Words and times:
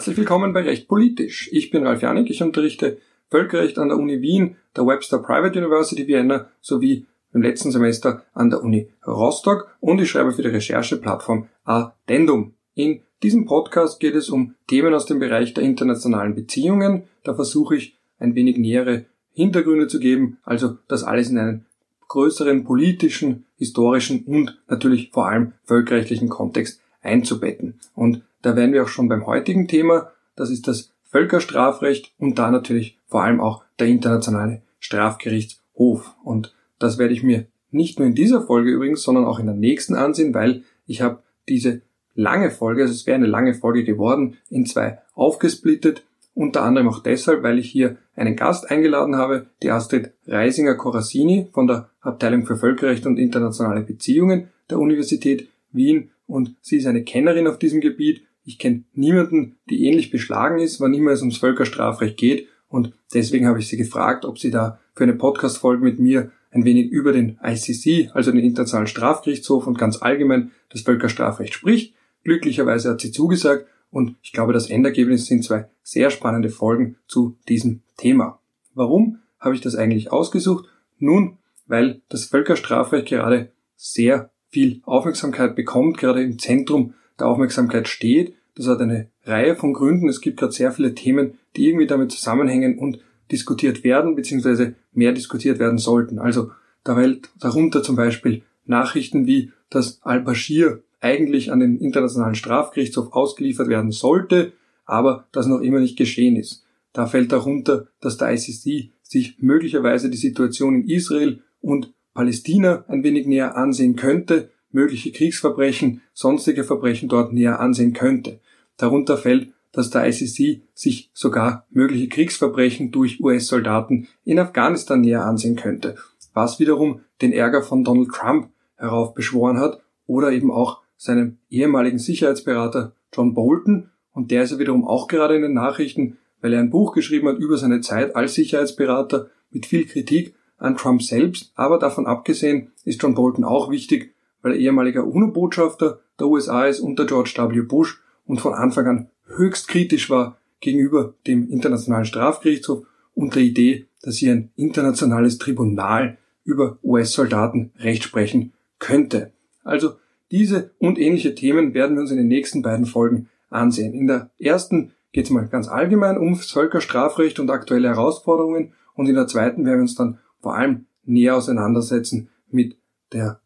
Herzlich 0.00 0.16
willkommen 0.16 0.54
bei 0.54 0.62
Recht 0.62 0.88
Politisch. 0.88 1.50
Ich 1.52 1.70
bin 1.70 1.86
Ralf 1.86 2.00
Janik, 2.00 2.30
ich 2.30 2.42
unterrichte 2.42 2.96
Völkerrecht 3.28 3.78
an 3.78 3.88
der 3.88 3.98
Uni 3.98 4.22
Wien, 4.22 4.56
der 4.74 4.86
Webster 4.86 5.18
Private 5.18 5.58
University 5.58 6.06
Vienna 6.06 6.48
sowie 6.62 7.04
im 7.34 7.42
letzten 7.42 7.70
Semester 7.70 8.24
an 8.32 8.48
der 8.48 8.62
Uni 8.62 8.88
Rostock 9.06 9.76
und 9.78 10.00
ich 10.00 10.08
schreibe 10.08 10.32
für 10.32 10.40
die 10.40 10.48
Rechercheplattform 10.48 11.48
Addendum. 11.64 12.54
In 12.72 13.02
diesem 13.22 13.44
Podcast 13.44 14.00
geht 14.00 14.14
es 14.14 14.30
um 14.30 14.54
Themen 14.68 14.94
aus 14.94 15.04
dem 15.04 15.18
Bereich 15.18 15.52
der 15.52 15.64
internationalen 15.64 16.34
Beziehungen. 16.34 17.02
Da 17.22 17.34
versuche 17.34 17.76
ich 17.76 17.94
ein 18.18 18.34
wenig 18.34 18.56
nähere 18.56 19.04
Hintergründe 19.34 19.86
zu 19.86 20.00
geben, 20.00 20.38
also 20.44 20.78
das 20.88 21.04
alles 21.04 21.28
in 21.28 21.36
einen 21.36 21.66
größeren 22.08 22.64
politischen, 22.64 23.44
historischen 23.58 24.24
und 24.24 24.62
natürlich 24.66 25.10
vor 25.12 25.28
allem 25.28 25.52
völkerrechtlichen 25.64 26.30
Kontext 26.30 26.80
einzubetten. 27.02 27.78
Und 27.94 28.22
da 28.42 28.56
wären 28.56 28.72
wir 28.72 28.82
auch 28.82 28.88
schon 28.88 29.08
beim 29.08 29.26
heutigen 29.26 29.68
Thema, 29.68 30.10
das 30.36 30.50
ist 30.50 30.68
das 30.68 30.92
Völkerstrafrecht 31.04 32.12
und 32.18 32.38
da 32.38 32.50
natürlich 32.50 32.98
vor 33.06 33.22
allem 33.22 33.40
auch 33.40 33.64
der 33.78 33.88
internationale 33.88 34.62
Strafgerichtshof. 34.78 36.14
Und 36.22 36.54
das 36.78 36.98
werde 36.98 37.14
ich 37.14 37.22
mir 37.22 37.46
nicht 37.70 37.98
nur 37.98 38.08
in 38.08 38.14
dieser 38.14 38.42
Folge 38.42 38.70
übrigens, 38.70 39.02
sondern 39.02 39.24
auch 39.24 39.38
in 39.38 39.46
der 39.46 39.54
nächsten 39.54 39.94
ansehen, 39.94 40.34
weil 40.34 40.62
ich 40.86 41.02
habe 41.02 41.22
diese 41.48 41.82
lange 42.14 42.50
Folge, 42.50 42.82
also 42.82 42.94
es 42.94 43.06
wäre 43.06 43.16
eine 43.16 43.26
lange 43.26 43.54
Folge 43.54 43.84
geworden, 43.84 44.36
in 44.48 44.66
zwei 44.66 44.98
aufgesplittet, 45.14 46.04
unter 46.34 46.62
anderem 46.62 46.88
auch 46.88 47.02
deshalb, 47.02 47.42
weil 47.42 47.58
ich 47.58 47.70
hier 47.70 47.96
einen 48.14 48.36
Gast 48.36 48.70
eingeladen 48.70 49.16
habe, 49.16 49.46
die 49.62 49.70
Astrid 49.70 50.12
Reisinger-Corassini 50.26 51.48
von 51.52 51.66
der 51.66 51.90
Abteilung 52.00 52.46
für 52.46 52.56
Völkerrecht 52.56 53.06
und 53.06 53.18
internationale 53.18 53.82
Beziehungen 53.82 54.48
der 54.70 54.78
Universität 54.78 55.48
Wien 55.72 56.10
und 56.26 56.54
sie 56.60 56.76
ist 56.76 56.86
eine 56.86 57.02
Kennerin 57.02 57.46
auf 57.46 57.58
diesem 57.58 57.80
Gebiet. 57.80 58.22
Ich 58.44 58.58
kenne 58.58 58.84
niemanden, 58.94 59.58
die 59.68 59.84
ähnlich 59.84 60.10
beschlagen 60.10 60.58
ist, 60.60 60.80
wann 60.80 60.94
immer 60.94 61.12
es 61.12 61.20
ums 61.20 61.38
Völkerstrafrecht 61.38 62.16
geht 62.16 62.48
und 62.68 62.92
deswegen 63.12 63.46
habe 63.46 63.58
ich 63.58 63.68
sie 63.68 63.76
gefragt, 63.76 64.24
ob 64.24 64.38
sie 64.38 64.50
da 64.50 64.78
für 64.94 65.04
eine 65.04 65.14
Podcast-Folge 65.14 65.82
mit 65.82 65.98
mir 65.98 66.30
ein 66.52 66.64
wenig 66.64 66.90
über 66.90 67.12
den 67.12 67.38
ICC, 67.42 68.10
also 68.14 68.30
den 68.30 68.44
Internationalen 68.44 68.86
Strafgerichtshof 68.86 69.66
und 69.66 69.78
ganz 69.78 70.00
allgemein 70.00 70.52
das 70.70 70.82
Völkerstrafrecht 70.82 71.54
spricht. 71.54 71.94
Glücklicherweise 72.24 72.90
hat 72.90 73.00
sie 73.00 73.12
zugesagt 73.12 73.66
und 73.90 74.16
ich 74.22 74.32
glaube, 74.32 74.52
das 74.52 74.70
Endergebnis 74.70 75.26
sind 75.26 75.44
zwei 75.44 75.68
sehr 75.82 76.10
spannende 76.10 76.48
Folgen 76.48 76.96
zu 77.06 77.36
diesem 77.48 77.82
Thema. 77.96 78.40
Warum 78.74 79.18
habe 79.38 79.54
ich 79.54 79.60
das 79.60 79.74
eigentlich 79.74 80.12
ausgesucht? 80.12 80.66
Nun, 80.98 81.38
weil 81.66 82.02
das 82.08 82.24
Völkerstrafrecht 82.24 83.08
gerade 83.08 83.52
sehr 83.76 84.30
viel 84.48 84.80
Aufmerksamkeit 84.84 85.56
bekommt, 85.56 85.98
gerade 85.98 86.22
im 86.22 86.38
Zentrum 86.38 86.94
der 87.20 87.28
Aufmerksamkeit 87.28 87.88
steht. 87.88 88.34
Das 88.56 88.66
hat 88.66 88.80
eine 88.80 89.08
Reihe 89.24 89.56
von 89.56 89.72
Gründen. 89.72 90.08
Es 90.08 90.20
gibt 90.20 90.38
gerade 90.38 90.52
sehr 90.52 90.72
viele 90.72 90.94
Themen, 90.94 91.38
die 91.56 91.68
irgendwie 91.68 91.86
damit 91.86 92.12
zusammenhängen 92.12 92.78
und 92.78 92.98
diskutiert 93.30 93.84
werden, 93.84 94.16
beziehungsweise 94.16 94.74
mehr 94.92 95.12
diskutiert 95.12 95.58
werden 95.58 95.78
sollten. 95.78 96.18
Also 96.18 96.50
da 96.84 96.94
fällt 96.96 97.30
darunter 97.38 97.82
zum 97.82 97.96
Beispiel 97.96 98.42
Nachrichten 98.66 99.26
wie, 99.26 99.52
dass 99.68 100.02
Al-Bashir 100.02 100.82
eigentlich 101.00 101.52
an 101.52 101.60
den 101.60 101.78
Internationalen 101.78 102.34
Strafgerichtshof 102.34 103.12
ausgeliefert 103.12 103.68
werden 103.68 103.92
sollte, 103.92 104.52
aber 104.84 105.26
das 105.32 105.46
noch 105.46 105.60
immer 105.60 105.80
nicht 105.80 105.96
geschehen 105.96 106.36
ist. 106.36 106.64
Da 106.92 107.06
fällt 107.06 107.32
darunter, 107.32 107.86
dass 108.00 108.16
der 108.16 108.32
ICC 108.32 108.90
sich 109.02 109.36
möglicherweise 109.40 110.10
die 110.10 110.16
Situation 110.16 110.74
in 110.74 110.88
Israel 110.88 111.42
und 111.60 111.92
Palästina 112.14 112.84
ein 112.88 113.04
wenig 113.04 113.26
näher 113.26 113.56
ansehen 113.56 113.96
könnte, 113.96 114.50
mögliche 114.72 115.12
Kriegsverbrechen, 115.12 116.02
sonstige 116.12 116.64
Verbrechen 116.64 117.08
dort 117.08 117.32
näher 117.32 117.60
ansehen 117.60 117.92
könnte. 117.92 118.40
Darunter 118.76 119.16
fällt, 119.16 119.52
dass 119.72 119.90
der 119.90 120.08
ICC 120.08 120.62
sich 120.74 121.10
sogar 121.12 121.66
mögliche 121.70 122.08
Kriegsverbrechen 122.08 122.90
durch 122.90 123.20
US-Soldaten 123.20 124.08
in 124.24 124.38
Afghanistan 124.38 125.00
näher 125.00 125.24
ansehen 125.24 125.56
könnte, 125.56 125.96
was 126.34 126.58
wiederum 126.58 127.00
den 127.22 127.32
Ärger 127.32 127.62
von 127.62 127.84
Donald 127.84 128.10
Trump 128.10 128.50
heraufbeschworen 128.76 129.58
hat 129.58 129.80
oder 130.06 130.32
eben 130.32 130.50
auch 130.50 130.80
seinem 130.96 131.38
ehemaligen 131.48 131.98
Sicherheitsberater 131.98 132.94
John 133.12 133.34
Bolton 133.34 133.90
und 134.12 134.30
der 134.30 134.42
ist 134.42 134.50
ja 134.50 134.58
wiederum 134.58 134.86
auch 134.86 135.08
gerade 135.08 135.36
in 135.36 135.42
den 135.42 135.54
Nachrichten, 135.54 136.18
weil 136.40 136.52
er 136.52 136.60
ein 136.60 136.70
Buch 136.70 136.92
geschrieben 136.92 137.28
hat 137.28 137.38
über 137.38 137.56
seine 137.56 137.80
Zeit 137.80 138.16
als 138.16 138.34
Sicherheitsberater 138.34 139.28
mit 139.50 139.66
viel 139.66 139.86
Kritik 139.86 140.34
an 140.58 140.76
Trump 140.76 141.02
selbst, 141.02 141.52
aber 141.54 141.78
davon 141.78 142.06
abgesehen 142.06 142.72
ist 142.84 143.02
John 143.02 143.14
Bolton 143.14 143.44
auch 143.44 143.70
wichtig, 143.70 144.14
weil 144.42 144.52
er 144.52 144.58
ehemaliger 144.58 145.06
UNO-Botschafter 145.06 146.00
der 146.18 146.26
USA 146.26 146.66
ist 146.66 146.80
unter 146.80 147.06
George 147.06 147.34
W. 147.36 147.62
Bush 147.62 148.02
und 148.26 148.40
von 148.40 148.54
Anfang 148.54 148.86
an 148.86 149.10
höchst 149.26 149.68
kritisch 149.68 150.10
war 150.10 150.38
gegenüber 150.60 151.14
dem 151.26 151.48
Internationalen 151.50 152.04
Strafgerichtshof 152.04 152.86
und 153.14 153.34
der 153.34 153.42
Idee, 153.42 153.86
dass 154.02 154.16
hier 154.16 154.32
ein 154.32 154.50
internationales 154.56 155.38
Tribunal 155.38 156.18
über 156.44 156.78
US-Soldaten 156.82 157.72
Recht 157.78 158.02
sprechen 158.02 158.52
könnte. 158.78 159.32
Also 159.62 159.92
diese 160.30 160.70
und 160.78 160.98
ähnliche 160.98 161.34
Themen 161.34 161.74
werden 161.74 161.96
wir 161.96 162.02
uns 162.02 162.10
in 162.10 162.16
den 162.16 162.28
nächsten 162.28 162.62
beiden 162.62 162.86
Folgen 162.86 163.28
ansehen. 163.50 163.94
In 163.94 164.06
der 164.06 164.30
ersten 164.38 164.92
geht 165.12 165.24
es 165.24 165.30
mal 165.30 165.48
ganz 165.48 165.68
allgemein 165.68 166.18
ums 166.18 166.50
Völkerstrafrecht 166.50 167.40
und 167.40 167.50
aktuelle 167.50 167.88
Herausforderungen 167.88 168.72
und 168.94 169.08
in 169.08 169.14
der 169.14 169.26
zweiten 169.26 169.64
werden 169.64 169.78
wir 169.78 169.82
uns 169.82 169.94
dann 169.94 170.18
vor 170.40 170.54
allem 170.54 170.86
näher 171.04 171.36
auseinandersetzen 171.36 172.28
mit 172.50 172.76
der, 173.12 173.39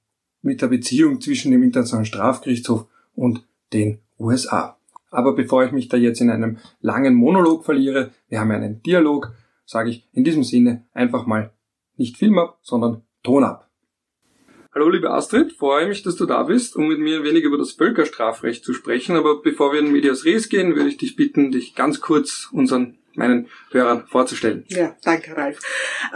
mit 0.44 0.62
der 0.62 0.68
Beziehung 0.68 1.20
zwischen 1.20 1.50
dem 1.50 1.62
Internationalen 1.62 2.06
Strafgerichtshof 2.06 2.86
und 3.14 3.44
den 3.72 3.98
USA. 4.18 4.78
Aber 5.10 5.34
bevor 5.34 5.64
ich 5.64 5.72
mich 5.72 5.88
da 5.88 5.96
jetzt 5.96 6.20
in 6.20 6.30
einem 6.30 6.58
langen 6.80 7.14
Monolog 7.14 7.64
verliere, 7.64 8.10
wir 8.28 8.40
haben 8.40 8.50
einen 8.50 8.82
Dialog, 8.82 9.32
sage 9.64 9.90
ich 9.90 10.08
in 10.12 10.24
diesem 10.24 10.44
Sinne 10.44 10.84
einfach 10.92 11.26
mal 11.26 11.52
nicht 11.96 12.16
Film 12.16 12.38
ab, 12.38 12.58
sondern 12.62 13.02
Ton 13.22 13.44
ab. 13.44 13.70
Hallo 14.74 14.88
liebe 14.90 15.10
Astrid, 15.10 15.52
freue 15.52 15.86
mich, 15.86 16.02
dass 16.02 16.16
du 16.16 16.26
da 16.26 16.42
bist, 16.42 16.74
um 16.74 16.88
mit 16.88 16.98
mir 16.98 17.18
ein 17.18 17.24
wenig 17.24 17.44
über 17.44 17.56
das 17.56 17.72
Völkerstrafrecht 17.72 18.64
zu 18.64 18.74
sprechen. 18.74 19.14
Aber 19.16 19.40
bevor 19.40 19.72
wir 19.72 19.78
in 19.78 19.92
Medias 19.92 20.24
Res 20.24 20.48
gehen, 20.48 20.74
würde 20.74 20.88
ich 20.88 20.96
dich 20.96 21.14
bitten, 21.14 21.52
dich 21.52 21.76
ganz 21.76 22.00
kurz 22.00 22.48
unseren 22.50 22.98
meinen 23.16 23.48
Hörern 23.70 24.04
vorzustellen. 24.06 24.64
Ja, 24.68 24.96
danke 25.02 25.36
Ralf. 25.36 25.58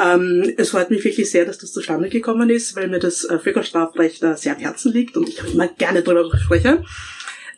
Ähm, 0.00 0.54
es 0.56 0.70
freut 0.70 0.90
mich 0.90 1.04
wirklich 1.04 1.30
sehr, 1.30 1.44
dass 1.44 1.58
das 1.58 1.72
zustande 1.72 2.08
gekommen 2.08 2.50
ist, 2.50 2.76
weil 2.76 2.88
mir 2.88 2.98
das 2.98 3.24
äh, 3.24 3.38
Völkerstrafrecht 3.38 4.22
äh, 4.22 4.36
sehr 4.36 4.54
am 4.54 4.60
Herzen 4.60 4.92
liegt 4.92 5.16
und 5.16 5.28
ich 5.28 5.54
immer 5.54 5.68
gerne 5.68 6.02
darüber 6.02 6.36
spreche. 6.38 6.84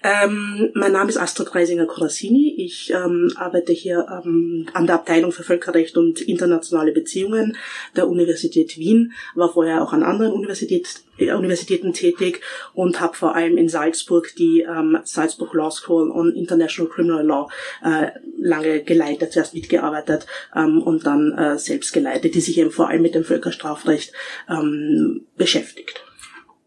Ähm, 0.02 0.70
mein 0.72 0.92
Name 0.92 1.10
ist 1.10 1.18
Astrid 1.18 1.54
Reisinger-Corassini. 1.54 2.54
Ich 2.56 2.90
ähm, 2.90 3.30
arbeite 3.36 3.72
hier 3.72 4.06
ähm, 4.24 4.66
an 4.72 4.86
der 4.86 4.94
Abteilung 4.94 5.30
für 5.30 5.42
Völkerrecht 5.42 5.98
und 5.98 6.22
internationale 6.22 6.92
Beziehungen 6.92 7.56
der 7.96 8.08
Universität 8.08 8.78
Wien, 8.78 9.12
war 9.34 9.52
vorher 9.52 9.82
auch 9.82 9.92
an 9.92 10.02
anderen 10.02 10.32
Universität, 10.32 11.02
äh, 11.18 11.32
Universitäten 11.32 11.92
tätig 11.92 12.40
und 12.72 12.98
habe 12.98 13.14
vor 13.14 13.34
allem 13.34 13.58
in 13.58 13.68
Salzburg 13.68 14.34
die 14.38 14.62
ähm, 14.62 14.98
Salzburg 15.04 15.52
Law 15.52 15.70
School 15.70 16.10
on 16.10 16.32
International 16.32 16.90
Criminal 16.90 17.26
Law 17.26 17.50
äh, 17.84 18.12
lange 18.38 18.82
geleitet, 18.82 19.32
zuerst 19.34 19.52
mitgearbeitet 19.52 20.26
ähm, 20.56 20.80
und 20.80 21.04
dann 21.04 21.32
äh, 21.32 21.58
selbst 21.58 21.92
geleitet, 21.92 22.34
die 22.34 22.40
sich 22.40 22.56
eben 22.56 22.70
vor 22.70 22.88
allem 22.88 23.02
mit 23.02 23.14
dem 23.14 23.24
Völkerstrafrecht 23.24 24.14
ähm, 24.48 25.26
beschäftigt. 25.36 26.02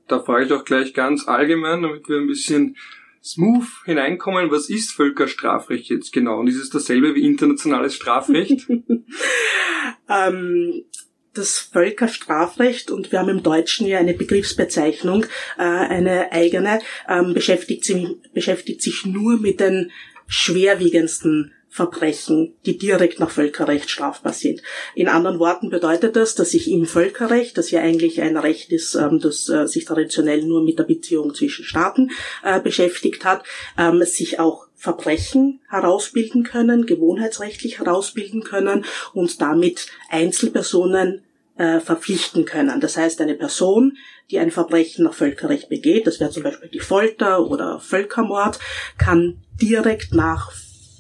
Da 0.08 0.20
frage 0.20 0.44
ich 0.44 0.50
doch 0.50 0.66
gleich 0.66 0.94
ganz 0.94 1.28
allgemein, 1.28 1.82
damit 1.82 2.08
wir 2.08 2.18
ein 2.18 2.28
bisschen 2.28 2.76
smooth 3.24 3.68
hineinkommen, 3.86 4.52
was 4.52 4.70
ist 4.70 4.92
Völkerstrafrecht 4.92 5.90
jetzt 5.90 6.12
genau? 6.12 6.40
Und 6.40 6.48
ist 6.48 6.62
es 6.62 6.70
dasselbe 6.70 7.16
wie 7.16 7.26
internationales 7.26 7.96
Strafrecht? 7.96 8.68
ähm, 10.10 10.84
das 11.34 11.58
Völkerstrafrecht 11.58 12.92
und 12.92 13.12
wir 13.12 13.20
haben 13.20 13.30
im 13.30 13.44
Deutschen 13.44 13.88
ja 13.88 13.98
eine 13.98 14.14
Begriffsbezeichnung, 14.14 15.26
äh, 15.58 15.64
eine 15.64 16.32
eigene, 16.32 16.80
ähm, 17.08 17.34
beschäftigt, 17.34 17.86
sich, 17.86 18.06
beschäftigt 18.34 18.82
sich 18.82 19.06
nur 19.06 19.40
mit 19.40 19.60
den 19.60 19.92
schwerwiegendsten 20.28 21.54
Verbrechen, 21.74 22.54
die 22.68 22.78
direkt 22.78 23.20
nach 23.20 23.32
Völkerrecht 23.32 23.90
strafbar 23.90 24.34
sind. 24.34 24.62
In 24.94 25.08
anderen 25.08 25.40
Worten 25.40 25.72
bedeutet 25.72 26.16
das, 26.16 26.36
dass 26.36 26.52
sich 26.52 26.70
im 26.70 26.86
Völkerrecht, 26.86 27.58
das 27.58 27.72
ja 27.72 27.82
eigentlich 27.82 28.22
ein 28.22 28.38
Recht 28.38 28.72
ist, 28.72 28.94
ähm, 28.94 29.20
das 29.20 29.50
äh, 29.50 29.66
sich 29.66 29.86
traditionell 29.86 30.44
nur 30.44 30.64
mit 30.64 30.78
der 30.78 30.84
Beziehung 30.84 31.34
zwischen 31.34 31.66
Staaten 31.66 32.12
äh, 32.44 32.60
beschäftigt 32.60 33.26
hat, 33.26 33.44
ähm, 33.76 34.04
sich 34.04 34.40
auch 34.40 34.68
Verbrechen 34.76 35.62
herausbilden 35.68 36.44
können, 36.44 36.86
gewohnheitsrechtlich 36.86 37.80
herausbilden 37.80 38.44
können 38.44 38.86
und 39.14 39.42
damit 39.42 39.88
Einzelpersonen 40.12 41.24
äh, 41.58 41.80
verpflichten 41.80 42.46
können. 42.46 42.82
Das 42.82 42.98
heißt, 42.98 43.20
eine 43.20 43.34
Person, 43.34 43.98
die 44.30 44.38
ein 44.38 44.52
Verbrechen 44.52 45.06
nach 45.06 45.16
Völkerrecht 45.16 45.70
begeht, 45.70 46.06
das 46.06 46.20
wäre 46.20 46.30
zum 46.30 46.44
Beispiel 46.44 46.70
die 46.70 46.82
Folter 46.82 47.48
oder 47.48 47.80
Völkermord, 47.80 48.60
kann 49.00 49.42
direkt 49.60 50.14
nach 50.14 50.52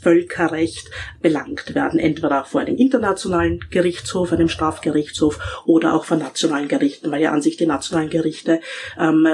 Völkerrecht 0.04 0.92
belangt 1.22 1.74
werden, 1.74 2.00
entweder 2.00 2.44
vor 2.46 2.62
einem 2.62 2.76
internationalen 2.76 3.60
Gerichtshof, 3.70 4.32
einem 4.34 4.50
Strafgerichtshof 4.50 5.64
oder 5.66 5.94
auch 5.94 6.06
vor 6.06 6.18
nationalen 6.18 6.68
Gerichten, 6.68 7.10
weil 7.12 7.22
ja 7.22 7.32
an 7.32 7.42
sich 7.42 7.58
die 7.58 7.66
nationalen 7.66 8.10
Gerichte 8.10 8.60
ähm, 9.00 9.28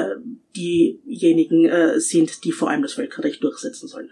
diejenigen 0.56 1.66
äh, 1.66 2.00
sind, 2.00 2.44
die 2.44 2.52
vor 2.52 2.70
allem 2.70 2.84
das 2.84 2.94
Völkerrecht 2.94 3.44
durchsetzen 3.44 3.88
sollen. 3.88 4.12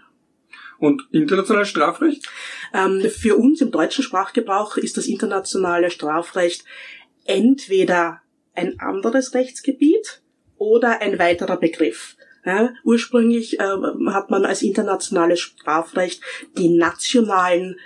Und 0.78 1.02
internationales 1.10 1.68
Strafrecht? 1.68 2.28
Ähm, 2.72 3.00
für 3.10 3.36
uns 3.36 3.60
im 3.60 3.70
deutschen 3.70 4.04
Sprachgebrauch 4.04 4.76
ist 4.76 4.96
das 4.96 5.06
internationale 5.06 5.90
Strafrecht 5.90 6.64
entweder 7.24 8.20
ein 8.54 8.78
anderes 8.80 9.34
Rechtsgebiet 9.34 10.22
oder 10.56 11.00
ein 11.00 11.18
weiterer 11.18 11.56
Begriff. 11.56 12.16
Ja, 12.48 12.72
ursprünglich 12.82 13.60
äh, 13.60 13.76
hat 14.06 14.30
man 14.30 14.46
als 14.46 14.62
internationales 14.62 15.38
Strafrecht 15.38 16.22
die 16.56 16.70
nationalen 16.70 17.76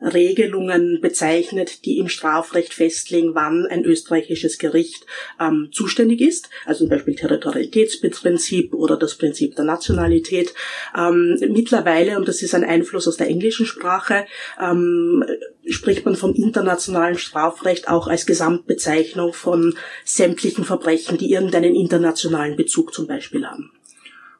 Regelungen 0.00 1.02
bezeichnet, 1.02 1.84
die 1.84 1.98
im 1.98 2.08
Strafrecht 2.08 2.72
festlegen, 2.72 3.34
wann 3.34 3.66
ein 3.66 3.84
österreichisches 3.84 4.56
Gericht 4.56 5.04
ähm, 5.38 5.68
zuständig 5.70 6.22
ist, 6.22 6.48
also 6.64 6.80
zum 6.80 6.88
Beispiel 6.88 7.14
Territorialitätsprinzip 7.14 8.72
oder 8.72 8.96
das 8.96 9.16
Prinzip 9.16 9.54
der 9.54 9.66
Nationalität. 9.66 10.54
Ähm, 10.96 11.36
mittlerweile, 11.50 12.16
und 12.16 12.26
das 12.26 12.40
ist 12.40 12.54
ein 12.54 12.64
Einfluss 12.64 13.06
aus 13.06 13.18
der 13.18 13.28
englischen 13.28 13.66
Sprache, 13.66 14.24
ähm, 14.58 15.24
spricht 15.68 16.06
man 16.06 16.16
vom 16.16 16.32
internationalen 16.32 17.18
Strafrecht 17.18 17.88
auch 17.88 18.06
als 18.06 18.24
Gesamtbezeichnung 18.24 19.34
von 19.34 19.76
sämtlichen 20.06 20.64
Verbrechen, 20.64 21.18
die 21.18 21.32
irgendeinen 21.32 21.74
internationalen 21.74 22.56
Bezug 22.56 22.94
zum 22.94 23.06
Beispiel 23.06 23.46
haben. 23.46 23.75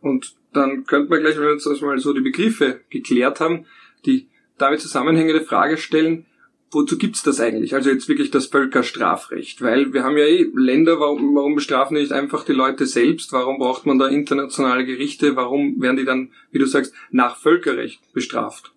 Und 0.07 0.37
dann 0.53 0.85
könnte 0.85 1.11
man 1.11 1.21
gleich, 1.21 1.37
wenn 1.37 1.45
wir 1.45 1.53
uns 1.53 1.81
mal 1.81 1.99
so 1.99 2.13
die 2.13 2.21
Begriffe 2.21 2.81
geklärt 2.91 3.41
haben, 3.41 3.67
die 4.05 4.29
damit 4.57 4.81
zusammenhängende 4.81 5.43
Frage 5.43 5.77
stellen, 5.77 6.27
wozu 6.71 6.97
gibt's 6.97 7.23
das 7.23 7.41
eigentlich? 7.41 7.75
Also 7.75 7.91
jetzt 7.91 8.09
wirklich 8.09 8.31
das 8.31 8.47
Völkerstrafrecht, 8.47 9.63
weil 9.63 9.93
wir 9.93 10.05
haben 10.05 10.17
ja 10.17 10.25
eh 10.25 10.47
Länder, 10.55 11.01
warum, 11.01 11.35
warum 11.35 11.57
bestrafen 11.57 11.97
nicht 11.97 12.13
einfach 12.13 12.45
die 12.45 12.53
Leute 12.53 12.87
selbst? 12.87 13.33
Warum 13.33 13.59
braucht 13.59 13.85
man 13.85 13.99
da 13.99 14.07
internationale 14.07 14.87
Gerichte? 14.87 15.35
Warum 15.35 15.81
werden 15.81 15.97
die 15.97 16.05
dann, 16.05 16.31
wie 16.53 16.59
du 16.59 16.67
sagst, 16.67 16.95
nach 17.11 17.37
Völkerrecht 17.37 18.01
bestraft? 18.13 18.73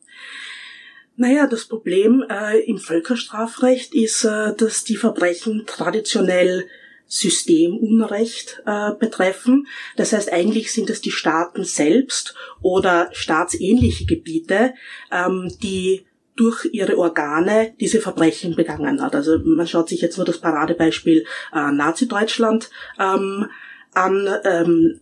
Naja, 1.16 1.48
das 1.48 1.66
Problem 1.66 2.24
äh, 2.30 2.60
im 2.62 2.78
Völkerstrafrecht 2.78 3.94
ist, 3.94 4.24
äh, 4.24 4.56
dass 4.56 4.84
die 4.84 4.96
Verbrechen 4.96 5.66
traditionell 5.68 6.66
Systemunrecht 7.10 8.62
äh, 8.66 8.92
betreffen. 8.94 9.68
Das 9.98 10.14
heißt, 10.14 10.32
eigentlich 10.32 10.72
sind 10.72 10.90
es 10.92 11.02
die 11.02 11.12
Staaten 11.12 11.64
selbst 11.64 12.36
oder 12.62 13.10
staatsähnliche 13.12 14.06
Gebiete, 14.06 14.76
ähm, 15.12 15.52
die 15.62 16.06
durch 16.36 16.70
ihre 16.72 16.98
Organe 16.98 17.74
diese 17.80 18.00
Verbrechen 18.00 18.56
begangen 18.56 19.02
hat. 19.02 19.16
Also 19.16 19.40
man 19.40 19.68
schaut 19.68 19.90
sich 19.90 20.02
jetzt 20.02 20.18
nur 20.18 20.26
das 20.26 20.38
Paradebeispiel 20.38 21.26
äh, 21.54 21.72
Nazi-Deutschland 21.72 22.70
ähm, 22.98 23.48
an. 23.94 24.30
Ähm, 24.46 25.02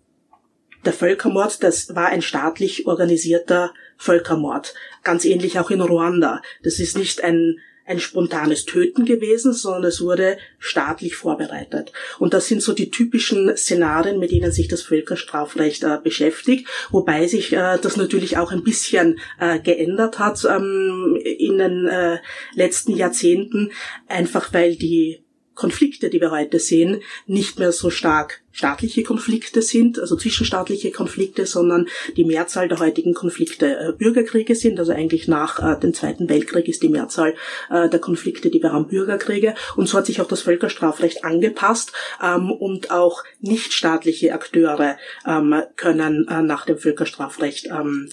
der 0.86 0.94
Völkermord, 0.94 1.64
das 1.64 1.96
war 1.96 2.08
ein 2.08 2.22
staatlich 2.22 2.88
organisierter 2.88 3.74
Völkermord. 3.98 4.74
Ganz 5.04 5.26
ähnlich 5.26 5.60
auch 5.60 5.70
in 5.70 5.82
Ruanda. 5.82 6.42
Das 6.64 6.80
ist 6.80 6.98
nicht 6.98 7.24
ein 7.24 7.60
ein 7.88 8.00
spontanes 8.00 8.66
Töten 8.66 9.06
gewesen, 9.06 9.54
sondern 9.54 9.86
es 9.86 10.02
wurde 10.02 10.38
staatlich 10.60 11.16
vorbereitet. 11.16 11.94
Und 12.20 12.34
das 12.34 12.48
sind 12.48 12.62
so 12.62 12.74
die 12.74 12.92
typischen 12.92 13.56
Szenarien, 13.56 14.20
mit 14.20 14.32
denen 14.32 14.52
sich 14.52 14.68
das 14.68 14.82
Völkerstrafrecht 14.82 15.84
äh, 15.84 15.98
beschäftigt, 16.04 16.68
wobei 16.92 17.28
sich 17.28 17.54
äh, 17.54 17.78
das 17.82 17.96
natürlich 17.96 18.38
auch 18.38 18.52
ein 18.52 18.64
bisschen 18.64 19.20
äh, 19.40 19.60
geändert 19.60 20.20
hat 20.20 20.46
ähm, 20.46 21.18
in 21.24 21.58
den 21.58 21.88
äh, 21.88 22.18
letzten 22.54 22.94
Jahrzehnten, 22.96 23.72
einfach 24.08 24.54
weil 24.54 24.76
die 24.76 25.24
Konflikte, 25.56 26.10
die 26.10 26.22
wir 26.22 26.32
heute 26.32 26.60
sehen, 26.60 27.02
nicht 27.26 27.58
mehr 27.58 27.72
so 27.72 27.90
stark 27.90 28.42
staatliche 28.58 29.04
Konflikte 29.04 29.62
sind, 29.62 30.00
also 30.00 30.16
zwischenstaatliche 30.16 30.92
Konflikte, 30.92 31.46
sondern 31.46 31.88
die 32.16 32.26
Mehrzahl 32.26 32.68
der 32.68 32.80
heutigen 32.80 33.14
Konflikte 33.14 33.78
äh, 33.78 33.92
Bürgerkriege 33.92 34.56
sind. 34.56 34.80
Also 34.80 34.94
eigentlich 34.94 35.28
nach 35.28 35.60
äh, 35.60 35.80
dem 35.80 35.94
Zweiten 35.94 36.28
Weltkrieg 36.28 36.68
ist 36.68 36.82
die 36.82 36.90
Mehrzahl 36.90 37.36
äh, 37.70 37.88
der 37.88 38.00
Konflikte, 38.00 38.50
die 38.50 38.64
wir 38.64 38.74
haben, 38.74 38.88
Bürgerkriege. 38.88 39.54
Und 39.76 39.88
so 39.88 40.00
hat 40.00 40.08
sich 40.08 40.22
auch 40.22 40.28
das 40.28 40.42
Völkerstrafrecht 40.42 41.24
angepasst 41.24 41.92
ähm, 42.20 42.52
und 42.52 42.90
auch 42.90 43.24
nichtstaatliche 43.42 44.34
Akteure 44.34 44.98
ähm, 45.28 45.62
können 45.76 46.26
nach 46.28 46.66
dem 46.66 46.80
Völkerstrafrecht 46.80 47.68
ähm, 47.68 48.10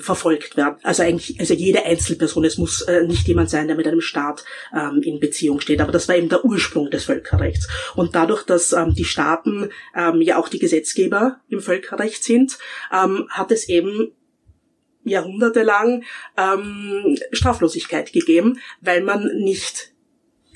verfolgt 0.00 0.58
werden. 0.58 0.76
Also 0.82 1.02
eigentlich, 1.02 1.40
also 1.40 1.54
jede 1.54 1.86
Einzelperson, 1.86 2.44
es 2.44 2.58
muss 2.58 2.86
nicht 3.06 3.26
jemand 3.26 3.48
sein, 3.48 3.66
der 3.66 3.76
mit 3.76 3.86
einem 3.86 4.02
Staat 4.02 4.44
in 5.00 5.20
Beziehung 5.20 5.60
steht. 5.60 5.80
Aber 5.80 5.90
das 5.90 6.06
war 6.06 6.16
eben 6.16 6.28
der 6.28 6.44
Ursprung 6.44 6.90
des 6.90 7.04
Völkerrechts. 7.04 7.66
Und 7.94 8.14
dadurch, 8.14 8.42
dass 8.42 8.74
die 8.90 9.04
Staaten 9.04 9.53
ähm, 9.94 10.20
ja 10.20 10.38
auch 10.38 10.48
die 10.48 10.58
Gesetzgeber 10.58 11.40
im 11.48 11.60
Völkerrecht 11.60 12.22
sind, 12.24 12.58
ähm, 12.92 13.26
hat 13.30 13.50
es 13.50 13.68
eben 13.68 14.12
jahrhundertelang 15.04 16.04
ähm, 16.36 17.18
Straflosigkeit 17.32 18.12
gegeben, 18.12 18.58
weil 18.80 19.02
man 19.02 19.26
nicht 19.36 19.92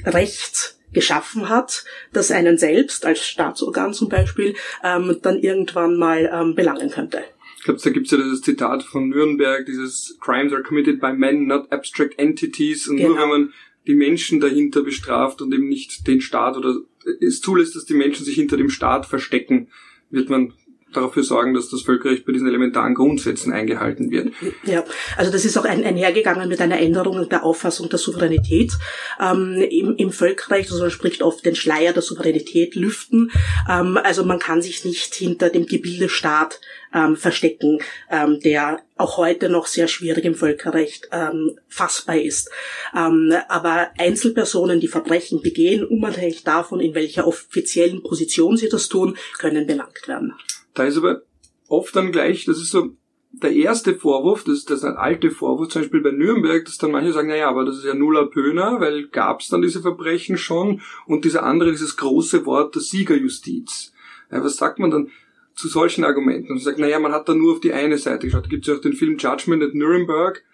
Recht 0.05 0.77
geschaffen 0.93 1.49
hat, 1.49 1.85
das 2.13 2.31
einen 2.31 2.57
selbst 2.57 3.05
als 3.05 3.27
Staatsorgan 3.27 3.93
zum 3.93 4.09
Beispiel 4.09 4.55
ähm, 4.83 5.19
dann 5.23 5.39
irgendwann 5.39 5.97
mal 5.97 6.31
ähm, 6.33 6.55
belangen 6.55 6.91
könnte. 6.91 7.23
Ich 7.59 7.65
glaube, 7.65 7.81
da 7.83 7.91
gibt's 7.91 8.11
ja 8.11 8.19
dieses 8.19 8.41
Zitat 8.41 8.83
von 8.85 9.09
Nürnberg, 9.09 9.67
dieses 9.67 10.17
Crimes 10.21 10.53
are 10.53 10.63
committed 10.63 11.01
by 11.01 11.13
men, 11.13 11.47
not 11.47 11.71
abstract 11.71 12.19
entities. 12.19 12.89
Und 12.89 12.97
genau. 12.97 13.11
nur 13.11 13.19
wenn 13.19 13.29
man 13.29 13.53
die 13.87 13.95
Menschen 13.95 14.41
dahinter 14.41 14.83
bestraft 14.83 15.43
und 15.43 15.53
eben 15.53 15.69
nicht 15.69 16.07
den 16.07 16.21
Staat 16.21 16.57
oder 16.57 16.77
es 17.21 17.41
zulässt, 17.41 17.77
dass 17.77 17.85
die 17.85 17.95
Menschen 17.95 18.25
sich 18.25 18.35
hinter 18.35 18.57
dem 18.57 18.71
Staat 18.71 19.07
verstecken, 19.07 19.69
wird 20.11 20.31
man 20.31 20.55
dafür 20.93 21.23
sorgen, 21.23 21.55
dass 21.55 21.69
das 21.69 21.83
Völkerrecht 21.83 22.25
bei 22.25 22.33
diesen 22.33 22.49
elementaren 22.49 22.95
Grundsätzen 22.95 23.53
eingehalten 23.53 24.11
wird. 24.11 24.33
Ja, 24.65 24.85
also 25.17 25.31
das 25.31 25.45
ist 25.45 25.57
auch 25.57 25.65
ein, 25.65 25.85
einhergegangen 25.85 26.49
mit 26.49 26.61
einer 26.61 26.79
Änderung 26.79 27.29
der 27.29 27.45
Auffassung 27.45 27.89
der 27.89 27.99
Souveränität 27.99 28.73
ähm, 29.21 29.55
im, 29.71 29.97
im 29.97 30.13
Völkerrecht. 30.13 30.71
Also 30.71 30.83
man 30.83 30.91
spricht 30.91 31.23
oft 31.23 31.45
den 31.45 31.55
Schleier 31.55 31.93
der 31.93 32.03
Souveränität 32.03 32.75
lüften. 32.75 33.31
Ähm, 33.69 33.99
also 34.03 34.25
man 34.25 34.39
kann 34.39 34.63
sich 34.63 34.85
nicht 34.85 35.15
hinter 35.15 35.51
dem 35.51 35.67
Gebilde 35.67 36.09
Staat 36.09 36.61
ähm, 36.95 37.17
verstecken, 37.17 37.79
ähm, 38.11 38.41
der 38.41 38.81
auch 38.97 39.17
heute 39.19 39.49
noch 39.49 39.67
sehr 39.67 39.89
schwierig 39.89 40.25
im 40.25 40.35
Völkerrecht 40.35 41.09
ähm, 41.13 41.59
fassbar 41.69 42.17
ist. 42.17 42.51
Ähm, 42.97 43.33
aber 43.49 43.91
Einzelpersonen, 43.99 44.81
die 44.81 44.89
Verbrechen 44.89 45.43
begehen, 45.43 45.85
unabhängig 45.85 46.45
davon, 46.45 46.81
in 46.81 46.95
welcher 46.95 47.27
offiziellen 47.27 48.03
Position 48.03 48.57
sie 48.57 48.69
das 48.69 48.89
tun, 48.89 49.17
können 49.39 49.67
belangt 49.67 50.09
werden. 50.09 50.35
Da 50.79 50.85
ist 50.85 50.97
aber 50.97 51.23
oft 51.67 51.95
dann 51.97 52.13
gleich, 52.13 52.45
das 52.45 52.59
ist 52.59 52.71
so 52.71 52.91
der 53.33 53.53
erste 53.53 53.95
Vorwurf, 53.95 54.45
das 54.45 54.59
ist 54.59 54.71
das 54.71 54.85
ein 54.85 54.97
alte 54.97 55.31
Vorwurf, 55.31 55.69
zum 55.69 55.83
Beispiel 55.83 56.01
bei 56.01 56.13
Nürnberg, 56.13 56.65
dass 56.65 56.79
dann 56.79 56.93
manche 56.93 57.13
sagen, 57.13 57.29
naja, 57.29 57.49
aber 57.49 57.65
das 57.65 57.79
ist 57.79 57.85
ja 57.85 57.95
nulla 57.95 58.25
pöner, 58.25 58.81
weil 58.81 59.09
gab 59.09 59.41
es 59.41 59.49
dann 59.49 59.61
diese 59.61 59.83
Verbrechen 59.83 60.39
schon 60.39 60.81
und 61.07 61.25
dieser 61.25 61.43
andere, 61.43 61.73
dieses 61.73 61.97
große 61.97 62.47
Wort 62.47 62.75
der 62.75 62.83
Siegerjustiz. 62.83 63.93
Ja, 64.31 64.43
was 64.43 64.57
sagt 64.57 64.79
man 64.79 64.91
dann 64.91 65.11
zu 65.55 65.69
solchen 65.69 66.05
Argumenten? 66.05 66.53
Und 66.53 66.63
sagt, 66.63 66.79
naja, 66.79 66.99
man 66.99 67.13
hat 67.13 67.29
da 67.29 67.35
nur 67.35 67.55
auf 67.55 67.61
die 67.61 67.73
eine 67.73 67.99
Seite 67.99 68.27
geschaut. 68.27 68.45
Da 68.45 68.49
gibt 68.49 68.65
es 68.65 68.69
ja 68.69 68.77
auch 68.77 68.83
den 68.83 68.95
Film 68.95 69.17
Judgment 69.19 69.63
at 69.63 69.75
Nuremberg, 69.75 70.45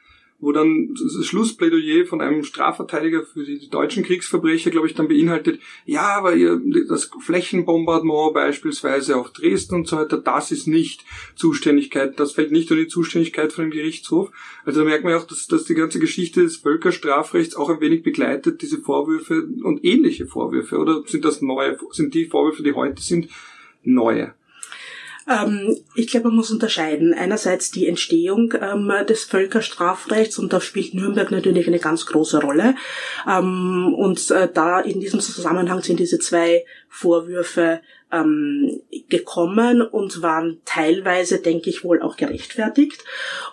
wo 0.45 0.53
dann 0.53 0.95
das 0.95 1.25
Schlussplädoyer 1.27 2.07
von 2.07 2.21
einem 2.21 2.45
Strafverteidiger 2.45 3.23
für 3.23 3.45
die 3.45 3.69
deutschen 3.69 4.05
Kriegsverbrecher, 4.05 4.71
glaube 4.71 4.87
ich, 4.87 4.95
dann 4.95 5.09
beinhaltet, 5.09 5.61
ja, 5.87 6.17
aber 6.17 6.35
ihr, 6.35 6.61
das 6.89 7.11
Flächenbombardement 7.21 8.35
beispielsweise 8.35 9.17
auf 9.17 9.33
Dresden 9.33 9.77
und 9.77 9.89
so 9.89 9.97
weiter, 9.97 10.19
das 10.19 10.53
ist 10.53 10.67
nicht 10.67 11.05
Zuständigkeit, 11.35 12.19
das 12.21 12.33
fällt 12.33 12.53
nicht 12.53 12.71
unter 12.71 12.83
die 12.83 12.89
Zuständigkeit 12.89 13.53
von 13.53 13.65
dem 13.65 13.71
Gerichtshof. 13.71 14.31
Also 14.65 14.81
da 14.81 14.87
merkt 14.87 15.05
man 15.05 15.15
auch, 15.15 15.27
dass, 15.27 15.47
dass 15.47 15.65
die 15.65 15.75
ganze 15.75 15.99
Geschichte 15.99 16.43
des 16.43 16.57
Völkerstrafrechts 16.59 17.57
auch 17.57 17.71
ein 17.71 17.81
wenig 17.81 18.03
begleitet, 18.03 18.63
diese 18.63 18.79
Vorwürfe 18.79 19.49
und 19.63 19.85
ähnliche 19.85 20.27
Vorwürfe, 20.27 20.79
oder 20.79 21.03
sind 21.07 21.25
das 21.25 21.43
neue, 21.43 21.79
sind 21.91 22.15
die 22.15 22.27
Vorwürfe, 22.27 22.63
die 22.63 22.75
heute 22.75 23.03
sind, 23.03 23.29
neue? 23.83 24.35
Ähm, 25.29 25.77
ich 25.95 26.09
glaube, 26.09 26.29
man 26.29 26.37
muss 26.37 26.51
unterscheiden. 26.51 27.15
Einerseits 27.15 27.71
die 27.71 27.87
Entstehung 27.87 28.55
ähm, 28.61 28.93
des 29.09 29.25
Völkerstrafrechts 29.25 30.39
und 30.39 30.53
da 30.53 30.61
spielt 30.61 30.95
Nürnberg 30.95 31.31
natürlich 31.31 31.67
eine 31.67 31.79
ganz 31.79 32.07
große 32.07 32.41
Rolle. 32.41 32.75
Ähm, 33.29 33.95
und 33.97 34.31
äh, 34.31 34.49
da 34.53 34.81
in 34.81 35.01
diesem 35.01 35.21
Zusammenhang 35.21 35.83
sind 35.83 36.01
diese 36.01 36.19
zwei 36.19 36.65
Vorwürfe 36.89 37.81
gekommen 39.09 39.83
und 39.83 40.23
waren 40.23 40.61
teilweise, 40.65 41.41
denke 41.41 41.69
ich, 41.69 41.83
wohl 41.83 42.01
auch 42.01 42.17
gerechtfertigt. 42.17 43.03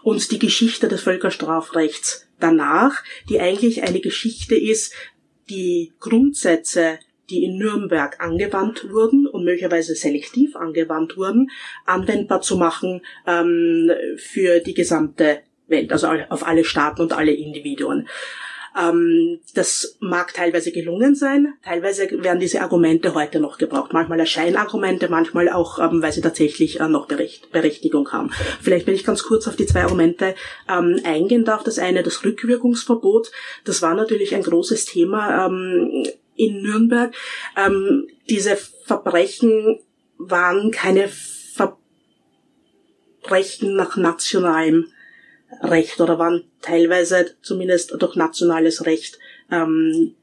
Und 0.03 0.29
die 0.29 0.37
Geschichte 0.37 0.87
des 0.87 1.01
Völkerstrafrechts 1.01 2.27
danach, 2.39 3.01
die 3.27 3.39
eigentlich 3.39 3.81
eine 3.81 4.01
Geschichte 4.01 4.53
ist, 4.53 4.93
die 5.49 5.93
Grundsätze 5.99 6.99
die 7.31 7.43
in 7.43 7.57
Nürnberg 7.57 8.19
angewandt 8.19 8.91
wurden 8.91 9.25
und 9.25 9.45
möglicherweise 9.45 9.95
selektiv 9.95 10.55
angewandt 10.55 11.17
wurden, 11.17 11.49
anwendbar 11.85 12.41
zu 12.41 12.57
machen 12.57 13.01
ähm, 13.25 13.89
für 14.17 14.59
die 14.59 14.73
gesamte 14.73 15.39
Welt, 15.67 15.91
also 15.91 16.09
auf 16.29 16.45
alle 16.45 16.63
Staaten 16.63 17.01
und 17.01 17.13
alle 17.13 17.31
Individuen. 17.31 18.07
Ähm, 18.77 19.39
das 19.53 19.97
mag 19.99 20.33
teilweise 20.33 20.71
gelungen 20.71 21.13
sein, 21.13 21.53
teilweise 21.63 22.09
werden 22.23 22.39
diese 22.39 22.61
Argumente 22.61 23.13
heute 23.13 23.39
noch 23.39 23.57
gebraucht. 23.57 23.91
Manchmal 23.91 24.19
als 24.19 24.29
Scheinargumente, 24.29 25.09
manchmal 25.09 25.49
auch, 25.49 25.79
ähm, 25.79 26.01
weil 26.01 26.13
sie 26.13 26.21
tatsächlich 26.21 26.79
äh, 26.79 26.87
noch 26.87 27.07
Berecht, 27.07 27.51
Berechtigung 27.51 28.11
haben. 28.13 28.31
Vielleicht, 28.61 28.87
wenn 28.87 28.95
ich 28.95 29.03
ganz 29.03 29.23
kurz 29.23 29.47
auf 29.47 29.57
die 29.57 29.65
zwei 29.65 29.83
Argumente 29.83 30.35
ähm, 30.69 31.01
eingehen 31.03 31.43
darf. 31.43 31.63
Das 31.63 31.79
eine, 31.79 32.01
das 32.03 32.23
Rückwirkungsverbot. 32.23 33.31
Das 33.65 33.81
war 33.81 33.93
natürlich 33.93 34.35
ein 34.35 34.43
großes 34.43 34.85
Thema 34.85 35.47
ähm, 35.47 36.05
in 36.35 36.61
Nürnberg. 36.61 37.13
Ähm, 37.57 38.07
diese 38.29 38.55
Verbrechen 38.55 39.79
waren 40.17 40.71
keine 40.71 41.09
Verbrechen 43.23 43.75
nach 43.75 43.97
nationalem 43.97 44.87
Recht 45.61 45.99
oder 45.99 46.17
waren 46.17 46.45
teilweise 46.61 47.35
zumindest 47.41 47.93
durch 47.99 48.15
nationales 48.15 48.85
Recht 48.85 49.19
ähm, 49.51 50.15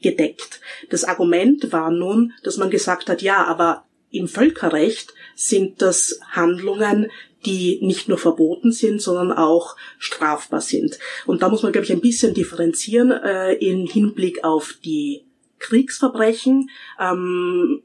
gedeckt. 0.00 0.60
Das 0.90 1.04
Argument 1.04 1.72
war 1.72 1.90
nun, 1.90 2.32
dass 2.42 2.56
man 2.56 2.70
gesagt 2.70 3.08
hat, 3.08 3.22
ja, 3.22 3.44
aber 3.44 3.84
im 4.10 4.28
Völkerrecht 4.28 5.12
sind 5.34 5.82
das 5.82 6.20
Handlungen, 6.30 7.10
die 7.44 7.78
nicht 7.82 8.08
nur 8.08 8.18
verboten 8.18 8.72
sind, 8.72 9.02
sondern 9.02 9.32
auch 9.32 9.76
strafbar 9.98 10.60
sind. 10.60 10.98
Und 11.26 11.42
da 11.42 11.48
muss 11.48 11.62
man, 11.62 11.72
glaube 11.72 11.84
ich, 11.84 11.92
ein 11.92 12.00
bisschen 12.00 12.32
differenzieren 12.32 13.10
äh, 13.10 13.54
im 13.54 13.86
Hinblick 13.86 14.44
auf 14.44 14.74
die 14.84 15.24
Kriegsverbrechen. 15.64 16.70
Ähm, 17.00 17.82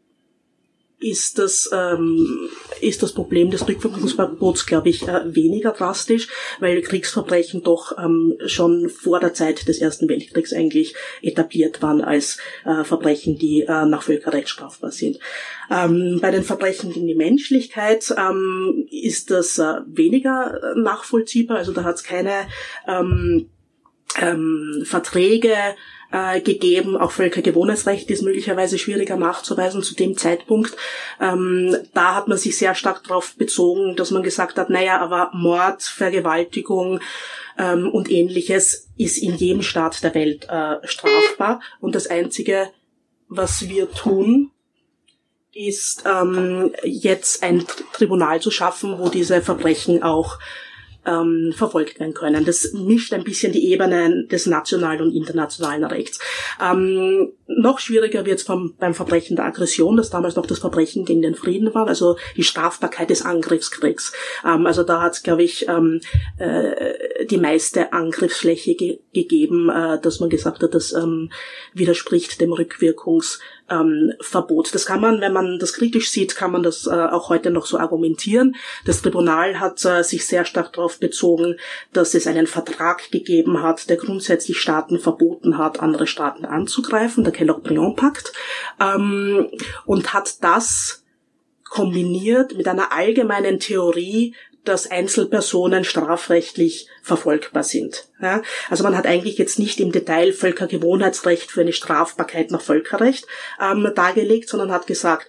ist 0.99 1.39
das, 1.39 1.69
ähm, 1.71 2.49
ist 2.81 3.01
das 3.01 3.13
Problem 3.13 3.51
des 3.51 3.67
Rückwirkungsverbots, 3.67 4.65
glaube 4.65 4.89
ich, 4.89 5.07
äh, 5.07 5.33
weniger 5.33 5.71
drastisch, 5.71 6.27
weil 6.59 6.81
Kriegsverbrechen 6.81 7.63
doch 7.63 7.97
ähm, 7.97 8.35
schon 8.47 8.89
vor 8.89 9.19
der 9.19 9.33
Zeit 9.33 9.67
des 9.67 9.79
Ersten 9.79 10.09
Weltkriegs 10.09 10.51
eigentlich 10.51 10.95
etabliert 11.21 11.81
waren 11.81 12.01
als 12.01 12.37
äh, 12.65 12.83
Verbrechen, 12.83 13.37
die 13.37 13.61
äh, 13.61 13.85
nach 13.85 14.03
Völkerrecht 14.03 14.49
strafbar 14.49 14.91
sind. 14.91 15.19
Ähm, 15.71 16.19
bei 16.21 16.31
den 16.31 16.43
Verbrechen 16.43 16.91
gegen 16.91 17.07
die 17.07 17.15
Menschlichkeit 17.15 18.13
ähm, 18.17 18.85
ist 18.91 19.31
das 19.31 19.57
äh, 19.57 19.75
weniger 19.87 20.59
äh, 20.61 20.79
nachvollziehbar, 20.79 21.57
also 21.57 21.71
da 21.71 21.83
hat 21.83 21.95
es 21.95 22.03
keine 22.03 22.47
ähm, 22.87 23.49
ähm, 24.17 24.83
Verträge 24.85 25.55
äh, 26.11 26.41
gegeben. 26.41 26.97
Auch 26.97 27.11
Völkergewohnheitsrecht 27.11 28.09
ist 28.09 28.21
möglicherweise 28.21 28.77
schwieriger 28.77 29.15
nachzuweisen 29.15 29.83
zu 29.83 29.95
dem 29.95 30.17
Zeitpunkt. 30.17 30.75
Ähm, 31.21 31.77
da 31.93 32.15
hat 32.15 32.27
man 32.27 32.37
sich 32.37 32.57
sehr 32.57 32.75
stark 32.75 33.03
darauf 33.03 33.35
bezogen, 33.35 33.95
dass 33.95 34.11
man 34.11 34.23
gesagt 34.23 34.57
hat, 34.57 34.69
naja, 34.69 34.99
aber 34.99 35.31
Mord, 35.33 35.83
Vergewaltigung 35.83 36.99
ähm, 37.57 37.89
und 37.89 38.09
ähnliches 38.09 38.89
ist 38.97 39.17
in 39.17 39.35
jedem 39.35 39.61
Staat 39.61 40.03
der 40.03 40.15
Welt 40.15 40.47
äh, 40.49 40.75
strafbar. 40.87 41.61
Und 41.79 41.95
das 41.95 42.07
Einzige, 42.07 42.69
was 43.27 43.67
wir 43.69 43.91
tun, 43.91 44.51
ist 45.53 46.03
ähm, 46.05 46.73
jetzt 46.83 47.43
ein 47.43 47.65
Tribunal 47.93 48.39
zu 48.39 48.51
schaffen, 48.51 48.99
wo 48.99 49.09
diese 49.09 49.41
Verbrechen 49.41 50.03
auch 50.03 50.37
ähm, 51.05 51.53
verfolgt 51.55 51.99
werden 51.99 52.13
können. 52.13 52.45
Das 52.45 52.73
mischt 52.73 53.13
ein 53.13 53.23
bisschen 53.23 53.51
die 53.51 53.71
Ebenen 53.71 54.27
des 54.27 54.45
nationalen 54.45 55.01
und 55.01 55.15
internationalen 55.15 55.83
Rechts. 55.83 56.19
Ähm, 56.61 57.31
noch 57.47 57.79
schwieriger 57.79 58.25
wird 58.25 58.39
es 58.39 58.45
beim 58.45 58.93
Verbrechen 58.93 59.35
der 59.35 59.45
Aggression, 59.45 59.97
das 59.97 60.09
damals 60.09 60.35
noch 60.35 60.45
das 60.45 60.59
Verbrechen 60.59 61.05
gegen 61.05 61.21
den 61.21 61.35
Frieden 61.35 61.73
war, 61.73 61.87
also 61.87 62.17
die 62.35 62.43
Strafbarkeit 62.43 63.09
des 63.09 63.23
Angriffskriegs. 63.23 64.13
Ähm, 64.45 64.65
also 64.65 64.83
da 64.83 65.01
hat 65.01 65.13
es, 65.13 65.23
glaube 65.23 65.43
ich, 65.43 65.67
ähm, 65.67 66.01
äh, 66.37 67.25
die 67.25 67.37
meiste 67.37 67.93
Angriffsfläche 67.93 68.75
ge 68.75 68.99
gegeben, 69.13 69.69
äh, 69.69 69.99
dass 69.99 70.19
man 70.19 70.29
gesagt 70.29 70.61
hat, 70.61 70.75
das 70.75 70.93
ähm, 70.93 71.31
widerspricht 71.73 72.39
dem 72.41 72.53
Rückwirkungs 72.53 73.39
ähm, 73.69 74.13
Verbot. 74.21 74.73
Das 74.73 74.85
kann 74.85 75.01
man, 75.01 75.21
wenn 75.21 75.33
man 75.33 75.59
das 75.59 75.73
kritisch 75.73 76.11
sieht, 76.11 76.35
kann 76.35 76.51
man 76.51 76.63
das 76.63 76.87
äh, 76.87 76.89
auch 76.89 77.29
heute 77.29 77.51
noch 77.51 77.65
so 77.65 77.77
argumentieren. 77.77 78.55
Das 78.85 79.01
Tribunal 79.01 79.59
hat 79.59 79.83
äh, 79.85 80.03
sich 80.03 80.25
sehr 80.25 80.45
stark 80.45 80.73
darauf 80.73 80.99
bezogen, 80.99 81.55
dass 81.93 82.13
es 82.13 82.27
einen 82.27 82.47
Vertrag 82.47 83.11
gegeben 83.11 83.61
hat, 83.61 83.89
der 83.89 83.97
grundsätzlich 83.97 84.59
Staaten 84.59 84.99
verboten 84.99 85.57
hat, 85.57 85.79
andere 85.79 86.07
Staaten 86.07 86.45
anzugreifen, 86.45 87.23
der 87.23 87.33
Kellogg-Briand-Pakt, 87.33 88.33
ähm, 88.79 89.49
und 89.85 90.13
hat 90.13 90.43
das 90.43 91.03
kombiniert 91.69 92.57
mit 92.57 92.67
einer 92.67 92.91
allgemeinen 92.91 93.59
Theorie 93.59 94.35
dass 94.69 94.89
Einzelpersonen 94.89 95.83
strafrechtlich 95.83 96.87
verfolgbar 97.01 97.63
sind. 97.63 98.07
Ja, 98.21 98.43
also 98.69 98.83
man 98.83 98.95
hat 98.95 99.07
eigentlich 99.07 99.37
jetzt 99.37 99.57
nicht 99.57 99.79
im 99.79 99.91
Detail 99.91 100.31
Völkergewohnheitsrecht 100.31 101.49
für 101.49 101.61
eine 101.61 101.73
Strafbarkeit 101.73 102.51
nach 102.51 102.61
Völkerrecht 102.61 103.25
ähm, 103.59 103.91
dargelegt, 103.95 104.47
sondern 104.47 104.71
hat 104.71 104.85
gesagt, 104.85 105.27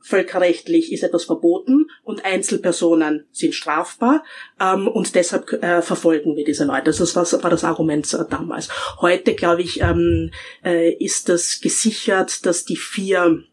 völkerrechtlich 0.00 0.92
ist 0.92 1.02
etwas 1.02 1.24
verboten 1.24 1.86
und 2.02 2.24
Einzelpersonen 2.24 3.26
sind 3.30 3.54
strafbar 3.54 4.24
ähm, 4.60 4.88
und 4.88 5.14
deshalb 5.14 5.50
äh, 5.52 5.80
verfolgen 5.80 6.36
wir 6.36 6.44
diese 6.44 6.64
Leute. 6.64 6.86
Also 6.86 7.04
das 7.04 7.42
war, 7.42 7.50
das 7.50 7.64
Argument 7.64 8.12
äh, 8.12 8.24
damals. 8.28 8.68
Heute, 9.00 9.34
glaube 9.34 9.62
ich, 9.62 9.80
ähm, 9.80 10.30
äh, 10.64 10.92
ist 10.92 11.28
das 11.28 11.60
gesichert, 11.60 12.44
dass 12.44 12.64
die 12.64 12.76
vier 12.76 13.44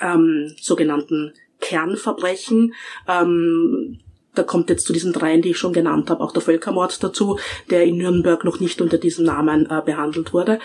ähm, 0.00 0.54
sogenannten 0.60 1.34
Kernverbrechen 1.60 2.72
ähm, 3.08 4.00
da 4.38 4.44
kommt 4.44 4.70
jetzt 4.70 4.86
zu 4.86 4.92
diesen 4.92 5.12
dreien, 5.12 5.42
die 5.42 5.50
ich 5.50 5.58
schon 5.58 5.72
genannt 5.72 6.08
habe, 6.10 6.22
auch 6.22 6.32
der 6.32 6.42
Völkermord 6.42 7.02
dazu, 7.02 7.38
der 7.70 7.84
in 7.84 7.98
Nürnberg 7.98 8.44
noch 8.44 8.60
nicht 8.60 8.80
unter 8.80 8.98
diesem 8.98 9.24
Namen 9.24 9.68
äh, 9.68 9.82
behandelt 9.84 10.32
wurde. 10.32 10.60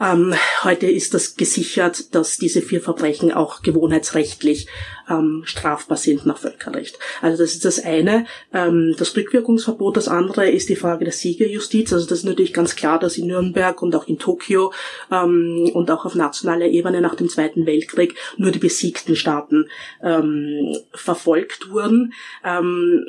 Ähm, 0.00 0.34
heute 0.64 0.86
ist 0.86 1.14
das 1.14 1.36
gesichert, 1.36 2.14
dass 2.14 2.36
diese 2.36 2.62
vier 2.62 2.80
Verbrechen 2.80 3.32
auch 3.32 3.62
gewohnheitsrechtlich 3.62 4.66
ähm, 5.08 5.42
strafbar 5.44 5.96
sind 5.96 6.26
nach 6.26 6.38
Völkerrecht. 6.38 6.98
Also 7.20 7.42
das 7.42 7.52
ist 7.52 7.64
das 7.64 7.84
eine, 7.84 8.26
ähm, 8.52 8.94
das 8.98 9.16
Rückwirkungsverbot. 9.16 9.96
Das 9.96 10.08
andere 10.08 10.50
ist 10.50 10.68
die 10.68 10.76
Frage 10.76 11.04
der 11.04 11.12
Siegerjustiz. 11.12 11.92
Also 11.92 12.06
das 12.08 12.18
ist 12.18 12.24
natürlich 12.24 12.54
ganz 12.54 12.76
klar, 12.76 12.98
dass 12.98 13.18
in 13.18 13.26
Nürnberg 13.26 13.80
und 13.82 13.94
auch 13.94 14.06
in 14.06 14.18
Tokio 14.18 14.72
ähm, 15.10 15.70
und 15.72 15.90
auch 15.90 16.04
auf 16.04 16.14
nationaler 16.14 16.66
Ebene 16.66 17.00
nach 17.00 17.14
dem 17.14 17.28
Zweiten 17.28 17.66
Weltkrieg 17.66 18.14
nur 18.36 18.50
die 18.50 18.58
besiegten 18.58 19.16
Staaten 19.16 19.68
ähm, 20.02 20.76
verfolgt 20.92 21.70
wurden. 21.70 22.12
Ähm, 22.44 23.06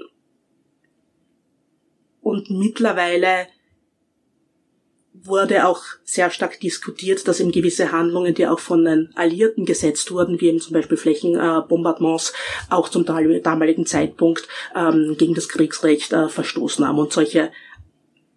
und 2.21 2.49
mittlerweile 2.49 3.47
wurde 5.25 5.67
auch 5.67 5.81
sehr 6.03 6.29
stark 6.29 6.59
diskutiert, 6.59 7.27
dass 7.27 7.39
eben 7.39 7.51
gewisse 7.51 7.91
Handlungen, 7.91 8.33
die 8.33 8.47
auch 8.47 8.59
von 8.59 8.85
den 8.85 9.09
Alliierten 9.15 9.65
gesetzt 9.65 10.11
wurden, 10.11 10.39
wie 10.41 10.47
eben 10.47 10.59
zum 10.59 10.73
Beispiel 10.73 10.97
Flächenbombardements, 10.97 12.33
auch 12.69 12.89
zum 12.89 13.05
damaligen 13.05 13.85
Zeitpunkt 13.85 14.47
ähm, 14.75 15.15
gegen 15.17 15.33
das 15.33 15.49
Kriegsrecht 15.49 16.13
äh, 16.13 16.29
verstoßen 16.29 16.87
haben. 16.87 16.99
Und 16.99 17.13
solche 17.13 17.51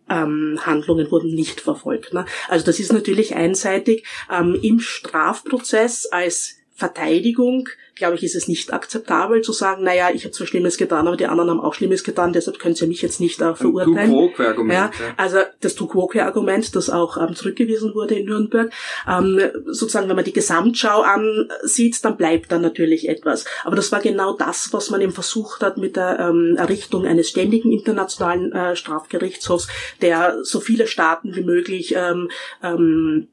ähm, 0.08 0.58
Handlungen 0.64 1.10
wurden 1.10 1.34
nicht 1.34 1.60
verfolgt. 1.60 2.14
Ne? 2.14 2.26
Also 2.48 2.64
das 2.64 2.78
ist 2.78 2.92
natürlich 2.92 3.34
einseitig. 3.34 4.06
Ähm, 4.30 4.58
Im 4.62 4.80
Strafprozess 4.80 6.06
als 6.06 6.55
Verteidigung 6.76 7.68
glaube 7.96 8.14
ich, 8.16 8.22
ist 8.22 8.36
es 8.36 8.46
nicht 8.46 8.72
akzeptabel 8.72 9.40
zu 9.40 9.52
sagen, 9.52 9.82
naja, 9.82 10.10
ich 10.12 10.24
habe 10.24 10.32
zwar 10.32 10.46
Schlimmes 10.46 10.76
getan, 10.76 11.08
aber 11.08 11.16
die 11.16 11.26
anderen 11.26 11.50
haben 11.50 11.60
auch 11.60 11.74
Schlimmes 11.74 12.04
getan, 12.04 12.32
deshalb 12.32 12.58
können 12.58 12.74
sie 12.74 12.86
mich 12.86 13.02
jetzt 13.02 13.20
nicht 13.20 13.40
äh, 13.40 13.54
verurteilen. 13.54 13.98
Ein 13.98 14.70
ja, 14.70 14.90
also 15.16 15.38
das 15.60 15.74
Tuquoque-Argument, 15.74 16.76
das 16.76 16.90
auch 16.90 17.16
ähm, 17.16 17.34
zurückgewiesen 17.34 17.94
wurde 17.94 18.16
in 18.16 18.26
Nürnberg. 18.26 18.70
Ähm, 19.08 19.40
sozusagen, 19.66 20.08
wenn 20.08 20.16
man 20.16 20.26
die 20.26 20.34
Gesamtschau 20.34 21.00
ansieht, 21.00 22.04
dann 22.04 22.16
bleibt 22.16 22.52
da 22.52 22.58
natürlich 22.58 23.08
etwas. 23.08 23.46
Aber 23.64 23.76
das 23.76 23.90
war 23.90 24.00
genau 24.00 24.34
das, 24.34 24.72
was 24.72 24.90
man 24.90 25.00
eben 25.00 25.12
versucht 25.12 25.62
hat 25.62 25.78
mit 25.78 25.96
der 25.96 26.18
ähm, 26.20 26.56
Errichtung 26.58 27.06
eines 27.06 27.30
ständigen 27.30 27.72
internationalen 27.72 28.52
äh, 28.52 28.76
Strafgerichtshofs, 28.76 29.68
der 30.02 30.44
so 30.44 30.60
viele 30.60 30.86
Staaten 30.86 31.34
wie 31.34 31.42
möglich 31.42 31.94
ähm, 31.96 32.30
ähm, 32.62 33.28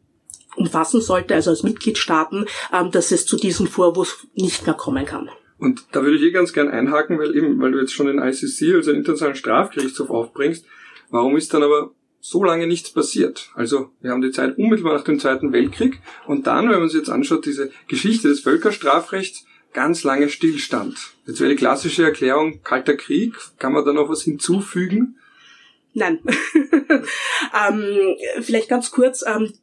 umfassen 0.56 1.02
sollte, 1.02 1.36
also 1.36 1.50
als 1.50 1.64
Mitgliedstaaten, 1.64 2.46
ähm, 2.72 2.92
dass 2.92 3.12
es 3.12 3.26
zu 3.26 3.38
diesem 3.38 3.68
Vorwurf 3.68 4.28
nicht 4.36 4.66
mehr 4.66 4.76
kommen 4.76 5.06
kann. 5.06 5.30
Und 5.60 5.86
da 5.92 6.04
würde 6.04 6.18
ich 6.18 6.24
eh 6.24 6.32
ganz 6.32 6.52
gern 6.52 6.70
einhaken, 6.70 7.20
weil 7.20 7.36
eben, 7.36 7.60
weil 7.62 7.72
du 7.72 7.80
jetzt 7.80 7.94
schon 7.94 8.08
den 8.08 8.20
ICC, 8.20 8.76
also 8.76 8.92
den 8.92 9.00
Internationalen 9.00 9.36
Strafgerichtshof 9.36 10.10
aufbringst, 10.10 10.66
warum 11.10 11.38
ist 11.38 11.54
dann 11.54 11.64
aber 11.64 11.92
so 12.20 12.44
lange 12.44 12.68
nichts 12.68 12.92
passiert? 12.92 13.50
Also, 13.56 13.92
wir 14.02 14.12
haben 14.12 14.22
die 14.22 14.32
Zeit 14.32 14.58
unmittelbar 14.58 14.94
nach 14.94 15.04
dem 15.04 15.20
Zweiten 15.20 15.54
Weltkrieg 15.54 16.02
und 16.28 16.48
dann, 16.48 16.70
wenn 16.70 16.80
man 16.80 16.90
sich 16.90 17.00
jetzt 17.00 17.10
anschaut, 17.10 17.46
diese 17.46 17.72
Geschichte 17.88 18.28
des 18.28 18.42
Völkerstrafrechts, 18.42 19.46
ganz 19.74 20.04
lange 20.04 20.30
Stillstand. 20.30 20.98
Jetzt 21.26 21.40
wäre 21.40 21.50
die 21.50 21.56
klassische 21.56 22.04
Erklärung, 22.04 22.62
kalter 22.64 22.96
Krieg, 22.96 23.34
kann 23.58 23.74
man 23.74 23.86
da 23.86 23.94
noch 23.94 24.10
was 24.10 24.22
hinzufügen? 24.22 25.18
Nein. 25.94 26.20
ähm, 27.68 28.16
vielleicht 28.42 28.70
ganz 28.70 28.92
kurz, 28.92 29.24
ähm, 29.26 29.54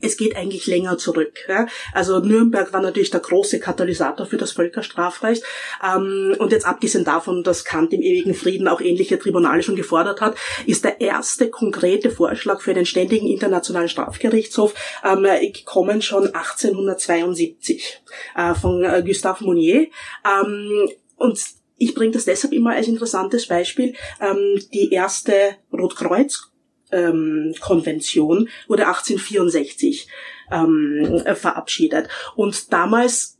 es 0.00 0.16
geht 0.16 0.36
eigentlich 0.36 0.66
länger 0.66 0.98
zurück. 0.98 1.32
Ja? 1.48 1.66
Also 1.92 2.20
Nürnberg 2.20 2.72
war 2.72 2.80
natürlich 2.80 3.10
der 3.10 3.20
große 3.20 3.60
Katalysator 3.60 4.26
für 4.26 4.36
das 4.36 4.52
Völkerstrafrecht. 4.52 5.42
Ähm, 5.84 6.34
und 6.38 6.52
jetzt 6.52 6.66
abgesehen 6.66 7.04
davon, 7.04 7.42
dass 7.42 7.64
Kant 7.64 7.92
im 7.92 8.02
ewigen 8.02 8.34
Frieden 8.34 8.68
auch 8.68 8.80
ähnliche 8.80 9.18
Tribunale 9.18 9.62
schon 9.62 9.76
gefordert 9.76 10.20
hat, 10.20 10.36
ist 10.66 10.84
der 10.84 11.00
erste 11.00 11.50
konkrete 11.50 12.10
Vorschlag 12.10 12.60
für 12.60 12.74
den 12.74 12.86
ständigen 12.86 13.28
internationalen 13.28 13.88
Strafgerichtshof 13.88 14.74
ähm, 15.04 15.26
gekommen 15.52 16.02
schon 16.02 16.26
1872 16.26 18.02
äh, 18.36 18.54
von 18.54 18.84
äh, 18.84 19.02
Gustave 19.04 19.44
Monnier. 19.44 19.88
Ähm, 20.24 20.88
und 21.16 21.38
ich 21.76 21.94
bringe 21.94 22.12
das 22.12 22.26
deshalb 22.26 22.52
immer 22.52 22.72
als 22.72 22.88
interessantes 22.88 23.46
Beispiel. 23.46 23.94
Ähm, 24.20 24.60
die 24.72 24.92
erste 24.92 25.56
Rotkreuz 25.72 26.49
ähm, 26.92 27.54
Konvention 27.60 28.48
wurde 28.68 28.86
1864 28.86 30.08
ähm, 30.50 31.22
verabschiedet. 31.34 32.08
Und 32.34 32.72
damals 32.72 33.39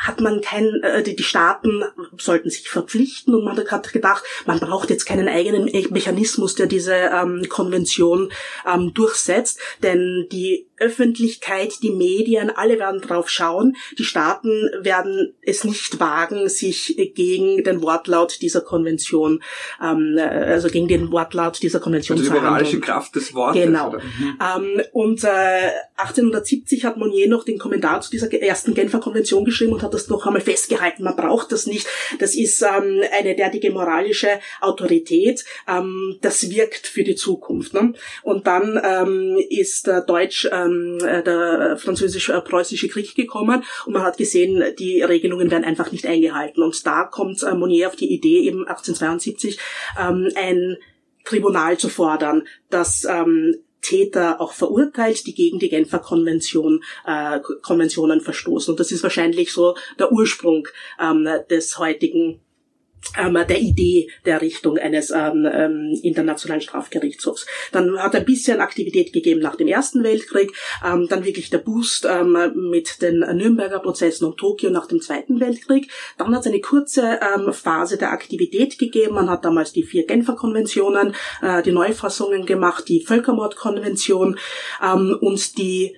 hat 0.00 0.20
man 0.20 0.40
kein, 0.40 0.82
äh, 0.82 1.02
die, 1.02 1.14
die 1.14 1.22
Staaten 1.22 1.84
sollten 2.16 2.48
sich 2.48 2.68
verpflichten 2.68 3.34
und 3.34 3.44
man 3.44 3.56
hat 3.56 3.66
gerade 3.66 3.90
gedacht, 3.90 4.24
man 4.46 4.58
braucht 4.58 4.88
jetzt 4.88 5.04
keinen 5.04 5.28
eigenen 5.28 5.70
Mechanismus, 5.90 6.54
der 6.54 6.66
diese 6.66 6.94
ähm, 6.94 7.46
Konvention 7.48 8.32
ähm, 8.66 8.94
durchsetzt, 8.94 9.60
denn 9.82 10.26
die 10.32 10.66
Öffentlichkeit, 10.80 11.82
die 11.82 11.90
Medien, 11.90 12.50
alle 12.50 12.78
werden 12.78 13.02
drauf 13.02 13.28
schauen. 13.28 13.76
Die 13.98 14.04
Staaten 14.04 14.70
werden 14.80 15.34
es 15.42 15.62
nicht 15.62 16.00
wagen, 16.00 16.48
sich 16.48 17.12
gegen 17.14 17.62
den 17.62 17.82
Wortlaut 17.82 18.40
dieser 18.40 18.62
Konvention, 18.62 19.42
ähm, 19.82 20.18
also 20.18 20.68
gegen 20.68 20.88
den 20.88 21.12
Wortlaut 21.12 21.62
dieser 21.62 21.80
Konvention 21.80 22.16
also 22.18 22.30
zu 22.30 22.34
die 22.34 22.40
moralische 22.40 22.80
Kraft 22.80 23.14
des 23.14 23.34
Wortes. 23.34 23.62
Genau. 23.62 23.92
Mhm. 23.92 24.38
Ähm, 24.40 24.82
und 24.92 25.22
äh, 25.24 25.68
1870 25.96 26.86
hat 26.86 26.96
Monnier 26.96 27.28
noch 27.28 27.44
den 27.44 27.58
Kommentar 27.58 28.00
zu 28.00 28.10
dieser 28.10 28.32
ersten 28.32 28.72
Genfer 28.72 29.00
Konvention 29.00 29.44
geschrieben 29.44 29.74
und 29.74 29.82
hat 29.82 29.89
das 29.90 30.08
noch 30.08 30.26
einmal 30.26 30.40
festgehalten. 30.40 31.04
Man 31.04 31.16
braucht 31.16 31.52
das 31.52 31.66
nicht. 31.66 31.86
Das 32.18 32.34
ist 32.34 32.62
ähm, 32.62 33.02
eine 33.18 33.34
derartige 33.34 33.70
moralische 33.70 34.40
Autorität. 34.60 35.44
Ähm, 35.68 36.18
das 36.20 36.50
wirkt 36.50 36.86
für 36.86 37.04
die 37.04 37.14
Zukunft. 37.14 37.74
Ne? 37.74 37.92
Und 38.22 38.46
dann 38.46 38.80
ähm, 38.82 39.38
ist 39.48 39.88
äh, 39.88 40.02
Deutsch 40.04 40.48
ähm, 40.50 40.98
äh, 41.04 41.22
der 41.22 41.76
französisch-preußische 41.78 42.88
Krieg 42.88 43.14
gekommen 43.14 43.64
und 43.86 43.92
man 43.92 44.02
hat 44.02 44.16
gesehen, 44.16 44.62
die 44.78 45.02
Regelungen 45.02 45.50
werden 45.50 45.64
einfach 45.64 45.92
nicht 45.92 46.06
eingehalten. 46.06 46.62
Und 46.62 46.86
da 46.86 47.04
kommt 47.04 47.42
äh, 47.42 47.54
Monnier 47.54 47.88
auf 47.88 47.96
die 47.96 48.12
Idee, 48.12 48.40
eben 48.40 48.66
1872 48.66 49.58
ähm, 49.98 50.30
ein 50.34 50.76
Tribunal 51.24 51.78
zu 51.78 51.88
fordern, 51.88 52.46
das 52.70 53.04
ähm, 53.04 53.56
Täter 53.80 54.40
auch 54.40 54.52
verurteilt, 54.52 55.26
die 55.26 55.34
gegen 55.34 55.58
die 55.58 55.68
Genfer 55.68 55.98
Konvention, 55.98 56.82
äh, 57.06 57.40
Konventionen 57.62 58.20
verstoßen. 58.20 58.72
Und 58.72 58.80
das 58.80 58.92
ist 58.92 59.02
wahrscheinlich 59.02 59.52
so 59.52 59.76
der 59.98 60.12
Ursprung 60.12 60.68
ähm, 61.00 61.26
des 61.48 61.78
heutigen 61.78 62.40
der 63.16 63.60
Idee 63.60 64.10
der 64.24 64.40
Richtung 64.40 64.78
eines 64.78 65.10
ähm, 65.10 65.46
ähm, 65.52 65.98
internationalen 66.02 66.60
Strafgerichtshofs. 66.60 67.46
Dann 67.72 67.98
hat 67.98 68.14
ein 68.14 68.24
bisschen 68.24 68.60
Aktivität 68.60 69.12
gegeben 69.12 69.40
nach 69.40 69.56
dem 69.56 69.68
Ersten 69.68 70.02
Weltkrieg, 70.02 70.52
ähm, 70.84 71.06
dann 71.08 71.24
wirklich 71.24 71.50
der 71.50 71.58
Boost 71.58 72.06
ähm, 72.08 72.36
mit 72.70 73.02
den 73.02 73.20
Nürnberger 73.20 73.80
Prozessen 73.80 74.24
und 74.26 74.36
Tokio 74.36 74.70
nach 74.70 74.86
dem 74.86 75.00
Zweiten 75.00 75.40
Weltkrieg. 75.40 75.90
Dann 76.18 76.34
hat 76.34 76.40
es 76.40 76.46
eine 76.46 76.60
kurze 76.60 77.20
ähm, 77.34 77.52
Phase 77.52 77.96
der 77.96 78.12
Aktivität 78.12 78.78
gegeben. 78.78 79.14
Man 79.14 79.30
hat 79.30 79.44
damals 79.44 79.72
die 79.72 79.82
vier 79.82 80.06
Genfer 80.06 80.36
Konventionen, 80.36 81.14
äh, 81.42 81.62
die 81.62 81.72
Neufassungen 81.72 82.46
gemacht, 82.46 82.88
die 82.88 83.00
Völkermordkonvention 83.00 84.38
ähm, 84.82 85.16
und 85.20 85.58
die 85.58 85.96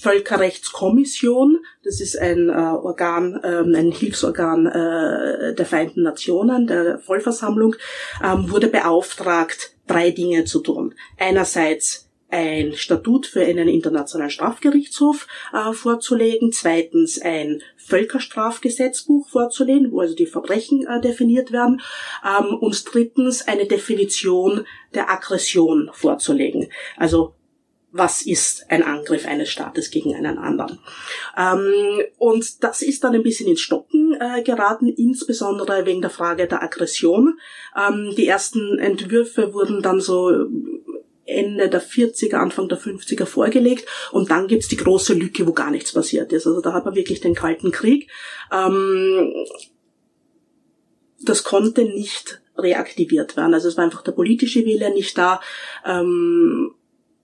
Völkerrechtskommission, 0.00 1.58
das 1.82 2.00
ist 2.00 2.18
ein 2.18 2.48
äh, 2.48 2.52
Organ, 2.52 3.40
ähm, 3.42 3.74
ein 3.74 3.90
Hilfsorgan 3.90 4.66
äh, 4.66 5.54
der 5.54 5.66
Vereinten 5.66 6.02
Nationen, 6.02 6.66
der 6.66 6.98
Vollversammlung, 7.00 7.74
ähm, 8.22 8.50
wurde 8.50 8.68
beauftragt, 8.68 9.74
drei 9.86 10.10
Dinge 10.10 10.44
zu 10.44 10.60
tun. 10.60 10.94
Einerseits 11.18 12.08
ein 12.30 12.74
Statut 12.74 13.26
für 13.26 13.42
einen 13.42 13.68
internationalen 13.68 14.30
Strafgerichtshof 14.30 15.26
äh, 15.52 15.72
vorzulegen, 15.72 16.52
zweitens 16.52 17.20
ein 17.20 17.62
Völkerstrafgesetzbuch 17.76 19.28
vorzulegen, 19.28 19.92
wo 19.92 20.00
also 20.00 20.14
die 20.14 20.26
Verbrechen 20.26 20.86
äh, 20.86 21.00
definiert 21.00 21.52
werden, 21.52 21.80
ähm, 22.24 22.54
und 22.54 22.84
drittens 22.92 23.48
eine 23.48 23.66
Definition 23.66 24.66
der 24.94 25.10
Aggression 25.10 25.90
vorzulegen. 25.92 26.68
Also 26.96 27.34
was 27.90 28.22
ist 28.22 28.70
ein 28.70 28.82
Angriff 28.82 29.26
eines 29.26 29.48
Staates 29.48 29.90
gegen 29.90 30.14
einen 30.14 30.38
anderen. 30.38 30.78
Ähm, 31.36 32.02
und 32.18 32.62
das 32.62 32.82
ist 32.82 33.02
dann 33.02 33.14
ein 33.14 33.22
bisschen 33.22 33.48
ins 33.48 33.60
Stocken 33.60 34.16
äh, 34.20 34.42
geraten, 34.42 34.88
insbesondere 34.88 35.86
wegen 35.86 36.02
der 36.02 36.10
Frage 36.10 36.46
der 36.46 36.62
Aggression. 36.62 37.38
Ähm, 37.76 38.14
die 38.16 38.26
ersten 38.26 38.78
Entwürfe 38.78 39.54
wurden 39.54 39.82
dann 39.82 40.00
so 40.00 40.48
Ende 41.24 41.68
der 41.68 41.82
40er, 41.82 42.36
Anfang 42.36 42.68
der 42.68 42.78
50er 42.78 43.26
vorgelegt 43.26 43.86
und 44.12 44.30
dann 44.30 44.48
gibt's 44.48 44.68
die 44.68 44.76
große 44.76 45.14
Lücke, 45.14 45.46
wo 45.46 45.52
gar 45.52 45.70
nichts 45.70 45.92
passiert 45.92 46.32
ist. 46.32 46.46
Also 46.46 46.60
da 46.60 46.72
hat 46.72 46.84
man 46.84 46.94
wirklich 46.94 47.20
den 47.20 47.34
Kalten 47.34 47.70
Krieg. 47.70 48.10
Ähm, 48.52 49.32
das 51.20 51.44
konnte 51.44 51.84
nicht 51.84 52.40
reaktiviert 52.56 53.36
werden. 53.36 53.54
Also 53.54 53.68
es 53.68 53.76
war 53.76 53.84
einfach 53.84 54.02
der 54.02 54.12
politische 54.12 54.64
Wille 54.64 54.92
nicht 54.92 55.16
da. 55.16 55.40
Ähm, 55.84 56.74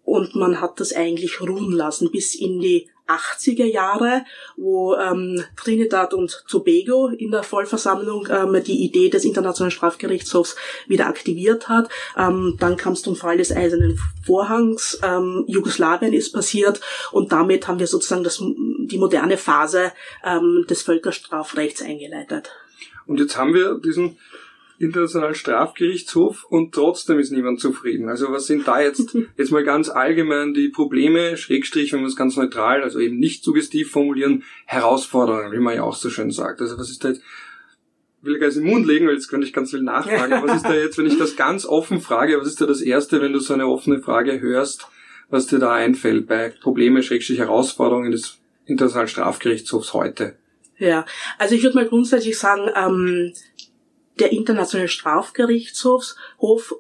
und 0.05 0.35
man 0.35 0.61
hat 0.61 0.81
das 0.81 0.93
eigentlich 0.93 1.41
ruhen 1.41 1.73
lassen 1.73 2.11
bis 2.11 2.35
in 2.35 2.61
die 2.61 2.89
80er 3.07 3.67
Jahre, 3.67 4.25
wo 4.57 4.95
ähm, 4.95 5.45
Trinidad 5.57 6.15
und 6.15 6.45
Tobago 6.49 7.09
in 7.09 7.31
der 7.31 7.43
Vollversammlung 7.43 8.29
ähm, 8.31 8.63
die 8.65 8.83
Idee 8.83 9.11
des 9.11 9.25
Internationalen 9.25 9.71
Strafgerichtshofs 9.71 10.57
wieder 10.87 11.07
aktiviert 11.07 11.69
hat. 11.69 11.91
Ähm, 12.17 12.57
dann 12.59 12.77
kam 12.77 12.95
es 12.95 13.03
zum 13.03 13.15
Fall 13.15 13.37
des 13.37 13.53
Eisernen 13.53 14.01
Vorhangs. 14.25 14.99
Ähm, 15.03 15.45
Jugoslawien 15.47 16.15
ist 16.15 16.33
passiert 16.33 16.81
und 17.13 17.33
damit 17.33 17.69
haben 17.69 17.79
wir 17.79 17.87
sozusagen 17.87 18.25
das, 18.25 18.39
die 18.39 18.99
moderne 18.99 19.37
Phase 19.37 19.93
ähm, 20.25 20.65
des 20.69 20.83
Völkerstrafrechts 20.83 21.83
eingeleitet. 21.83 22.51
Und 23.07 23.21
jetzt 23.21 23.37
haben 23.37 23.53
wir 23.53 23.79
diesen 23.85 24.17
Internationalen 24.79 25.35
Strafgerichtshof 25.35 26.45
und 26.45 26.75
trotzdem 26.75 27.19
ist 27.19 27.31
niemand 27.31 27.61
zufrieden. 27.61 28.09
Also 28.09 28.33
was 28.33 28.47
sind 28.47 28.67
da 28.67 28.81
jetzt, 28.81 29.17
jetzt 29.37 29.53
mal 29.53 29.65
ganz 29.65 29.89
allgemein 29.89 30.55
die 30.55 30.69
Probleme, 30.69 31.37
Schrägstrich, 31.37 31.93
wenn 31.93 32.01
wir 32.01 32.09
es 32.09 32.17
ganz 32.17 32.37
neutral, 32.37 32.83
also 32.83 32.99
eben 32.99 33.19
nicht 33.19 33.45
suggestiv 33.45 33.91
formulieren, 33.91 34.43
Herausforderungen, 34.67 35.53
wie 35.53 35.59
man 35.59 35.77
ja 35.77 35.83
auch 35.83 35.95
so 35.95 36.11
schön 36.11 36.31
sagt. 36.31 36.61
Also 36.61 36.77
was 36.79 36.91
ist 36.91 37.05
da 37.05 37.09
jetzt, 37.09 37.23
ich 38.21 38.27
will 38.27 38.39
gar 38.39 38.49
nicht 38.49 38.57
in 38.57 38.65
den 38.65 38.73
Mund 38.73 38.87
legen, 38.87 39.07
weil 39.07 39.15
jetzt 39.15 39.29
könnte 39.29 39.47
ich 39.47 39.53
ganz 39.53 39.71
viel 39.71 39.83
nachfragen. 39.83 40.43
was 40.43 40.57
ist 40.57 40.65
da 40.65 40.75
jetzt, 40.75 40.99
wenn 40.99 41.07
ich 41.07 41.19
das 41.19 41.37
ganz 41.37 41.67
offen 41.67 42.01
frage, 42.01 42.39
was 42.41 42.49
ist 42.49 42.61
da 42.61 42.67
das 42.67 42.81
Erste, 42.81 43.21
wenn 43.21 43.33
du 43.33 43.39
so 43.39 43.55
eine 43.55 43.67
offene 43.67 44.01
Frage 44.01 44.41
hörst, 44.41 44.89
was 45.31 45.47
dir 45.47 45.59
da 45.59 45.73
einfällt 45.73 46.27
bei 46.27 46.49
Probleme, 46.49 47.03
Schrägstrich, 47.03 47.39
Herausforderungen 47.39 48.11
des 48.11 48.39
Internationalen 48.67 49.09
Strafgerichtshofs 49.09 49.93
heute? 49.95 50.37
Ja, 50.79 51.07
also 51.39 51.55
ich 51.55 51.63
würde 51.63 51.77
mal 51.77 51.87
grundsätzlich 51.87 52.39
sagen, 52.39 52.69
ähm, 52.75 53.33
der 54.21 54.33
Internationale 54.33 54.89
Strafgerichtshof 54.89 56.15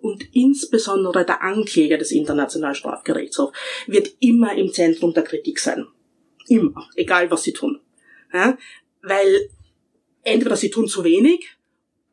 und 0.00 0.34
insbesondere 0.34 1.24
der 1.24 1.42
Ankläger 1.42 1.98
des 1.98 2.12
Internationalen 2.12 2.74
Strafgerichtshofs 2.74 3.56
wird 3.86 4.10
immer 4.20 4.54
im 4.54 4.72
Zentrum 4.72 5.12
der 5.14 5.24
Kritik 5.24 5.58
sein. 5.58 5.86
Immer. 6.46 6.88
Egal 6.94 7.30
was 7.30 7.42
sie 7.42 7.52
tun. 7.52 7.80
Ja? 8.32 8.56
Weil 9.02 9.50
entweder 10.22 10.56
sie 10.56 10.70
tun 10.70 10.86
zu 10.86 11.02
wenig 11.04 11.56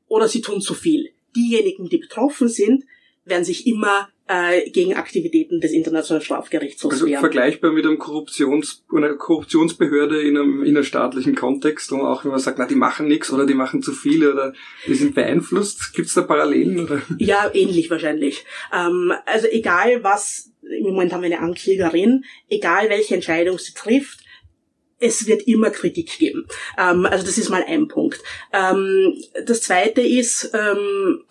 oder 0.08 0.28
sie 0.28 0.42
tun 0.42 0.62
zu 0.62 0.74
viel. 0.74 1.12
Diejenigen, 1.36 1.88
die 1.88 1.98
betroffen 1.98 2.50
sind, 2.50 2.86
werden 3.26 3.46
sich 3.46 3.68
immer 3.68 4.10
äh, 4.32 4.70
gegen 4.70 4.94
Aktivitäten 4.94 5.60
des 5.60 5.74
Internationalen 5.74 6.24
Strafgerichtshofs 6.24 6.94
also 6.94 7.06
wehren. 7.06 7.20
Vergleichbar 7.20 7.72
mit 7.72 7.86
einem 7.86 7.98
Korruptions, 7.98 8.84
einer 8.96 9.14
Korruptionsbehörde 9.16 10.22
in 10.22 10.38
einem 10.38 10.64
innerstaatlichen 10.64 11.36
Kontext, 11.36 11.92
wo 11.92 11.98
auch 11.98 12.24
wenn 12.24 12.32
man 12.32 12.40
sagt, 12.40 12.58
na, 12.58 12.66
die 12.66 12.76
machen 12.76 13.08
nichts 13.08 13.32
oder 13.32 13.46
die 13.46 13.54
machen 13.54 13.82
zu 13.82 13.92
viel 13.92 14.26
oder 14.26 14.54
die 14.88 14.94
sind 14.94 15.16
beeinflusst. 15.16 15.94
Gibt 15.94 16.08
es 16.08 16.14
da 16.14 16.22
Parallelen? 16.22 16.80
Oder? 16.80 17.02
Ja, 17.18 17.52
ähnlich 17.54 17.90
wahrscheinlich. 17.90 18.46
Ähm, 18.74 19.12
also 19.26 19.48
egal 19.48 20.04
was, 20.04 20.52
im 20.62 20.84
Moment 20.84 21.12
haben 21.12 21.24
wir 21.24 21.28
eine 21.28 21.40
Anklägerin, 21.40 22.24
egal 22.50 22.90
welche 22.90 23.16
Entscheidung 23.16 23.60
sie 23.60 23.74
trifft, 23.74 24.20
es 25.02 25.28
wird 25.28 25.48
immer 25.48 25.72
Kritik 25.72 26.18
geben. 26.20 26.46
Ähm, 26.78 27.06
also 27.06 27.26
das 27.26 27.38
ist 27.38 27.50
mal 27.50 27.66
ein 27.68 27.88
Punkt. 27.90 28.22
Ähm, 28.54 29.22
das 29.46 29.62
zweite 29.62 30.02
ist, 30.02 30.52
ähm, 30.54 31.24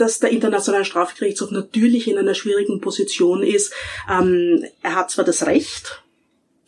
dass 0.00 0.18
der 0.18 0.30
Internationale 0.30 0.84
Strafgerichtshof 0.84 1.50
natürlich 1.50 2.08
in 2.08 2.18
einer 2.18 2.34
schwierigen 2.34 2.80
Position 2.80 3.42
ist. 3.42 3.72
Ähm, 4.10 4.64
er 4.82 4.94
hat 4.94 5.10
zwar 5.10 5.24
das 5.24 5.46
Recht, 5.46 6.02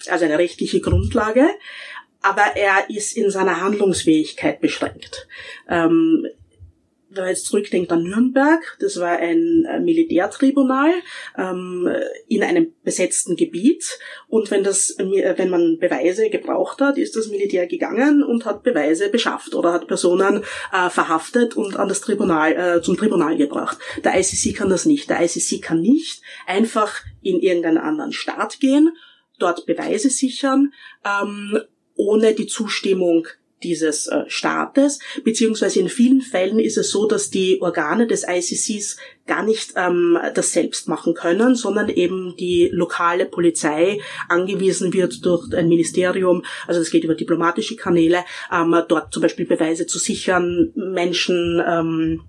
also 0.09 0.25
eine 0.25 0.39
rechtliche 0.39 0.81
Grundlage, 0.81 1.49
aber 2.21 2.57
er 2.57 2.89
ist 2.89 3.17
in 3.17 3.31
seiner 3.31 3.61
Handlungsfähigkeit 3.61 4.61
beschränkt. 4.61 5.27
Ähm, 5.69 6.27
wenn 7.15 7.25
man 7.25 7.31
jetzt 7.31 7.47
zurückdenkt 7.47 7.93
an 7.93 8.03
Nürnberg, 8.03 8.61
das 8.81 8.99
war 8.99 9.19
ein 9.19 9.65
äh, 9.65 9.81
Militärtribunal 9.81 10.93
ähm, 11.37 11.89
in 12.29 12.43
einem 12.43 12.73
besetzten 12.83 13.37
Gebiet 13.37 13.99
und 14.29 14.51
wenn 14.51 14.65
das, 14.65 14.99
äh, 14.99 15.35
wenn 15.37 15.51
man 15.51 15.79
Beweise 15.79 16.31
gebraucht 16.31 16.81
hat, 16.81 16.99
ist 16.99 17.17
das 17.17 17.29
Militär 17.29 17.67
gegangen 17.67 18.23
und 18.23 18.47
hat 18.47 18.63
Beweise 18.63 19.11
beschafft 19.11 19.55
oder 19.55 19.73
hat 19.73 19.87
Personen 19.87 20.43
äh, 20.73 20.91
verhaftet 20.91 21.57
und 21.57 21.77
an 21.77 21.89
das 21.89 22.01
Tribunal 22.01 22.53
äh, 22.53 22.83
zum 22.83 22.97
Tribunal 22.97 23.37
gebracht. 23.37 23.79
Der 24.05 24.19
ICC 24.19 24.57
kann 24.57 24.71
das 24.71 24.87
nicht. 24.87 25.11
Der 25.11 25.23
ICC 25.23 25.61
kann 25.61 25.81
nicht 25.81 26.23
einfach 26.47 27.01
in 27.23 27.41
irgendeinen 27.41 27.79
anderen 27.79 28.13
Staat 28.13 28.61
gehen, 28.61 28.91
dort 29.39 29.67
Beweise 29.67 30.11
sichern, 30.11 30.73
ähm, 31.05 31.61
ohne 31.95 32.35
die 32.35 32.47
Zustimmung 32.47 33.27
dieses 33.65 34.07
äh, 34.07 34.25
Staates, 34.27 34.99
beziehungsweise 35.25 35.81
in 35.81 35.89
vielen 35.89 36.21
Fällen 36.21 36.59
ist 36.59 36.79
es 36.79 36.91
so, 36.91 37.07
dass 37.07 37.31
die 37.31 37.61
Organe 37.61 38.07
des 38.07 38.25
ICCs 38.29 38.97
gar 39.27 39.43
nicht 39.43 39.75
ähm, 39.77 40.19
das 40.35 40.53
selbst 40.53 40.89
machen 40.89 41.15
können, 41.15 41.55
sondern 41.55 41.89
eben 41.89 42.35
die 42.37 42.69
lokale 42.73 43.27
Polizei 43.27 44.01
angewiesen 44.29 44.93
wird 44.93 45.25
durch 45.25 45.53
ein 45.55 45.69
Ministerium, 45.69 46.45
also 46.67 46.81
es 46.81 46.91
geht 46.91 47.05
über 47.05 47.15
diplomatische 47.15 47.77
Kanäle, 47.77 48.25
ähm, 48.53 48.75
dort 48.89 49.13
zum 49.13 49.23
Beispiel 49.23 49.47
Beweise 49.47 49.87
zu 49.87 49.99
sichern, 49.99 50.73
Menschen 50.75 51.63
ähm, 51.67 52.21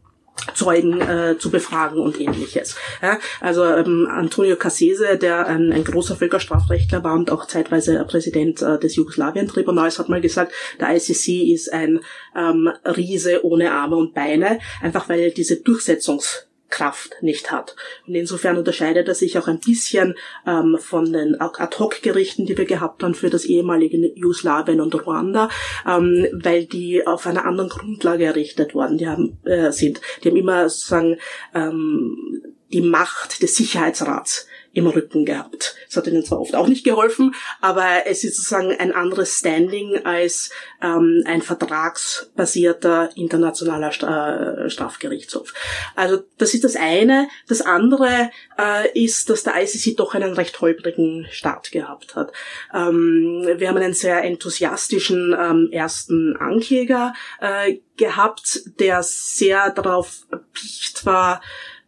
Zeugen 0.55 0.99
äh, 1.01 1.37
zu 1.37 1.51
befragen 1.51 1.99
und 1.99 2.19
ähnliches. 2.19 2.75
Ja, 3.01 3.19
also 3.39 3.63
ähm, 3.63 4.07
Antonio 4.09 4.55
Cassese, 4.55 5.17
der 5.17 5.47
ein, 5.47 5.71
ein 5.71 5.83
großer 5.83 6.15
Völkerstrafrechtler 6.15 7.03
war 7.03 7.13
und 7.13 7.31
auch 7.31 7.47
zeitweise 7.47 8.03
Präsident 8.05 8.61
äh, 8.61 8.79
des 8.79 8.95
Jugoslawien-Tribunals, 8.95 9.99
hat 9.99 10.09
mal 10.09 10.21
gesagt, 10.21 10.51
der 10.79 10.95
ICC 10.95 11.53
ist 11.53 11.71
ein 11.71 11.99
ähm, 12.35 12.69
Riese 12.85 13.45
ohne 13.45 13.71
Arme 13.71 13.95
und 13.95 14.13
Beine, 14.13 14.59
einfach 14.81 15.07
weil 15.07 15.31
diese 15.31 15.57
Durchsetzungs 15.57 16.47
Kraft 16.73 17.17
nicht 17.21 17.51
hat. 17.51 17.75
Und 18.07 18.15
insofern 18.15 18.57
unterscheidet 18.57 19.07
er 19.07 19.13
sich 19.13 19.37
auch 19.37 19.47
ein 19.47 19.59
bisschen 19.59 20.15
ähm, 20.47 20.77
von 20.79 21.13
den 21.13 21.39
Ad-Hoc-Gerichten, 21.39 22.47
die 22.47 22.57
wir 22.57 22.65
gehabt 22.65 23.03
haben 23.03 23.13
für 23.13 23.29
das 23.29 23.45
ehemalige 23.45 23.97
Jugoslawien 24.15 24.81
und 24.81 24.95
Ruanda, 25.05 25.49
ähm, 25.87 26.27
weil 26.33 26.65
die 26.65 27.05
auf 27.05 27.27
einer 27.27 27.45
anderen 27.45 27.69
Grundlage 27.69 28.25
errichtet 28.25 28.73
worden 28.73 28.97
die 28.97 29.07
haben, 29.07 29.37
äh, 29.45 29.71
sind. 29.71 30.01
Die 30.23 30.29
haben 30.29 30.37
immer 30.37 30.67
sozusagen 30.67 31.17
ähm, 31.53 32.41
die 32.71 32.81
Macht 32.81 33.43
des 33.43 33.55
Sicherheitsrats 33.55 34.47
im 34.73 34.87
Rücken 34.87 35.25
gehabt. 35.25 35.72
Das 35.93 35.97
hat 35.97 36.11
ihnen 36.11 36.25
zwar 36.25 36.41
oft 36.41 36.55
auch 36.55 36.67
nicht 36.67 36.83
geholfen, 36.83 37.35
aber 37.61 38.07
es 38.07 38.23
ist 38.23 38.37
sozusagen 38.37 38.71
ein 38.71 38.93
anderes 38.93 39.37
Standing 39.37 40.03
als 40.05 40.49
ähm, 40.81 41.23
ein 41.27 41.43
vertragsbasierter 41.43 43.11
internationaler 43.15 43.91
Stra 43.91 44.63
äh, 44.65 44.69
Strafgerichtshof. 44.71 45.53
Also 45.95 46.23
das 46.39 46.55
ist 46.55 46.63
das 46.63 46.75
eine. 46.75 47.27
Das 47.47 47.61
andere 47.61 48.31
äh, 48.57 48.99
ist, 48.99 49.29
dass 49.29 49.43
der 49.43 49.61
ICC 49.61 49.95
doch 49.95 50.15
einen 50.15 50.33
recht 50.33 50.59
holprigen 50.61 51.27
Start 51.29 51.71
gehabt 51.71 52.15
hat. 52.15 52.31
Ähm, 52.73 53.47
wir 53.57 53.69
haben 53.69 53.77
einen 53.77 53.93
sehr 53.93 54.23
enthusiastischen 54.23 55.35
ähm, 55.39 55.69
ersten 55.71 56.35
Ankläger 56.37 57.13
äh, 57.39 57.77
gehabt, 57.97 58.61
der 58.79 59.03
sehr 59.03 59.69
darauf 59.69 60.25
picht 60.53 61.05
war, 61.05 61.41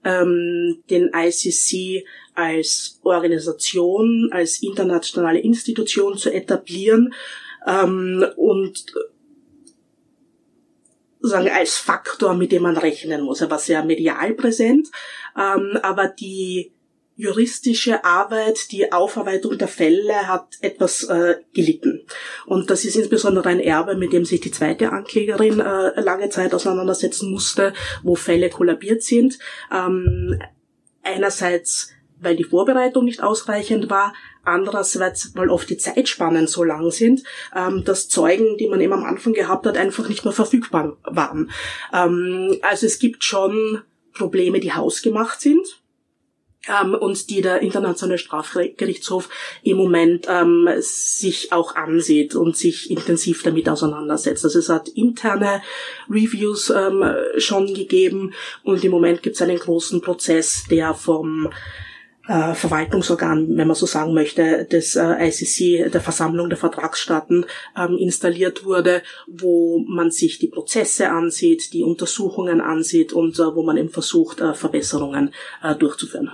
ähm, 0.06 0.84
den 0.90 1.12
ICC 1.14 2.06
als 2.36 3.00
Organisation, 3.04 4.30
als 4.32 4.62
internationale 4.62 5.40
Institution 5.40 6.18
zu 6.18 6.32
etablieren 6.32 7.14
ähm, 7.68 8.26
und 8.38 8.86
sagen 11.22 11.50
als 11.50 11.78
Faktor, 11.78 12.36
mit 12.36 12.52
dem 12.52 12.64
man 12.64 12.78
rechnen 12.78 13.24
muss. 13.24 13.42
Er 13.42 13.50
war 13.50 13.60
sehr 13.60 13.84
medial 13.84 14.34
präsent, 14.36 14.90
ähm, 15.36 15.80
aber 15.82 16.08
die 16.08 16.75
juristische 17.16 18.04
Arbeit, 18.04 18.72
die 18.72 18.92
Aufarbeitung 18.92 19.58
der 19.58 19.70
Fälle 19.70 20.28
hat 20.28 20.58
etwas 20.62 21.04
äh, 21.06 21.36
gelitten. 21.54 22.06
Und 22.46 22.70
das 22.70 22.84
ist 22.84 22.96
insbesondere 22.96 23.50
ein 23.50 23.62
Erbe, 23.62 23.96
mit 23.96 24.12
dem 24.12 24.26
sich 24.26 24.42
die 24.42 24.52
zweite 24.52 24.92
Anklägerin 24.92 25.60
äh, 25.60 26.00
lange 26.02 26.30
Zeit 26.30 26.54
auseinandersetzen 26.54 27.32
musste, 27.32 27.74
wo 28.04 28.16
Fälle 28.16 28.50
kollabiert 28.50 29.02
sind. 29.02 29.40
Ähm, 29.72 30.40
einerseits 31.04 31.92
weil 32.18 32.36
die 32.38 32.46
Vorbereitung 32.46 33.06
nicht 33.06 33.22
ausreichend 33.22 33.90
war, 33.90 34.14
andererseits, 34.44 35.36
weil 35.36 35.50
oft 35.50 35.70
die 35.70 35.78
Zeitspannen 35.78 36.48
so 36.48 36.64
lang 36.64 36.90
sind, 36.90 37.24
ähm, 37.56 37.84
dass 37.84 38.08
Zeugen, 38.08 38.58
die 38.58 38.68
man 38.68 38.82
eben 38.82 38.94
am 38.94 39.04
Anfang 39.04 39.34
gehabt 39.34 39.66
hat, 39.66 39.78
einfach 39.78 40.08
nicht 40.08 40.24
mehr 40.24 40.34
verfügbar 40.34 40.98
waren. 41.04 41.52
Ähm, 41.94 42.58
also 42.62 42.86
es 42.86 43.00
gibt 43.00 43.24
schon 43.24 43.82
Probleme, 44.14 44.60
die 44.60 44.74
hausgemacht 44.74 45.42
sind 45.42 45.82
ähm, 46.68 46.94
und 46.94 47.30
die 47.30 47.42
der 47.42 47.62
Internationale 47.62 48.18
Strafgerichtshof 48.18 49.30
im 49.64 49.78
Moment 49.78 50.28
ähm, 50.30 50.68
sich 50.80 51.52
auch 51.52 51.76
ansieht 51.76 52.36
und 52.36 52.58
sich 52.58 52.90
intensiv 52.92 53.44
damit 53.44 53.70
auseinandersetzt. 53.70 54.44
Also 54.46 54.60
es 54.60 54.70
hat 54.70 54.88
interne 54.90 55.62
Reviews 56.10 56.70
ähm, 56.70 57.04
schon 57.38 57.74
gegeben 57.74 58.34
und 58.64 58.84
im 58.84 58.92
Moment 58.92 59.24
gibt 59.24 59.36
es 59.36 59.42
einen 59.42 59.60
großen 59.60 60.02
Prozess, 60.02 60.66
der 60.70 60.94
vom 60.94 61.50
äh, 62.28 62.56
Verwaltungsorgan, 62.56 63.56
wenn 63.56 63.68
man 63.68 63.76
so 63.76 63.86
sagen 63.86 64.14
möchte, 64.14 64.66
des 64.66 64.96
äh, 64.96 65.28
ICC, 65.28 65.92
der 65.92 66.02
Versammlung 66.02 66.50
der 66.50 66.58
Vertragsstaaten 66.58 67.46
ähm, 67.78 67.98
installiert 67.98 68.66
wurde, 68.66 69.04
wo 69.28 69.80
man 69.88 70.12
sich 70.12 70.40
die 70.40 70.48
Prozesse 70.48 71.10
ansieht, 71.10 71.74
die 71.74 71.84
Untersuchungen 71.84 72.62
ansieht 72.62 73.14
und 73.14 73.38
äh, 73.38 73.56
wo 73.56 73.64
man 73.64 73.78
eben 73.78 73.90
versucht, 73.90 74.42
Verbesserungen 74.56 75.32
durchzuführen. 75.80 76.32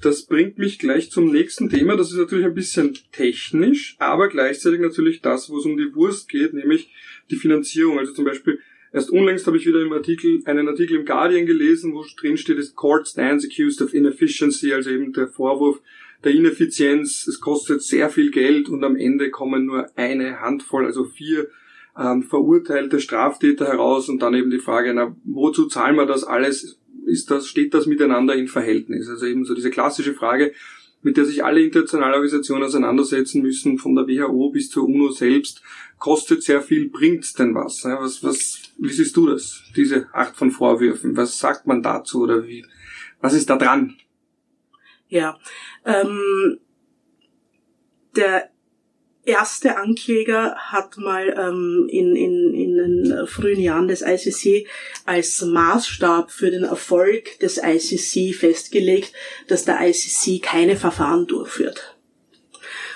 Das 0.00 0.22
bringt 0.22 0.58
mich 0.58 0.78
gleich 0.78 1.10
zum 1.10 1.30
nächsten 1.30 1.68
Thema. 1.68 1.96
Das 1.96 2.10
ist 2.10 2.16
natürlich 2.16 2.46
ein 2.46 2.54
bisschen 2.54 2.96
technisch, 3.12 3.96
aber 3.98 4.28
gleichzeitig 4.28 4.80
natürlich 4.80 5.20
das, 5.20 5.50
wo 5.50 5.58
es 5.58 5.64
um 5.64 5.76
die 5.76 5.94
Wurst 5.94 6.28
geht, 6.28 6.54
nämlich 6.54 6.90
die 7.30 7.36
Finanzierung. 7.36 7.98
Also 7.98 8.12
zum 8.12 8.24
Beispiel 8.24 8.60
Erst 8.92 9.10
unlängst 9.10 9.46
habe 9.46 9.56
ich 9.56 9.66
wieder 9.66 9.82
im 9.82 9.92
Artikel, 9.92 10.42
einen 10.46 10.68
Artikel 10.68 10.96
im 10.96 11.04
Guardian 11.04 11.46
gelesen, 11.46 11.94
wo 11.94 12.04
drin 12.20 12.36
steht, 12.36 12.58
das 12.58 12.74
Court 12.74 13.06
stands 13.06 13.44
accused 13.44 13.82
of 13.82 13.94
inefficiency, 13.94 14.72
also 14.72 14.90
eben 14.90 15.12
der 15.12 15.28
Vorwurf 15.28 15.80
der 16.24 16.32
Ineffizienz. 16.32 17.26
Es 17.28 17.40
kostet 17.40 17.82
sehr 17.82 18.10
viel 18.10 18.30
Geld 18.30 18.68
und 18.68 18.82
am 18.82 18.96
Ende 18.96 19.30
kommen 19.30 19.66
nur 19.66 19.88
eine 19.96 20.40
Handvoll, 20.40 20.86
also 20.86 21.04
vier 21.04 21.48
ähm, 21.96 22.22
verurteilte 22.22 23.00
Straftäter 23.00 23.66
heraus 23.66 24.08
und 24.08 24.20
dann 24.22 24.34
eben 24.34 24.50
die 24.50 24.58
Frage, 24.58 24.92
na, 24.92 25.14
wozu 25.24 25.66
zahlen 25.66 25.96
wir 25.96 26.06
das 26.06 26.24
alles? 26.24 26.78
Ist 27.06 27.30
das, 27.30 27.46
steht 27.46 27.74
das 27.74 27.86
miteinander 27.86 28.34
in 28.34 28.48
Verhältnis? 28.48 29.08
Also 29.08 29.26
eben 29.26 29.44
so 29.44 29.54
diese 29.54 29.70
klassische 29.70 30.14
Frage, 30.14 30.52
mit 31.02 31.16
der 31.16 31.24
sich 31.24 31.44
alle 31.44 31.62
internationale 31.62 32.14
Organisationen 32.14 32.64
auseinandersetzen 32.64 33.42
müssen, 33.42 33.78
von 33.78 33.94
der 33.94 34.06
WHO 34.06 34.50
bis 34.50 34.70
zur 34.70 34.84
UNO 34.84 35.10
selbst, 35.10 35.62
kostet 35.98 36.42
sehr 36.42 36.60
viel, 36.62 36.90
bringt's 36.90 37.32
denn 37.32 37.54
was? 37.54 37.84
Was, 37.84 38.22
was, 38.22 38.62
wie 38.78 38.92
siehst 38.92 39.16
du 39.16 39.28
das, 39.28 39.62
diese 39.76 40.12
Art 40.14 40.36
von 40.36 40.50
Vorwürfen? 40.50 41.16
Was 41.16 41.38
sagt 41.38 41.66
man 41.66 41.82
dazu 41.82 42.22
oder 42.22 42.46
wie, 42.46 42.64
was 43.20 43.34
ist 43.34 43.48
da 43.48 43.56
dran? 43.56 43.96
Ja, 45.08 45.38
ähm, 45.84 46.58
der 48.16 48.50
erste 49.24 49.76
Ankläger 49.76 50.56
hat 50.56 50.96
mal 50.96 51.34
ähm, 51.36 51.88
in, 51.90 52.16
in, 52.16 52.54
in 52.54 52.74
den 52.76 53.26
frühen 53.26 53.60
Jahren 53.60 53.88
des 53.88 54.02
ICC 54.02 54.66
als 55.04 55.42
Maßstab 55.42 56.30
für 56.30 56.50
den 56.50 56.64
Erfolg 56.64 57.38
des 57.40 57.58
ICC 57.58 58.34
festgelegt, 58.34 59.12
dass 59.48 59.64
der 59.64 59.80
ICC 59.80 60.42
keine 60.42 60.76
Verfahren 60.76 61.26
durchführt. 61.26 61.96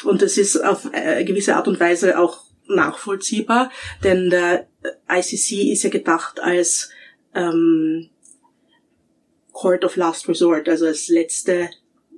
Und 0.03 0.23
das 0.23 0.37
ist 0.37 0.57
auf 0.57 0.93
eine 0.93 1.25
gewisse 1.25 1.57
Art 1.57 1.69
und 1.69 1.81
Weise 1.81 2.19
auch 2.19 2.45
nachvollziehbar, 2.67 3.71
denn 4.03 4.31
der 4.31 4.69
ICC 5.09 5.73
ist 5.73 5.83
ja 5.83 5.91
gedacht 5.91 6.41
als 6.41 6.91
ähm, 7.35 8.09
Court 9.53 9.85
of 9.85 9.97
Last 9.97 10.29
Resort, 10.29 10.69
also 10.69 10.87
als 10.87 11.09
letzte 11.09 11.71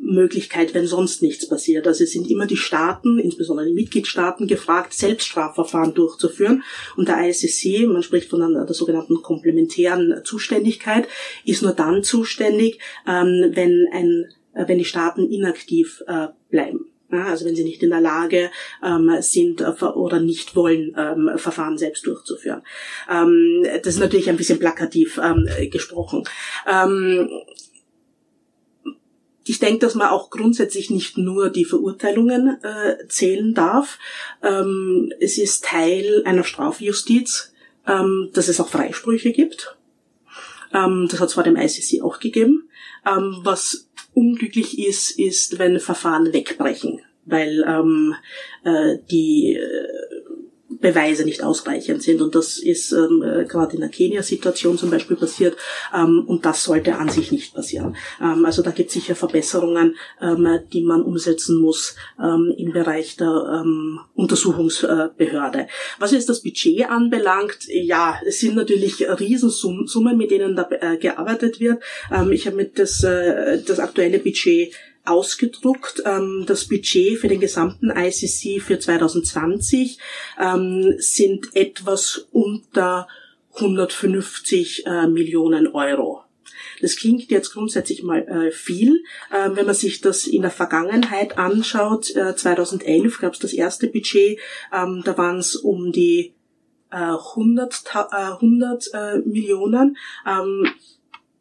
Möglichkeit, 0.07 0.75
wenn 0.75 0.87
sonst 0.87 1.23
nichts 1.23 1.49
passiert. 1.49 1.87
Also 1.87 2.05
es 2.05 2.13
sind 2.13 2.31
immer 2.31 2.47
die 2.47 2.57
Staaten, 2.57 3.19
insbesondere 3.19 3.67
die 3.67 3.75
Mitgliedstaaten, 3.75 4.47
gefragt, 4.47 4.95
Selbststrafverfahren 4.95 5.95
durchzuführen. 5.95 6.63
Und 6.97 7.09
der 7.09 7.19
ICC, 7.29 7.87
man 7.87 8.03
spricht 8.03 8.31
von 8.31 8.43
einer, 8.43 8.65
der 8.65 8.75
sogenannten 8.75 9.23
komplementären 9.23 10.23
Zuständigkeit, 10.25 11.09
ist 11.45 11.63
nur 11.63 11.73
dann 11.73 12.03
zuständig, 12.03 12.79
ähm, 13.07 13.51
wenn, 13.53 13.87
ein, 13.93 14.27
äh, 14.55 14.69
wenn 14.69 14.79
die 14.79 14.85
Staaten 14.85 15.31
inaktiv 15.31 16.03
äh, 16.07 16.29
bleiben. 16.51 16.87
also 17.11 17.45
wenn 17.45 17.55
sie 17.55 17.65
nicht 17.65 17.83
in 17.83 17.91
der 17.91 18.01
Lage 18.01 18.51
ähm, 18.85 19.11
sind 19.21 19.61
äh, 19.61 19.85
oder 19.85 20.21
nicht 20.21 20.57
wollen, 20.57 20.95
ähm, 20.99 21.31
Verfahren 21.37 21.79
selbst 21.79 22.07
durchzuführen. 22.07 22.63
Ähm, 23.11 23.65
das 23.83 23.95
ist 23.95 24.01
natürlich 24.01 24.29
ein 24.29 24.37
bisschen 24.37 24.59
plakativ 24.59 25.21
ähm, 25.23 25.49
gesprochen. 25.71 26.25
Ich 29.49 29.59
denke, 29.59 29.79
dass 29.81 29.95
man 29.95 30.09
auch 30.09 30.31
grundsätzlich 30.31 30.91
nicht 30.91 31.17
nur 31.19 31.51
die 31.51 31.65
Verurteilungen 31.65 32.59
äh, 32.63 33.07
zählen 33.09 33.55
darf. 33.55 33.99
Ähm, 34.43 35.13
es 35.21 35.39
ist 35.39 35.65
Teil 35.65 36.23
einer 36.25 36.45
Strafjustiz, 36.45 37.53
ähm, 37.87 38.31
dass 38.33 38.49
es 38.49 38.61
auch 38.61 38.69
Freisprüche 38.69 39.33
gibt. 39.33 39.77
Ähm, 40.73 41.07
das 41.11 41.21
hat 41.21 41.29
es 41.29 41.35
vor 41.35 41.45
dem 41.45 41.57
ICC 41.57 42.03
auch 42.03 42.19
gegeben. 42.19 42.69
Ähm, 43.07 43.39
was 43.43 43.89
unglücklich 44.15 44.79
ist, 44.79 45.19
ist, 45.19 45.59
wenn 45.59 45.79
Verfahren 45.79 46.33
wegbrechen, 46.33 47.01
weil 47.25 47.65
ähm, 47.69 48.15
äh, 48.65 48.99
die 49.11 49.55
äh, 49.55 50.06
Beweise 50.81 51.25
nicht 51.25 51.43
ausreichend 51.43 52.03
sind. 52.03 52.21
Und 52.21 52.35
das 52.35 52.59
ist 52.59 52.93
ähm, 52.93 53.23
äh, 53.23 53.45
gerade 53.45 53.75
in 53.75 53.81
der 53.81 53.89
Kenia-Situation 53.89 54.79
zum 54.79 54.91
Beispiel 54.91 55.17
passiert. 55.17 55.57
Ähm, 55.95 56.25
und 56.27 56.45
das 56.45 56.65
sollte 56.65 56.97
an 56.97 57.09
sich 57.09 57.33
nicht 57.33 57.55
passieren. 57.55 57.97
Ähm, 58.21 58.45
also 58.45 58.63
da 58.63 58.71
gibt 58.71 58.89
es 58.89 58.95
sicher 58.95 59.15
Verbesserungen, 59.15 59.97
ähm, 60.21 60.61
die 60.73 60.83
man 60.83 61.03
umsetzen 61.03 61.61
muss 61.61 61.97
ähm, 62.23 62.55
im 62.57 62.73
Bereich 62.73 63.17
der 63.17 63.63
ähm, 63.63 64.01
Untersuchungsbehörde. 64.15 65.69
Was 65.99 66.13
jetzt 66.13 66.29
das 66.29 66.43
Budget 66.43 66.89
anbelangt, 66.89 67.59
ja, 67.69 68.19
es 68.27 68.41
sind 68.41 68.57
natürlich 68.57 69.07
Riesensummen, 69.09 70.17
mit 70.17 70.31
denen 70.31 70.57
da 70.57 70.69
äh, 70.71 70.97
gearbeitet 70.97 71.61
wird. 71.61 71.83
Ähm, 72.13 72.33
ich 72.33 72.47
habe 72.47 72.57
mit 72.57 72.79
das, 72.79 73.03
äh, 73.03 73.63
das 73.63 73.79
aktuelle 73.79 74.19
Budget 74.19 74.75
ausgedruckt. 75.07 76.03
Ähm, 76.05 76.45
das 76.47 76.67
Budget 76.67 77.19
für 77.19 77.29
den 77.29 77.41
gesamten 77.41 77.91
ICC 77.91 78.63
für 78.63 78.79
2020 78.79 79.99
ähm, 80.41 80.95
sind 80.99 81.55
etwas 81.55 82.27
unter 82.33 83.09
150 83.55 84.87
äh, 84.87 85.07
Millionen 85.07 85.69
Euro. 85.69 86.23
Das 86.81 86.97
klingt 86.97 87.31
jetzt 87.31 87.53
grundsätzlich 87.53 88.03
mal 88.03 88.23
äh, 88.29 88.51
viel. 88.51 89.03
Äh, 89.31 89.51
wenn 89.55 89.67
man 89.67 89.75
sich 89.75 90.01
das 90.01 90.27
in 90.27 90.43
der 90.43 90.51
Vergangenheit 90.51 91.39
anschaut, 91.39 92.15
äh, 92.15 92.37
2011 92.37 93.21
gab 93.21 93.33
es 93.35 93.39
das 93.39 93.53
erste 93.53 93.89
Budget, 93.89 94.39
ähm, 94.73 95.03
da 95.05 95.17
waren 95.17 95.39
es 95.39 95.57
um 95.57 95.93
die 95.93 96.35
100, 96.89 97.85
äh, 97.95 98.17
100 98.17 98.91
äh, 98.95 99.19
Millionen. 99.19 99.97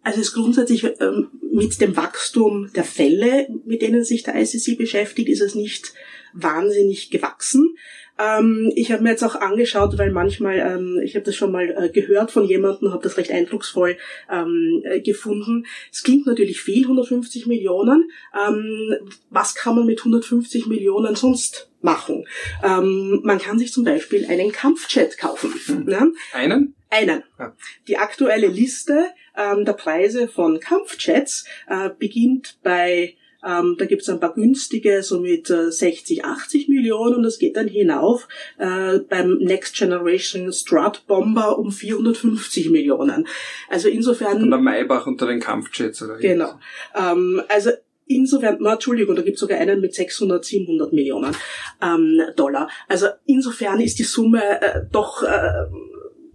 Also 0.06 0.22
es 0.22 0.28
ist 0.28 0.34
grundsätzlich 0.36 0.84
ähm, 1.00 1.30
mit 1.42 1.82
dem 1.82 1.98
Wachstum 1.98 2.72
der 2.76 2.84
Fälle, 2.84 3.48
mit 3.66 3.82
denen 3.82 4.04
sich 4.04 4.22
der 4.22 4.36
ICC 4.36 4.78
beschäftigt, 4.78 5.30
ist 5.30 5.42
es 5.42 5.56
nicht 5.56 5.94
wahnsinnig 6.32 7.10
gewachsen. 7.10 7.76
Ähm, 8.20 8.72
ich 8.76 8.92
habe 8.92 9.02
mir 9.02 9.10
jetzt 9.10 9.24
auch 9.24 9.34
angeschaut, 9.34 9.98
weil 9.98 10.12
manchmal, 10.12 10.60
ähm, 10.60 11.02
ich 11.04 11.16
habe 11.16 11.26
das 11.26 11.36
schon 11.36 11.52
mal 11.52 11.76
äh, 11.76 11.90
gehört 11.90 12.30
von 12.30 12.46
jemandem, 12.46 12.94
habe 12.94 13.02
das 13.02 13.18
recht 13.18 13.32
eindrucksvoll 13.32 13.98
ähm, 14.32 14.84
äh, 14.84 15.02
gefunden. 15.02 15.66
Es 15.92 16.04
klingt 16.04 16.28
natürlich 16.28 16.62
viel, 16.62 16.84
150 16.84 17.48
Millionen. 17.48 18.08
Ähm, 18.48 18.94
was 19.32 19.56
kann 19.56 19.76
man 19.76 19.88
mit 19.88 20.02
150 20.02 20.68
Millionen 20.68 21.16
sonst 21.16 21.72
machen? 21.82 22.28
Ähm, 22.64 23.22
man 23.24 23.40
kann 23.40 23.58
sich 23.58 23.74
zum 23.74 23.84
Beispiel 23.84 24.28
einen 24.28 24.52
Kampfchat 24.52 25.18
kaufen. 25.18 25.52
Hm. 25.66 25.86
Ne? 25.86 26.14
Einen? 26.32 26.75
Einen. 26.96 27.24
Ja. 27.40 27.56
Die 27.88 27.98
aktuelle 27.98 28.48
Liste 28.48 29.08
ähm, 29.36 29.66
der 29.66 29.74
Preise 29.74 30.28
von 30.28 30.60
Kampfjets 30.60 31.46
äh, 31.68 31.90
beginnt 31.98 32.60
bei 32.64 33.16
ähm, 33.46 33.76
da 33.78 33.86
gibt's 33.86 34.10
ein 34.10 34.20
paar 34.20 34.34
günstige, 34.34 35.04
so 35.04 35.20
mit 35.20 35.52
äh, 35.52 35.72
60, 35.72 36.26
80 36.26 36.68
Millionen 36.68 37.16
und 37.16 37.24
das 37.24 37.38
geht 37.38 37.56
dann 37.58 37.68
hinauf 37.68 38.28
äh, 38.58 38.98
beim 39.00 39.38
Next 39.38 39.76
Generation 39.76 40.52
Strut 40.52 41.06
Bomber 41.06 41.60
um 41.60 41.72
450 41.72 42.72
Millionen. 42.72 43.28
Also 43.70 43.88
insofern... 43.88 44.40
Von 44.40 44.50
der 44.50 44.60
Maybach 44.60 45.06
unter 45.06 45.28
den 45.28 45.40
Kampfjets, 45.40 46.02
oder? 46.02 46.18
Genau. 46.18 46.60
Ähm, 46.96 47.42
also 47.50 47.72
Insofern, 48.08 48.58
na, 48.60 48.74
Entschuldigung, 48.74 49.16
da 49.16 49.24
gibt 49.24 49.34
es 49.34 49.40
sogar 49.40 49.58
einen 49.58 49.82
mit 49.82 49.96
600, 49.96 50.46
700 50.46 50.94
Millionen 50.94 51.36
ähm, 51.82 52.22
Dollar. 52.36 52.70
Also 52.88 53.08
insofern 53.26 53.82
ist 53.82 53.98
die 53.98 54.04
Summe 54.04 54.62
äh, 54.62 54.82
doch 54.92 55.24
äh, 55.24 55.66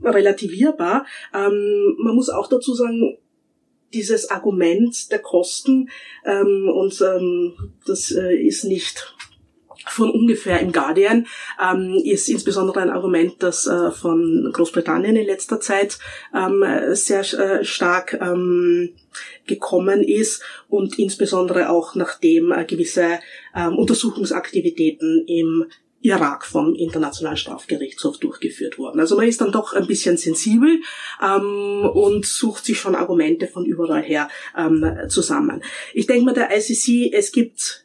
relativierbar. 0.04 1.06
Ähm, 1.34 1.96
man 1.98 2.14
muss 2.14 2.30
auch 2.30 2.48
dazu 2.48 2.74
sagen, 2.74 3.18
dieses 3.92 4.30
Argument 4.30 5.10
der 5.10 5.18
Kosten 5.18 5.90
ähm, 6.24 6.68
und 6.72 7.00
ähm, 7.00 7.72
das 7.86 8.12
äh, 8.12 8.36
ist 8.36 8.64
nicht 8.64 9.16
von 9.88 10.10
ungefähr 10.10 10.60
im 10.60 10.72
Guardian 10.72 11.26
ähm, 11.60 12.00
ist 12.04 12.28
insbesondere 12.28 12.80
ein 12.80 12.90
Argument, 12.90 13.42
das 13.42 13.66
äh, 13.66 13.90
von 13.90 14.50
Großbritannien 14.52 15.16
in 15.16 15.26
letzter 15.26 15.60
Zeit 15.60 15.98
ähm, 16.34 16.64
sehr 16.92 17.20
äh, 17.20 17.64
stark 17.64 18.18
ähm, 18.20 18.90
gekommen 19.46 20.02
ist 20.02 20.42
und 20.68 20.98
insbesondere 20.98 21.70
auch 21.70 21.94
nachdem 21.94 22.52
äh, 22.52 22.64
gewisse 22.64 23.18
ähm, 23.56 23.76
Untersuchungsaktivitäten 23.78 25.24
im 25.26 25.64
Irak 26.02 26.46
vom 26.46 26.74
Internationalen 26.74 27.36
Strafgerichtshof 27.36 28.18
durchgeführt 28.18 28.78
worden. 28.78 29.00
Also 29.00 29.16
man 29.16 29.28
ist 29.28 29.40
dann 29.40 29.52
doch 29.52 29.74
ein 29.74 29.86
bisschen 29.86 30.16
sensibel 30.16 30.80
ähm, 31.22 31.90
und 31.92 32.24
sucht 32.24 32.64
sich 32.64 32.78
schon 32.78 32.94
Argumente 32.94 33.46
von 33.46 33.66
überall 33.66 34.02
her 34.02 34.28
ähm, 34.56 34.84
zusammen. 35.08 35.62
Ich 35.92 36.06
denke 36.06 36.24
mal, 36.24 36.34
der 36.34 36.56
ICC, 36.56 37.12
es 37.12 37.32
gibt 37.32 37.84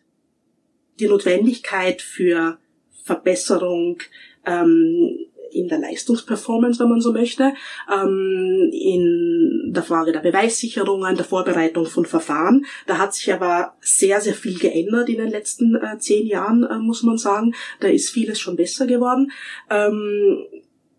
die 1.00 1.08
Notwendigkeit 1.08 2.02
für 2.02 2.58
Verbesserung 3.04 4.00
ähm, 4.46 5.28
in 5.56 5.68
der 5.68 5.80
Leistungsperformance, 5.80 6.80
wenn 6.80 6.90
man 6.90 7.02
so 7.02 7.12
möchte, 7.12 7.54
ähm, 7.92 8.70
in 8.72 9.72
der 9.74 9.84
Frage 9.84 10.12
der 10.12 10.20
Beweissicherungen, 10.20 11.16
der 11.16 11.26
Vorbereitung 11.26 11.86
von 11.86 12.06
Verfahren. 12.06 12.66
Da 12.88 12.98
hat 12.98 13.14
sich 13.14 13.34
aber 13.34 13.76
sehr, 13.82 14.22
sehr 14.22 14.34
viel 14.34 14.60
geändert 14.60 15.10
in 15.10 15.18
den 15.18 15.30
letzten 15.30 15.76
äh, 15.76 15.98
zehn 15.98 16.28
Jahren, 16.28 16.64
äh, 16.64 16.78
muss 16.78 17.04
man 17.04 17.18
sagen. 17.18 17.56
Da 17.80 17.88
ist 17.88 18.10
vieles 18.10 18.40
schon 18.40 18.56
besser 18.56 18.88
geworden. 18.88 19.32
Ähm, 19.70 20.46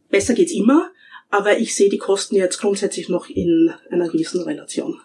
besser 0.08 0.34
geht's 0.34 0.52
immer, 0.52 0.90
aber 1.30 1.58
ich 1.58 1.74
sehe 1.74 1.90
die 1.90 1.98
Kosten 1.98 2.36
jetzt 2.36 2.58
grundsätzlich 2.58 3.08
noch 3.08 3.28
in 3.28 3.72
einer 3.90 4.08
gewissen 4.08 4.42
Relation. 4.42 5.00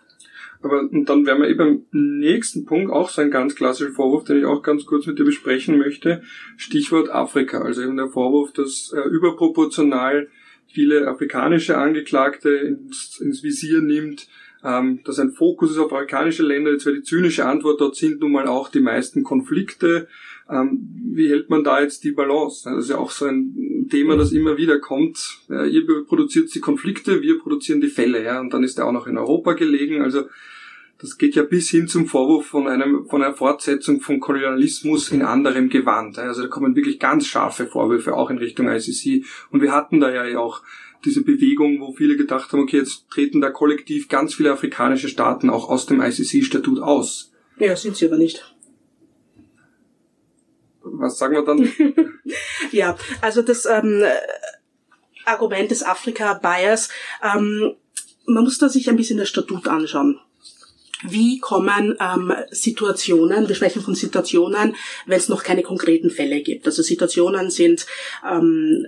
Aber 0.64 0.82
und 0.82 1.10
dann 1.10 1.26
wären 1.26 1.42
wir 1.42 1.50
eben 1.50 1.58
beim 1.58 1.86
nächsten 2.20 2.66
Punkt, 2.66 2.92
auch 2.92 3.10
so 3.10 3.22
ein 3.22 3.32
ganz 3.32 3.56
klassischer 3.56 3.92
Vorwurf, 3.92 4.24
den 4.26 4.38
ich 4.38 4.46
auch 4.46 4.62
ganz 4.62 4.86
kurz 4.86 5.08
mit 5.08 5.18
dir 5.18 5.26
besprechen 5.26 5.78
möchte. 5.78 6.22
Stichwort 6.58 7.10
Afrika. 7.10 7.62
Also 7.62 7.82
eben 7.82 7.98
der 7.98 8.10
Vorwurf, 8.10 8.52
dass 8.54 8.94
äh, 8.96 9.10
überproportional 9.10 10.28
viele 10.68 11.08
afrikanische 11.08 11.78
Angeklagte 11.78 12.50
ins, 12.50 13.20
ins 13.20 13.44
Visier 13.44 13.82
nimmt, 13.82 14.28
ähm, 14.64 15.00
dass 15.04 15.20
ein 15.20 15.32
Fokus 15.32 15.72
ist 15.72 15.78
auf 15.78 15.92
afrikanische 15.92 16.44
Länder. 16.44 16.72
Jetzt 16.72 16.86
wäre 16.86 16.96
die 16.96 17.04
zynische 17.04 17.46
Antwort, 17.46 17.82
dort 17.82 17.96
sind 17.96 18.22
nun 18.22 18.32
mal 18.32 18.48
auch 18.48 18.70
die 18.70 18.80
meisten 18.80 19.24
Konflikte. 19.24 20.08
Ähm, 20.50 20.80
wie 21.14 21.30
hält 21.30 21.50
man 21.50 21.64
da 21.64 21.82
jetzt 21.82 22.04
die 22.04 22.12
Balance? 22.12 22.70
Das 22.70 22.86
ist 22.86 22.90
ja 22.90 22.98
auch 22.98 23.12
so 23.12 23.26
ein 23.26 23.88
Thema, 23.90 24.18
das 24.18 24.32
immer 24.32 24.58
wieder 24.58 24.80
kommt. 24.80 25.40
Ja, 25.50 25.66
ihr 25.66 25.86
produziert 26.08 26.54
die 26.54 26.60
Konflikte, 26.60 27.22
wir 27.22 27.40
produzieren 27.40 27.82
die 27.82 27.88
Fälle, 27.88 28.24
ja, 28.24 28.40
und 28.40 28.54
dann 28.54 28.64
ist 28.64 28.78
er 28.78 28.86
auch 28.86 28.92
noch 28.92 29.08
in 29.08 29.18
Europa 29.18 29.54
gelegen. 29.54 30.02
Also 30.02 30.26
das 31.02 31.18
geht 31.18 31.34
ja 31.34 31.42
bis 31.42 31.70
hin 31.70 31.88
zum 31.88 32.06
Vorwurf 32.06 32.46
von 32.46 32.68
einem, 32.68 33.08
von 33.08 33.24
einer 33.24 33.34
Fortsetzung 33.34 34.02
von 34.02 34.20
Kolonialismus 34.20 35.10
in 35.10 35.24
anderem 35.24 35.70
Gewand. 35.70 36.20
Also 36.20 36.44
da 36.44 36.48
kommen 36.48 36.76
wirklich 36.76 37.00
ganz 37.00 37.26
scharfe 37.26 37.66
Vorwürfe 37.66 38.14
auch 38.16 38.30
in 38.30 38.38
Richtung 38.38 38.70
ICC. 38.70 39.26
Und 39.50 39.64
wir 39.64 39.72
hatten 39.72 40.00
da 40.00 40.14
ja 40.14 40.38
auch 40.38 40.62
diese 41.04 41.24
Bewegung, 41.24 41.82
wo 41.82 41.92
viele 41.92 42.18
gedacht 42.18 42.52
haben, 42.52 42.62
okay, 42.62 42.78
jetzt 42.78 43.10
treten 43.10 43.42
da 43.42 43.50
kollektiv 43.50 44.10
ganz 44.10 44.36
viele 44.36 44.52
afrikanische 44.52 45.10
Staaten 45.10 45.50
auch 45.50 45.70
aus 45.70 45.88
dem 45.88 46.02
ICC-Statut 46.02 46.80
aus. 46.80 47.32
Ja, 47.58 47.76
sind 47.76 47.96
sie 47.96 48.06
aber 48.06 48.18
nicht. 48.18 48.56
Was 50.84 51.18
sagen 51.18 51.34
wir 51.34 51.44
dann? 51.44 51.68
ja, 52.72 52.96
also 53.22 53.42
das 53.42 53.66
ähm, 53.66 54.04
Argument 55.26 55.72
des 55.72 55.82
Afrika-Bias, 55.82 56.90
ähm, 57.24 57.74
man 58.28 58.44
muss 58.44 58.60
da 58.60 58.70
sich 58.70 58.88
ein 58.88 58.98
bisschen 58.98 59.18
das 59.18 59.30
Statut 59.30 59.68
anschauen 59.68 60.20
wie 61.04 61.40
kommen 61.40 61.98
ähm, 62.00 62.34
Situationen, 62.52 63.48
wir 63.48 63.56
sprechen 63.56 63.82
von 63.82 63.96
Situationen, 63.96 64.76
wenn 65.06 65.18
es 65.18 65.30
noch 65.30 65.44
keine 65.44 65.64
konkreten 65.64 66.10
Fälle 66.10 66.42
gibt. 66.42 66.66
Also 66.66 66.82
Situationen 66.82 67.50
sind 67.50 67.86
ähm, 68.30 68.88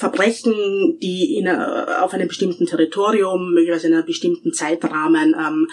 Verbrechen, 0.00 0.98
die 1.00 1.36
in, 1.36 1.46
äh, 1.46 1.86
auf 2.00 2.14
einem 2.14 2.28
bestimmten 2.28 2.66
Territorium, 2.66 3.52
möglicherweise 3.52 3.88
in 3.88 3.94
einem 3.94 4.06
bestimmten 4.06 4.52
Zeitrahmen 4.52 5.34
ähm, 5.38 5.68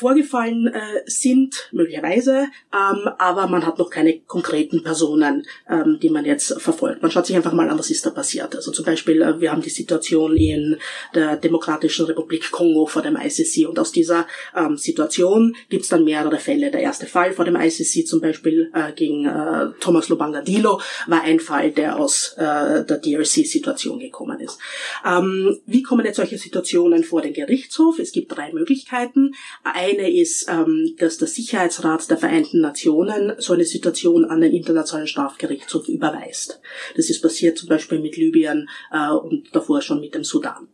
vorgefallen 0.00 0.68
äh, 0.68 1.02
sind, 1.06 1.68
möglicherweise, 1.72 2.48
ähm, 2.72 3.10
aber 3.18 3.46
man 3.48 3.66
hat 3.66 3.78
noch 3.78 3.90
keine 3.90 4.18
konkreten 4.20 4.82
Personen, 4.82 5.46
ähm, 5.68 5.98
die 6.00 6.08
man 6.08 6.24
jetzt 6.24 6.60
verfolgt. 6.60 7.02
Man 7.02 7.10
schaut 7.10 7.26
sich 7.26 7.36
einfach 7.36 7.52
mal 7.52 7.68
an, 7.68 7.78
was 7.78 7.90
ist 7.90 8.06
da 8.06 8.10
passiert. 8.10 8.56
Also 8.56 8.72
zum 8.72 8.86
Beispiel, 8.86 9.20
äh, 9.20 9.40
wir 9.40 9.52
haben 9.52 9.60
die 9.60 9.70
Situation 9.70 10.36
in 10.36 10.78
der 11.14 11.36
Demokratischen 11.36 12.06
Republik 12.06 12.50
Kongo 12.50 12.86
vor 12.86 13.02
dem 13.02 13.16
ICC 13.16 13.68
und 13.68 13.78
aus 13.78 13.92
dieser 13.92 14.26
ähm, 14.56 14.78
Situation 14.78 15.54
gibt 15.68 15.82
es 15.82 15.90
dann 15.90 16.04
mehrere 16.04 16.38
Fälle. 16.38 16.70
Der 16.70 16.80
erste 16.80 17.06
Fall 17.06 17.32
vor 17.32 17.44
dem 17.44 17.56
ICC 17.56 18.06
zum 18.06 18.22
Beispiel 18.22 18.70
äh, 18.74 18.92
gegen 18.92 19.26
äh, 19.26 19.68
Thomas 19.80 20.08
Lubanga 20.08 20.40
Dilo 20.40 20.80
war 21.08 21.22
ein 21.22 21.40
Fall, 21.40 21.72
der 21.72 21.98
aus 21.98 22.34
äh, 22.38 22.84
der 22.84 22.98
DRC-Situation 22.98 23.98
gekommen 23.98 24.40
ist. 24.40 24.58
Ähm, 25.06 25.58
wie 25.66 25.82
kommen 25.82 26.06
jetzt 26.06 26.16
solche 26.16 26.38
Situationen 26.38 27.04
vor 27.04 27.20
den 27.20 27.34
Gerichtshof? 27.34 27.98
Es 27.98 28.12
gibt 28.12 28.34
drei 28.34 28.50
Möglichkeiten. 28.52 29.34
Ein 29.62 29.89
eine 29.90 30.10
ist, 30.10 30.48
ähm, 30.48 30.94
dass 30.98 31.18
der 31.18 31.28
Sicherheitsrat 31.28 32.10
der 32.10 32.16
Vereinten 32.16 32.60
Nationen 32.60 33.34
so 33.38 33.52
eine 33.52 33.64
Situation 33.64 34.24
an 34.24 34.40
den 34.40 34.52
Internationalen 34.52 35.06
Strafgerichtshof 35.06 35.88
überweist. 35.88 36.60
Das 36.96 37.10
ist 37.10 37.22
passiert 37.22 37.58
zum 37.58 37.68
Beispiel 37.68 38.00
mit 38.00 38.16
Libyen 38.16 38.68
äh, 38.92 39.10
und 39.10 39.54
davor 39.54 39.82
schon 39.82 40.00
mit 40.00 40.14
dem 40.14 40.24
Sudan. 40.24 40.68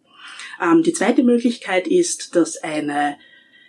Ähm, 0.63 0.83
die 0.83 0.93
zweite 0.93 1.23
Möglichkeit 1.23 1.87
ist, 1.87 2.37
dass 2.37 2.63
eine 2.63 3.17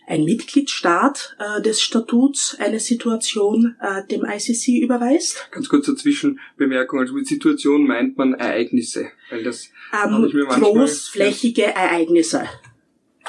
ein 0.08 0.24
Mitgliedstaat 0.24 1.36
äh, 1.38 1.62
des 1.62 1.82
Statuts 1.82 2.56
eine 2.60 2.80
Situation 2.80 3.76
äh, 3.82 4.08
dem 4.08 4.24
ICC 4.24 4.82
überweist. 4.82 5.50
Ganz 5.52 5.68
kurze 5.68 5.96
Zwischenbemerkung. 5.96 7.00
Also 7.00 7.14
mit 7.14 7.28
Situation 7.28 7.86
meint 7.86 8.18
man 8.18 8.34
Ereignisse, 8.34 9.10
weil 9.30 9.44
das 9.44 9.70
ähm, 9.94 10.24
ich 10.26 10.34
mir 10.34 10.46
manchmal, 10.46 10.72
großflächige. 10.72 11.66
Ereignisse. 11.76 12.46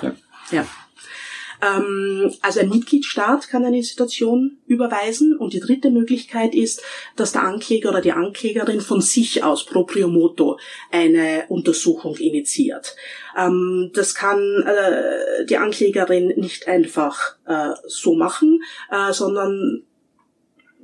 Ja. 0.00 0.14
ja. 0.52 0.66
Ähm, 1.62 2.32
also 2.42 2.60
ein 2.60 2.68
Mitgliedstaat 2.68 3.48
kann 3.48 3.64
eine 3.64 3.82
Situation 3.82 4.58
überweisen 4.66 5.36
und 5.36 5.52
die 5.52 5.60
dritte 5.60 5.90
Möglichkeit 5.90 6.54
ist, 6.54 6.82
dass 7.16 7.32
der 7.32 7.42
Ankläger 7.42 7.90
oder 7.90 8.00
die 8.00 8.12
Anklägerin 8.12 8.80
von 8.80 9.00
sich 9.00 9.42
aus 9.42 9.64
proprio 9.64 10.08
moto 10.08 10.58
eine 10.90 11.44
Untersuchung 11.48 12.16
initiiert. 12.16 12.96
Ähm, 13.36 13.90
das 13.94 14.14
kann 14.14 14.38
äh, 14.66 15.44
die 15.46 15.56
Anklägerin 15.56 16.28
nicht 16.36 16.68
einfach 16.68 17.36
äh, 17.46 17.74
so 17.86 18.14
machen, 18.14 18.62
äh, 18.90 19.12
sondern 19.12 19.82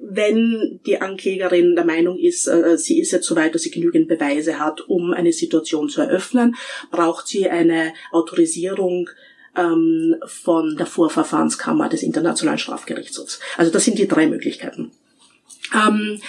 wenn 0.06 0.80
die 0.86 1.00
Anklägerin 1.00 1.76
der 1.76 1.84
Meinung 1.84 2.18
ist, 2.18 2.46
äh, 2.46 2.76
sie 2.76 3.00
ist 3.00 3.12
jetzt 3.12 3.26
so 3.26 3.36
weit, 3.36 3.54
dass 3.54 3.62
sie 3.62 3.70
genügend 3.70 4.08
Beweise 4.08 4.58
hat, 4.58 4.82
um 4.88 5.12
eine 5.12 5.32
Situation 5.32 5.88
zu 5.88 6.02
eröffnen, 6.02 6.56
braucht 6.90 7.26
sie 7.26 7.48
eine 7.48 7.92
Autorisierung 8.12 9.08
ähm, 9.56 10.16
von 10.26 10.76
der 10.76 10.86
Vorverfahrenskammer 10.86 11.88
des 11.88 12.02
Internationalen 12.02 12.58
Strafgerichtshofs. 12.58 13.40
Also 13.56 13.70
das 13.70 13.84
sind 13.84 13.98
die 13.98 14.08
drei 14.08 14.26
Möglichkeiten. 14.26 14.90
Ähm, 15.74 16.20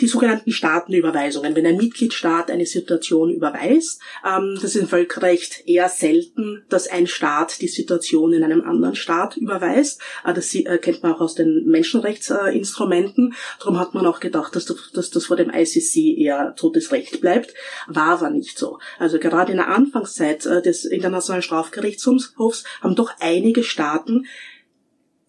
die 0.00 0.08
sogenannten 0.08 0.52
Staatenüberweisungen. 0.52 1.56
Wenn 1.56 1.66
ein 1.66 1.76
Mitgliedstaat 1.76 2.50
eine 2.50 2.66
Situation 2.66 3.30
überweist, 3.30 4.00
ähm, 4.24 4.54
das 4.60 4.74
ist 4.74 4.82
im 4.82 4.88
Völkerrecht 4.88 5.66
eher 5.66 5.88
selten, 5.88 6.64
dass 6.68 6.88
ein 6.88 7.06
Staat 7.06 7.60
die 7.60 7.68
Situation 7.68 8.32
in 8.32 8.44
einem 8.44 8.62
anderen 8.62 8.94
Staat 8.94 9.36
überweist. 9.36 10.00
Äh, 10.24 10.34
das 10.34 10.54
äh, 10.54 10.78
kennt 10.78 11.02
man 11.02 11.14
auch 11.14 11.20
aus 11.20 11.34
den 11.34 11.66
Menschenrechtsinstrumenten. 11.66 13.34
Darum 13.58 13.78
hat 13.78 13.94
man 13.94 14.06
auch 14.06 14.20
gedacht, 14.20 14.54
dass 14.54 14.66
das, 14.66 15.26
vor 15.26 15.36
dem 15.36 15.50
ICC 15.50 16.18
eher 16.18 16.54
totes 16.56 16.92
Recht 16.92 17.20
bleibt. 17.20 17.54
War 17.88 18.18
aber 18.18 18.30
nicht 18.30 18.58
so. 18.58 18.78
Also 18.98 19.18
gerade 19.18 19.52
in 19.52 19.58
der 19.58 19.68
Anfangszeit 19.68 20.44
äh, 20.46 20.60
des 20.60 20.84
Internationalen 20.84 21.42
Strafgerichtshofs 21.42 22.64
haben 22.80 22.94
doch 22.94 23.12
einige 23.20 23.64
Staaten 23.64 24.26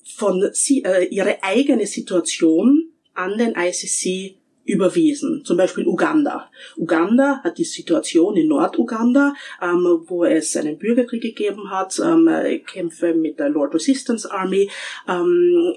von 0.04 0.50
sie, 0.52 0.84
ihre 1.12 1.44
eigene 1.44 1.86
Situation 1.86 2.92
an 3.14 3.38
den 3.38 3.56
ICC 3.56 4.38
überwiesen. 4.68 5.44
Zum 5.46 5.58
Beispiel 5.58 5.88
Uganda. 5.88 6.52
Uganda 6.76 7.42
hat 7.44 7.58
die 7.58 7.64
Situation 7.64 8.36
in 8.36 8.48
Norduganda, 8.48 9.34
ähm, 9.62 10.04
wo 10.06 10.26
es 10.26 10.56
einen 10.56 10.78
Bürgerkrieg 10.78 11.22
gegeben 11.22 11.72
hat, 11.72 12.00
ähm, 12.04 12.30
Kämpfe 12.66 13.14
mit 13.14 13.40
der 13.40 13.50
Lord 13.50 13.74
Resistance 13.74 14.30
Army. 14.32 14.70
Ähm, 15.08 15.74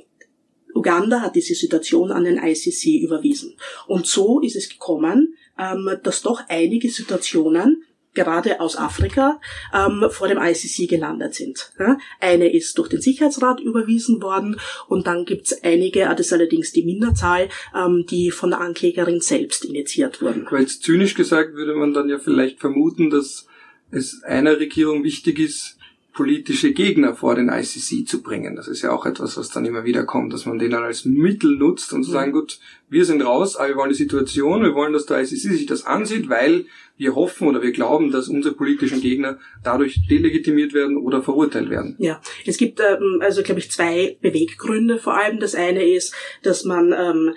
Uganda 0.75 1.21
hat 1.21 1.35
diese 1.35 1.55
Situation 1.55 2.13
an 2.13 2.25
den 2.25 2.39
ICC 2.39 3.03
überwiesen. 3.03 3.57
Und 3.87 4.07
so 4.07 4.41
ist 4.41 4.57
es 4.57 4.69
gekommen, 4.69 5.37
ähm, 5.59 5.99
dass 6.03 6.23
doch 6.23 6.43
einige 6.49 6.91
Situationen 6.91 7.85
gerade 8.15 8.61
aus 8.61 8.77
Afrika 8.77 9.41
ähm, 9.75 10.07
vor 10.11 10.29
dem 10.29 10.39
ICC 10.39 10.89
gelandet 10.89 11.35
sind. 11.35 11.73
Eine 12.21 12.53
ist 12.53 12.77
durch 12.79 12.89
den 12.89 13.01
Sicherheitsrat 13.01 13.61
überwiesen 13.61 14.23
worden 14.23 14.61
und 14.89 15.07
dann 15.07 15.25
gibt's 15.25 15.63
einige, 15.63 16.01
das 16.01 16.21
ist 16.27 16.33
allerdings 16.33 16.73
die 16.73 16.85
Minderzahl, 16.85 17.49
ähm, 17.75 18.07
die 18.09 18.31
von 18.31 18.51
der 18.51 18.61
Anklägerin 18.61 19.21
selbst 19.21 19.65
initiiert 19.65 20.21
wurden. 20.21 20.47
Weil 20.51 20.67
zynisch 20.67 21.15
gesagt 21.15 21.55
würde 21.55 21.75
man 21.75 21.95
dann 21.95 22.09
ja 22.09 22.19
vielleicht 22.19 22.61
vermuten, 22.61 23.11
dass 23.11 23.47
es 23.91 24.23
einer 24.23 24.59
Regierung 24.59 25.05
wichtig 25.05 25.39
ist, 25.39 25.77
politische 26.21 26.75
Gegner 26.75 27.15
vor 27.15 27.35
den 27.35 27.49
ICC 27.49 28.07
zu 28.07 28.21
bringen. 28.23 28.55
Das 28.55 28.69
ist 28.69 28.83
ja 28.83 28.93
auch 28.93 29.07
etwas, 29.07 29.39
was 29.39 29.49
dann 29.49 29.65
immer 29.65 29.85
wieder 29.85 30.05
kommt, 30.05 30.35
dass 30.35 30.45
man 30.45 30.59
den 30.59 30.71
dann 30.71 30.83
als 30.83 31.07
Mittel 31.07 31.57
nutzt 31.57 31.95
und 31.95 32.05
zu 32.05 32.11
sagen, 32.11 32.33
gut, 32.33 32.61
wir 32.91 33.07
sind 33.07 33.23
raus, 33.23 33.57
aber 33.57 33.69
wir 33.69 33.77
wollen 33.77 33.89
die 33.89 33.97
Situation, 33.97 34.63
wir 34.63 34.75
wollen, 34.75 34.93
dass 34.93 35.07
der 35.07 35.23
ICC 35.23 35.31
sich 35.31 35.65
das 35.65 35.87
ansieht, 35.87 36.29
weil 36.29 36.67
wir 36.99 37.15
hoffen 37.15 37.49
oder 37.49 37.63
wir 37.63 37.73
glauben, 37.73 38.11
dass 38.11 38.29
unsere 38.29 38.55
politischen 38.55 39.01
Gegner 39.01 39.39
dadurch 39.65 40.07
delegitimiert 40.11 40.75
werden 40.75 40.99
oder 40.99 41.23
verurteilt 41.23 41.71
werden. 41.71 41.97
Ja, 41.99 42.21
es 42.45 42.59
gibt 42.59 42.81
ähm, 42.81 43.21
also, 43.23 43.43
glaube 43.43 43.61
ich, 43.61 43.71
zwei 43.71 44.19
Beweggründe 44.21 44.99
vor 44.99 45.17
allem. 45.17 45.41
Das 45.41 45.55
eine 45.55 45.83
ist, 45.83 46.15
dass 46.43 46.67
man 46.67 46.93
ähm, 46.93 47.35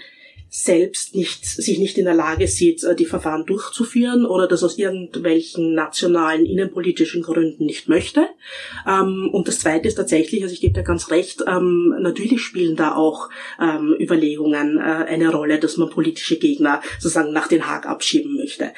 selbst 0.56 1.16
nicht, 1.16 1.46
sich 1.46 1.80
nicht 1.80 1.98
in 1.98 2.06
der 2.06 2.14
Lage 2.14 2.48
sieht, 2.48 2.84
äh, 2.84 2.96
die 2.96 3.08
Verfahren 3.08 3.44
durchzuführen 3.48 4.24
oder 4.24 4.48
das 4.48 4.64
aus 4.64 4.78
irgendwelchen 4.78 5.74
nationalen 5.74 6.46
innenpolitischen 6.46 7.24
Gründen 7.24 7.66
nicht 7.66 7.90
möchte. 7.90 8.28
Ähm, 8.88 9.32
und 9.34 9.48
das 9.48 9.58
Zweite 9.58 9.88
ist 9.88 9.96
tatsächlich, 9.96 10.44
also 10.44 10.54
ich 10.54 10.62
gebe 10.62 10.76
dir 10.76 10.84
ganz 10.84 11.10
recht, 11.10 11.44
ähm, 11.48 11.96
natürlich 12.00 12.44
spielen 12.44 12.76
da 12.76 12.94
auch 12.94 13.30
ähm, 13.60 13.96
Überlegungen 14.00 14.78
äh, 14.78 14.82
eine 14.82 15.32
Rolle, 15.32 15.58
dass 15.58 15.78
man 15.78 15.90
politische 15.90 16.38
Gegner 16.38 16.84
sozusagen 17.00 17.34
nach 17.34 17.48
Den 17.48 17.68
Haag 17.68 17.88
abschieben 17.88 18.36
möchte 18.36 18.74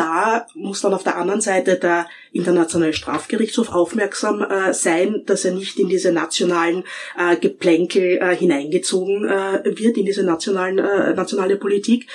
da 0.00 0.46
muss 0.54 0.80
dann 0.80 0.94
auf 0.94 1.02
der 1.02 1.18
anderen 1.18 1.42
Seite 1.42 1.76
der 1.76 2.08
Internationale 2.32 2.94
Strafgerichtshof 2.94 3.68
aufmerksam 3.68 4.40
äh, 4.40 4.72
sein, 4.72 5.24
dass 5.26 5.44
er 5.44 5.52
nicht 5.52 5.78
in 5.78 5.88
diese 5.88 6.10
nationalen 6.10 6.84
äh, 7.18 7.36
Geplänkel 7.36 8.18
äh, 8.18 8.34
hineingezogen 8.34 9.28
äh, 9.28 9.62
wird, 9.64 9.98
in 9.98 10.06
diese 10.06 10.22
nationalen, 10.22 10.78
äh, 10.78 11.12
nationale 11.12 11.56
Politik. 11.56 12.06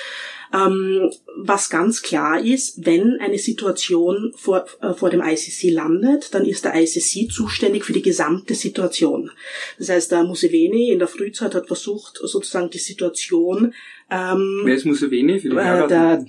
Ähm, 0.52 1.12
was 1.36 1.70
ganz 1.70 2.02
klar 2.02 2.40
ist, 2.40 2.84
wenn 2.86 3.18
eine 3.20 3.38
Situation 3.38 4.32
vor, 4.36 4.66
äh, 4.80 4.92
vor 4.92 5.10
dem 5.10 5.22
ICC 5.22 5.70
landet, 5.70 6.34
dann 6.34 6.44
ist 6.44 6.64
der 6.64 6.74
ICC 6.74 7.30
zuständig 7.30 7.84
für 7.84 7.92
die 7.92 8.02
gesamte 8.02 8.54
Situation. 8.54 9.30
Das 9.78 9.90
heißt, 9.90 10.10
der 10.10 10.24
Museveni 10.24 10.90
in 10.90 10.98
der 10.98 11.08
Frühzeit 11.08 11.54
hat 11.54 11.68
versucht, 11.68 12.18
sozusagen 12.20 12.70
die 12.70 12.78
Situation. 12.78 13.74
Ähm, 14.10 14.62
Wer 14.64 14.74
ist 14.74 14.86
Museveni? 14.86 15.38
Für 15.38 15.50
die 15.50 15.56
äh, 15.56 15.88
der, 15.88 16.24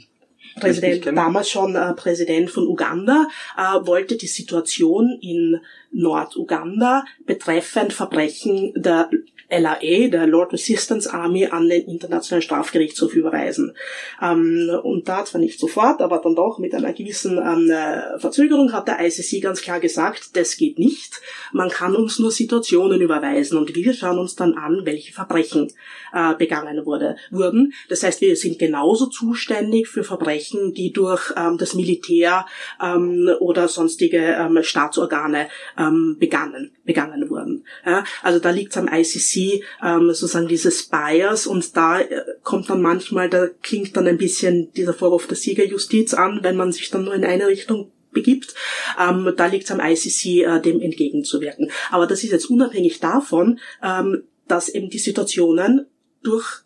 Präsident, 0.59 1.05
damals 1.05 1.49
schon 1.49 1.75
äh, 1.75 1.93
Präsident 1.93 2.49
von 2.49 2.67
Uganda, 2.67 3.27
äh, 3.57 3.85
wollte 3.85 4.17
die 4.17 4.27
Situation 4.27 5.17
in 5.21 5.59
Norduganda 5.91 7.05
betreffend 7.25 7.93
Verbrechen 7.93 8.73
der 8.75 9.09
LAE, 9.49 10.09
der 10.09 10.27
Lord 10.27 10.53
Resistance 10.53 11.11
Army, 11.11 11.45
an 11.45 11.69
den 11.69 11.85
Internationalen 11.85 12.41
Strafgerichtshof 12.41 13.13
überweisen. 13.13 13.73
Ähm, 14.21 14.69
und 14.83 15.07
da 15.07 15.23
zwar 15.23 15.39
nicht 15.39 15.59
sofort, 15.59 16.01
aber 16.01 16.19
dann 16.19 16.35
doch 16.35 16.59
mit 16.59 16.73
einer 16.75 16.91
gewissen 16.91 17.37
ähm, 17.37 17.69
äh, 17.69 18.19
Verzögerung 18.19 18.73
hat 18.73 18.87
der 18.87 18.99
ICC 18.99 19.41
ganz 19.41 19.61
klar 19.61 19.79
gesagt, 19.79 20.35
das 20.35 20.57
geht 20.57 20.77
nicht. 20.79 21.21
Man 21.53 21.69
kann 21.69 21.95
uns 21.95 22.19
nur 22.19 22.31
Situationen 22.31 22.99
überweisen 22.99 23.57
und 23.57 23.73
wir 23.73 23.93
schauen 23.93 24.19
uns 24.19 24.35
dann 24.35 24.55
an, 24.55 24.81
welche 24.83 25.13
Verbrechen 25.13 25.71
äh, 26.13 26.35
begangen 26.35 26.85
wurde, 26.85 27.15
wurden. 27.31 27.73
Das 27.87 28.03
heißt, 28.03 28.19
wir 28.19 28.35
sind 28.35 28.59
genauso 28.59 29.05
zuständig 29.05 29.87
für 29.87 30.03
Verbrechen, 30.03 30.73
die 30.73 30.91
durch 30.91 31.31
ähm, 31.37 31.57
das 31.57 31.73
Militär 31.73 32.45
ähm, 32.83 33.29
oder 33.39 33.69
sonstige 33.69 34.17
ähm, 34.17 34.59
Staatsorgane 34.61 35.47
ähm, 35.77 36.17
begangen, 36.19 36.71
begangen 36.83 37.29
wurden. 37.29 37.63
Ja, 37.85 38.03
also 38.23 38.39
da 38.39 38.49
liegt 38.49 38.71
es 38.71 38.77
am 38.77 38.89
ICC 38.91 39.36
ähm, 39.83 40.07
sozusagen 40.07 40.47
dieses 40.47 40.83
Bias 40.83 41.47
und 41.47 41.75
da 41.75 41.99
äh, 41.99 42.23
kommt 42.43 42.69
dann 42.69 42.81
manchmal, 42.81 43.29
da 43.29 43.47
klingt 43.61 43.95
dann 43.95 44.07
ein 44.07 44.17
bisschen 44.17 44.71
dieser 44.73 44.93
Vorwurf 44.93 45.27
der 45.27 45.37
Siegerjustiz 45.37 46.13
an, 46.13 46.39
wenn 46.43 46.55
man 46.55 46.71
sich 46.71 46.89
dann 46.89 47.05
nur 47.05 47.13
in 47.13 47.25
eine 47.25 47.47
Richtung 47.47 47.91
begibt. 48.11 48.55
Ähm, 48.99 49.33
da 49.35 49.45
liegt 49.45 49.65
es 49.65 49.71
am 49.71 49.79
ICC, 49.79 50.43
äh, 50.43 50.61
dem 50.61 50.81
entgegenzuwirken. 50.81 51.71
Aber 51.91 52.07
das 52.07 52.23
ist 52.23 52.31
jetzt 52.31 52.49
unabhängig 52.49 52.99
davon, 52.99 53.59
ähm, 53.83 54.23
dass 54.47 54.69
eben 54.69 54.89
die 54.89 54.99
Situationen 54.99 55.87
durch 56.23 56.63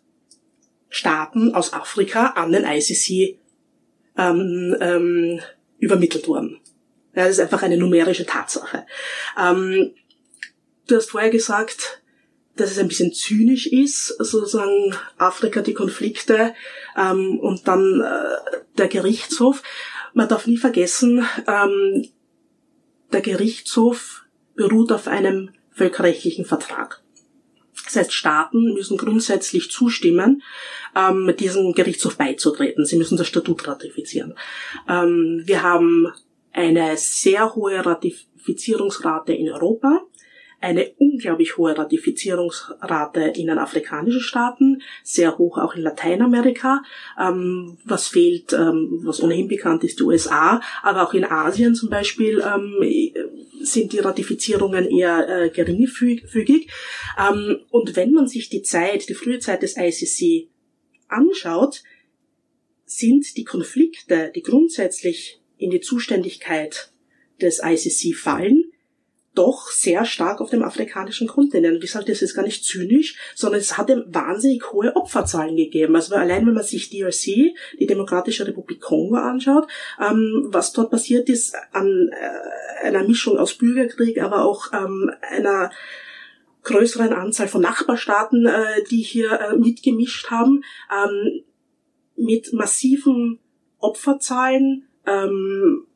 Staaten 0.88 1.54
aus 1.54 1.72
Afrika 1.72 2.28
an 2.28 2.52
den 2.52 2.64
ICC 2.64 3.38
ähm, 4.16 4.76
ähm, 4.80 5.40
übermittelt 5.78 6.28
wurden. 6.28 6.60
Ja, 7.14 7.24
das 7.24 7.32
ist 7.32 7.40
einfach 7.40 7.62
eine 7.62 7.76
numerische 7.76 8.24
Tatsache. 8.26 8.86
Ähm, 9.38 9.92
du 10.86 10.96
hast 10.96 11.10
vorher 11.10 11.30
gesagt, 11.30 12.01
dass 12.56 12.70
es 12.70 12.78
ein 12.78 12.88
bisschen 12.88 13.12
zynisch 13.12 13.66
ist, 13.66 14.08
sozusagen 14.18 14.94
Afrika 15.16 15.62
die 15.62 15.74
Konflikte 15.74 16.54
ähm, 16.96 17.38
und 17.38 17.66
dann 17.66 18.00
äh, 18.00 18.58
der 18.76 18.88
Gerichtshof. 18.88 19.62
Man 20.14 20.28
darf 20.28 20.46
nie 20.46 20.58
vergessen, 20.58 21.26
ähm, 21.46 22.08
der 23.12 23.22
Gerichtshof 23.22 24.24
beruht 24.54 24.92
auf 24.92 25.08
einem 25.08 25.50
völkerrechtlichen 25.70 26.44
Vertrag. 26.44 27.02
Das 27.84 27.96
heißt, 27.96 28.12
Staaten 28.12 28.74
müssen 28.74 28.96
grundsätzlich 28.96 29.70
zustimmen, 29.70 30.42
ähm, 30.94 31.34
diesem 31.38 31.72
Gerichtshof 31.72 32.16
beizutreten. 32.16 32.84
Sie 32.84 32.96
müssen 32.96 33.16
das 33.16 33.26
Statut 33.26 33.66
ratifizieren. 33.66 34.34
Ähm, 34.88 35.42
wir 35.44 35.62
haben 35.62 36.12
eine 36.52 36.96
sehr 36.96 37.54
hohe 37.54 37.84
Ratifizierungsrate 37.84 39.32
in 39.32 39.50
Europa, 39.50 40.02
eine 40.62 40.92
unglaublich 40.98 41.56
hohe 41.56 41.76
Ratifizierungsrate 41.76 43.32
in 43.36 43.48
den 43.48 43.58
afrikanischen 43.58 44.20
Staaten, 44.20 44.82
sehr 45.02 45.36
hoch 45.36 45.58
auch 45.58 45.74
in 45.74 45.82
Lateinamerika. 45.82 46.82
Ähm, 47.20 47.78
was 47.84 48.08
fehlt, 48.08 48.52
ähm, 48.52 49.00
was 49.02 49.22
ohnehin 49.22 49.48
bekannt 49.48 49.84
ist, 49.84 49.98
die 49.98 50.04
USA, 50.04 50.60
aber 50.82 51.02
auch 51.02 51.14
in 51.14 51.24
Asien 51.24 51.74
zum 51.74 51.90
Beispiel 51.90 52.40
ähm, 52.40 52.76
sind 53.60 53.92
die 53.92 53.98
Ratifizierungen 53.98 54.88
eher 54.88 55.28
äh, 55.28 55.50
geringfügig. 55.50 56.70
Ähm, 57.18 57.60
und 57.70 57.96
wenn 57.96 58.12
man 58.12 58.28
sich 58.28 58.48
die 58.48 58.62
Zeit, 58.62 59.08
die 59.08 59.14
frühe 59.14 59.40
Zeit 59.40 59.62
des 59.62 59.76
ICC 59.76 60.48
anschaut, 61.08 61.82
sind 62.84 63.36
die 63.36 63.44
Konflikte, 63.44 64.30
die 64.34 64.42
grundsätzlich 64.42 65.40
in 65.56 65.70
die 65.70 65.80
Zuständigkeit 65.80 66.92
des 67.40 67.60
ICC 67.62 68.14
fallen, 68.14 68.71
doch 69.34 69.70
sehr 69.70 70.04
stark 70.04 70.40
auf 70.40 70.50
dem 70.50 70.62
afrikanischen 70.62 71.26
Kontinent. 71.26 71.82
Ich 71.82 71.90
sage 71.90 72.06
das 72.06 72.20
jetzt 72.20 72.34
gar 72.34 72.42
nicht 72.42 72.64
zynisch, 72.64 73.16
sondern 73.34 73.60
es 73.60 73.78
hat 73.78 73.90
wahnsinnig 74.06 74.72
hohe 74.72 74.94
Opferzahlen 74.94 75.56
gegeben. 75.56 75.96
Also 75.96 76.14
allein 76.14 76.46
wenn 76.46 76.54
man 76.54 76.64
sich 76.64 76.90
DRC, 76.90 77.54
die 77.78 77.86
Demokratische 77.86 78.46
Republik 78.46 78.80
Kongo, 78.80 79.16
anschaut, 79.16 79.66
ähm, 80.00 80.48
was 80.48 80.72
dort 80.72 80.90
passiert 80.90 81.28
ist 81.28 81.54
an 81.72 82.10
äh, 82.12 82.86
einer 82.86 83.04
Mischung 83.04 83.38
aus 83.38 83.54
Bürgerkrieg, 83.54 84.20
aber 84.20 84.44
auch 84.44 84.72
ähm, 84.72 85.10
einer 85.30 85.70
größeren 86.64 87.12
Anzahl 87.12 87.48
von 87.48 87.62
Nachbarstaaten, 87.62 88.46
äh, 88.46 88.84
die 88.90 89.02
hier 89.02 89.32
äh, 89.32 89.56
mitgemischt 89.56 90.30
haben, 90.30 90.62
ähm, 90.92 91.42
mit 92.16 92.52
massiven 92.52 93.38
Opferzahlen, 93.78 94.86
ähm, 95.06 95.86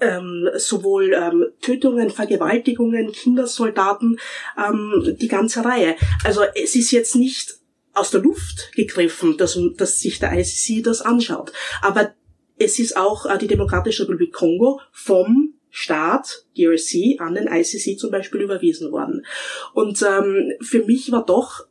ähm, 0.00 0.48
sowohl 0.56 1.12
ähm, 1.14 1.46
Tötungen, 1.60 2.10
Vergewaltigungen, 2.10 3.12
Kindersoldaten, 3.12 4.18
ähm, 4.58 5.16
die 5.20 5.28
ganze 5.28 5.64
Reihe. 5.64 5.96
Also 6.24 6.42
es 6.54 6.74
ist 6.74 6.90
jetzt 6.90 7.16
nicht 7.16 7.56
aus 7.92 8.10
der 8.10 8.20
Luft 8.20 8.72
gegriffen, 8.74 9.36
dass, 9.36 9.58
dass 9.76 10.00
sich 10.00 10.18
der 10.18 10.32
ICC 10.32 10.82
das 10.82 11.02
anschaut. 11.02 11.52
Aber 11.82 12.14
es 12.58 12.78
ist 12.78 12.96
auch 12.96 13.26
äh, 13.26 13.38
die 13.38 13.48
Demokratische 13.48 14.04
Republik 14.04 14.32
Kongo 14.32 14.80
vom 14.92 15.54
Staat 15.70 16.46
DRC 16.56 17.20
an 17.20 17.34
den 17.34 17.46
ICC 17.46 17.98
zum 17.98 18.10
Beispiel 18.10 18.40
überwiesen 18.40 18.90
worden. 18.90 19.24
Und 19.72 20.02
ähm, 20.02 20.52
für 20.60 20.84
mich 20.84 21.12
war 21.12 21.24
doch 21.24 21.66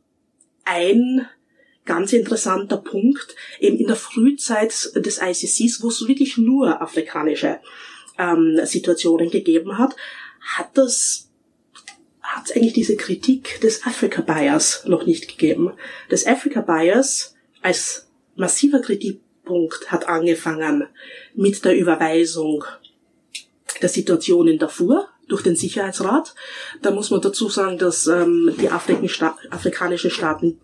ein 0.64 1.26
ganz 1.84 2.12
interessanter 2.12 2.76
Punkt 2.76 3.34
eben 3.58 3.78
in 3.78 3.86
der 3.86 3.96
Frühzeit 3.96 4.72
des 4.94 5.20
ICCs, 5.20 5.82
wo 5.82 5.88
es 5.88 6.06
wirklich 6.06 6.38
nur 6.38 6.80
afrikanische 6.80 7.60
ähm, 8.20 8.60
Situationen 8.64 9.30
gegeben 9.30 9.78
hat, 9.78 9.96
hat 10.40 10.70
das 10.74 11.30
hat 12.22 12.46
es 12.46 12.52
eigentlich 12.54 12.74
diese 12.74 12.96
Kritik 12.96 13.60
des 13.60 13.84
Africa 13.84 14.22
Bias 14.22 14.84
noch 14.86 15.04
nicht 15.04 15.26
gegeben. 15.26 15.72
Das 16.10 16.26
Africa 16.26 16.60
Bias 16.60 17.34
als 17.60 18.08
massiver 18.36 18.80
Kritikpunkt 18.80 19.90
hat 19.90 20.08
angefangen 20.08 20.86
mit 21.34 21.64
der 21.64 21.76
Überweisung 21.76 22.64
der 23.82 23.88
Situation 23.88 24.46
in 24.46 24.58
Darfur 24.58 25.08
durch 25.26 25.42
den 25.42 25.56
Sicherheitsrat. 25.56 26.34
Da 26.82 26.90
muss 26.92 27.10
man 27.10 27.20
dazu 27.20 27.48
sagen, 27.48 27.78
dass 27.78 28.06
ähm, 28.06 28.54
die 28.60 28.68
afrikanischen 28.68 30.10
Staaten 30.10 30.60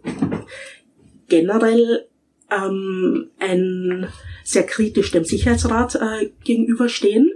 generell 1.29 2.07
ähm, 2.51 3.31
ein 3.39 4.09
sehr 4.45 4.65
kritisch 4.65 5.11
dem 5.11 5.25
Sicherheitsrat 5.25 5.97
äh, 5.97 6.31
gegenüberstehen. 6.45 7.33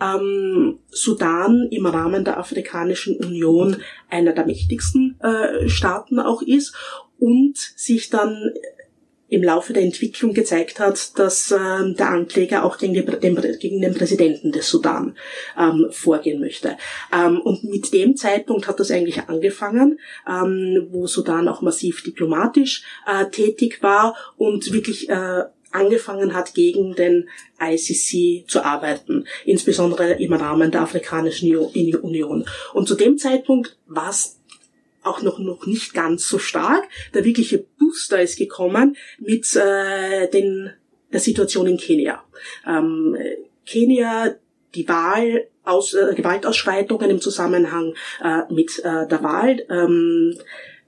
Ähm, 0.00 0.78
Sudan 0.88 1.68
im 1.70 1.86
Rahmen 1.86 2.24
der 2.24 2.38
Afrikanischen 2.38 3.16
Union 3.16 3.76
einer 4.08 4.32
der 4.32 4.46
mächtigsten 4.46 5.20
äh, 5.20 5.68
Staaten 5.68 6.18
auch 6.18 6.42
ist 6.42 6.74
und 7.18 7.56
sich 7.56 8.10
dann 8.10 8.52
im 9.28 9.42
Laufe 9.42 9.72
der 9.72 9.82
Entwicklung 9.82 10.34
gezeigt 10.34 10.80
hat, 10.80 11.18
dass 11.18 11.50
äh, 11.50 11.56
der 11.94 12.08
Ankläger 12.08 12.64
auch 12.64 12.78
gegen, 12.78 12.94
den, 12.94 13.06
gegen, 13.58 13.80
den, 13.80 13.94
Präsidenten 13.94 14.52
des 14.52 14.68
Sudan 14.68 15.16
ähm, 15.58 15.86
vorgehen 15.90 16.40
möchte. 16.40 16.76
Ähm, 17.12 17.40
und 17.40 17.64
mit 17.64 17.92
dem 17.92 18.16
Zeitpunkt 18.16 18.68
hat 18.68 18.80
das 18.80 18.90
eigentlich 18.90 19.28
angefangen, 19.28 19.98
ähm, 20.28 20.88
wo 20.90 21.06
Sudan 21.06 21.48
auch 21.48 21.62
massiv 21.62 22.02
diplomatisch 22.02 22.82
äh, 23.06 23.26
tätig 23.30 23.82
war 23.82 24.14
und 24.36 24.72
wirklich 24.72 25.08
äh, 25.08 25.44
angefangen 25.74 26.34
hat, 26.34 26.54
gegen 26.54 26.94
den 26.94 27.28
ICC 27.60 28.48
zu 28.48 28.64
arbeiten, 28.64 29.26
insbesondere 29.44 30.12
im 30.12 30.32
Rahmen 30.32 30.70
der 30.70 30.82
Afrikanischen 30.82 31.54
Union. 31.56 32.44
Und 32.72 32.86
zu 32.86 32.94
dem 32.94 33.18
Zeitpunkt 33.18 33.76
war 33.86 34.10
es 34.10 34.38
auch 35.04 35.22
noch, 35.22 35.38
noch 35.38 35.66
nicht 35.66 35.92
ganz 35.94 36.28
so 36.28 36.38
stark. 36.38 36.84
Der 37.12 37.24
wirkliche 37.24 37.64
Booster 37.94 38.20
ist 38.20 38.36
gekommen 38.36 38.96
mit 39.18 39.54
äh, 39.54 40.28
den, 40.28 40.72
der 41.12 41.20
Situation 41.20 41.68
in 41.68 41.76
Kenia. 41.76 42.24
Ähm, 42.66 43.16
Kenia, 43.64 44.34
die 44.74 44.88
Wahl, 44.88 45.46
aus, 45.62 45.94
äh, 45.94 46.12
Gewaltausschreitungen 46.14 47.08
im 47.08 47.20
Zusammenhang 47.20 47.94
äh, 48.22 48.52
mit 48.52 48.80
äh, 48.80 49.06
der 49.06 49.22
Wahl. 49.22 49.64
Ähm, 49.70 50.36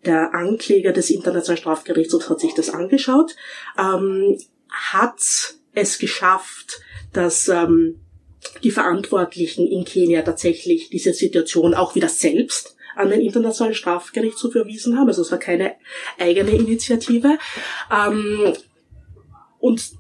der 0.04 0.34
Ankläger 0.34 0.92
des 0.92 1.10
Internationalen 1.10 1.60
Strafgerichtshofs 1.60 2.28
hat 2.28 2.40
sich 2.40 2.54
das 2.54 2.70
angeschaut, 2.70 3.34
ähm, 3.78 4.38
hat 4.68 5.20
es 5.72 5.98
geschafft, 5.98 6.80
dass 7.12 7.48
ähm, 7.48 8.00
die 8.62 8.70
Verantwortlichen 8.70 9.66
in 9.66 9.84
Kenia 9.84 10.22
tatsächlich 10.22 10.90
diese 10.90 11.12
Situation 11.12 11.74
auch 11.74 11.94
wieder 11.94 12.08
selbst 12.08 12.75
an 12.96 13.10
den 13.10 13.20
Internationalen 13.20 13.74
Strafgerichtshof 13.74 14.52
verwiesen 14.52 14.98
haben. 14.98 15.08
Also 15.08 15.22
es 15.22 15.30
war 15.30 15.38
keine 15.38 15.74
eigene 16.18 16.50
Initiative. 16.50 17.38
Ähm, 17.90 18.54
und 19.58 19.92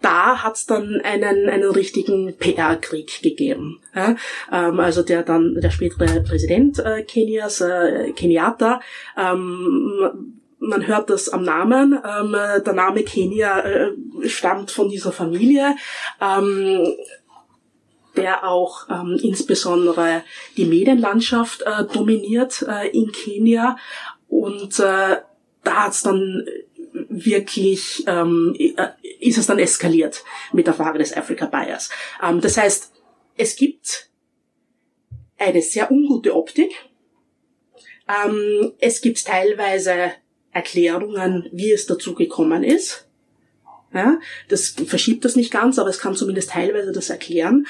da 0.00 0.42
hat 0.42 0.56
es 0.56 0.66
dann 0.66 1.00
einen, 1.04 1.48
einen 1.48 1.70
richtigen 1.70 2.36
PR-Krieg 2.36 3.22
gegeben. 3.22 3.80
Ja? 3.94 4.16
Ähm, 4.52 4.80
also 4.80 5.02
der 5.02 5.22
dann 5.22 5.54
der 5.60 5.70
spätere 5.70 6.20
Präsident 6.22 6.78
äh, 6.78 7.02
Kenias, 7.02 7.60
äh, 7.60 8.12
Kenyatta, 8.12 8.80
ähm, 9.16 10.38
man 10.64 10.86
hört 10.86 11.10
das 11.10 11.28
am 11.28 11.42
Namen. 11.42 11.92
Ähm, 11.92 12.32
der 12.64 12.72
Name 12.72 13.02
Kenia 13.02 13.60
äh, 13.60 13.90
stammt 14.26 14.70
von 14.70 14.88
dieser 14.88 15.10
Familie. 15.10 15.74
Ähm, 16.20 16.86
der 18.16 18.44
auch 18.46 18.88
ähm, 18.90 19.18
insbesondere 19.22 20.22
die 20.56 20.66
Medienlandschaft 20.66 21.62
äh, 21.62 21.84
dominiert 21.92 22.62
äh, 22.68 22.88
in 22.88 23.10
Kenia. 23.12 23.76
Und 24.28 24.78
äh, 24.78 25.16
da 25.64 25.84
hat's 25.84 26.02
dann 26.02 26.46
wirklich, 26.92 28.04
ähm, 28.06 28.54
äh, 28.58 28.88
ist 29.20 29.38
es 29.38 29.46
dann 29.46 29.58
eskaliert 29.58 30.24
mit 30.52 30.66
der 30.66 30.74
Frage 30.74 30.98
des 30.98 31.16
Africa 31.16 31.46
Bias. 31.46 31.90
Ähm, 32.22 32.40
das 32.40 32.56
heißt, 32.56 32.92
es 33.36 33.56
gibt 33.56 34.10
eine 35.38 35.62
sehr 35.62 35.90
ungute 35.90 36.34
Optik. 36.34 36.72
Ähm, 38.08 38.72
es 38.78 39.00
gibt 39.00 39.24
teilweise 39.24 40.12
Erklärungen, 40.52 41.48
wie 41.52 41.72
es 41.72 41.86
dazu 41.86 42.14
gekommen 42.14 42.62
ist. 42.62 43.08
Ja, 43.94 44.18
das 44.48 44.70
verschiebt 44.86 45.24
das 45.24 45.36
nicht 45.36 45.50
ganz, 45.50 45.78
aber 45.78 45.90
es 45.90 45.98
kann 45.98 46.14
zumindest 46.14 46.50
teilweise 46.50 46.92
das 46.92 47.10
erklären. 47.10 47.66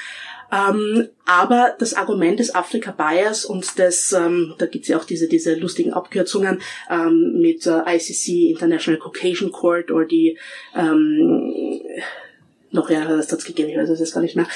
Ähm, 0.53 1.07
aber 1.25 1.75
das 1.79 1.95
Argument 1.95 2.39
des 2.39 2.53
Africa 2.53 2.91
Bias 2.91 3.43
und 3.43 3.79
des, 3.79 4.11
ähm, 4.11 4.53
da 4.59 4.67
gibt's 4.67 4.87
ja 4.87 4.97
auch 4.97 5.05
diese, 5.05 5.27
diese 5.27 5.55
lustigen 5.55 5.93
Abkürzungen 5.93 6.61
ähm, 6.89 7.39
mit 7.39 7.65
äh, 7.65 7.81
ICC, 7.87 8.51
International 8.51 8.99
Caucasian 8.99 9.51
Court 9.51 9.89
oder 9.89 10.05
die 10.05 10.37
ähm, 10.75 11.81
noch 12.71 12.89
ja, 12.89 13.05
das 13.05 13.31
hat's 13.31 13.45
gegeben, 13.45 13.69
ich 13.69 13.77
weiß 13.77 13.89
es 13.89 13.99
jetzt 13.99 14.13
gar 14.13 14.21
nicht 14.21 14.35
mehr. 14.35 14.47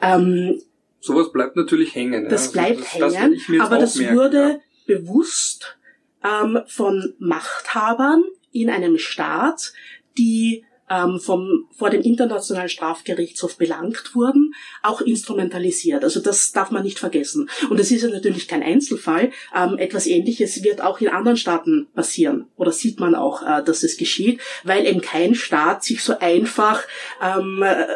Ähm, 0.00 0.60
Sowas 1.00 1.30
bleibt 1.32 1.56
natürlich 1.56 1.94
hängen. 1.94 2.28
Das 2.28 2.54
ja. 2.54 2.62
Also 2.62 2.74
bleibt 2.74 3.00
das, 3.00 3.14
hängen, 3.14 3.40
das 3.58 3.60
aber 3.60 3.78
das 3.78 3.96
merken, 3.96 4.16
wurde 4.16 4.60
ja. 4.86 4.96
bewusst 4.96 5.76
ähm, 6.24 6.60
von 6.66 7.14
Machthabern 7.18 8.24
in 8.52 8.70
einem 8.70 8.98
Staat, 8.98 9.72
die 10.16 10.64
ähm, 10.90 11.18
vom, 11.20 11.66
vor 11.76 11.90
dem 11.90 12.02
Internationalen 12.02 12.68
Strafgerichtshof 12.68 13.56
belangt 13.56 14.14
wurden, 14.14 14.54
auch 14.82 15.00
instrumentalisiert. 15.00 16.04
Also 16.04 16.20
das 16.20 16.52
darf 16.52 16.70
man 16.70 16.82
nicht 16.82 16.98
vergessen. 16.98 17.48
Und 17.70 17.80
es 17.80 17.90
ist 17.90 18.02
ja 18.02 18.08
natürlich 18.08 18.48
kein 18.48 18.62
Einzelfall. 18.62 19.30
Ähm, 19.54 19.78
etwas 19.78 20.06
Ähnliches 20.06 20.62
wird 20.62 20.80
auch 20.80 21.00
in 21.00 21.08
anderen 21.08 21.36
Staaten 21.36 21.88
passieren. 21.94 22.46
Oder 22.56 22.72
sieht 22.72 23.00
man 23.00 23.14
auch, 23.14 23.42
äh, 23.42 23.62
dass 23.64 23.82
es 23.82 23.96
geschieht, 23.96 24.40
weil 24.62 24.86
eben 24.86 25.00
kein 25.00 25.34
Staat 25.34 25.84
sich 25.84 26.02
so 26.02 26.18
einfach 26.18 26.82
ähm, 27.22 27.62
äh, 27.62 27.86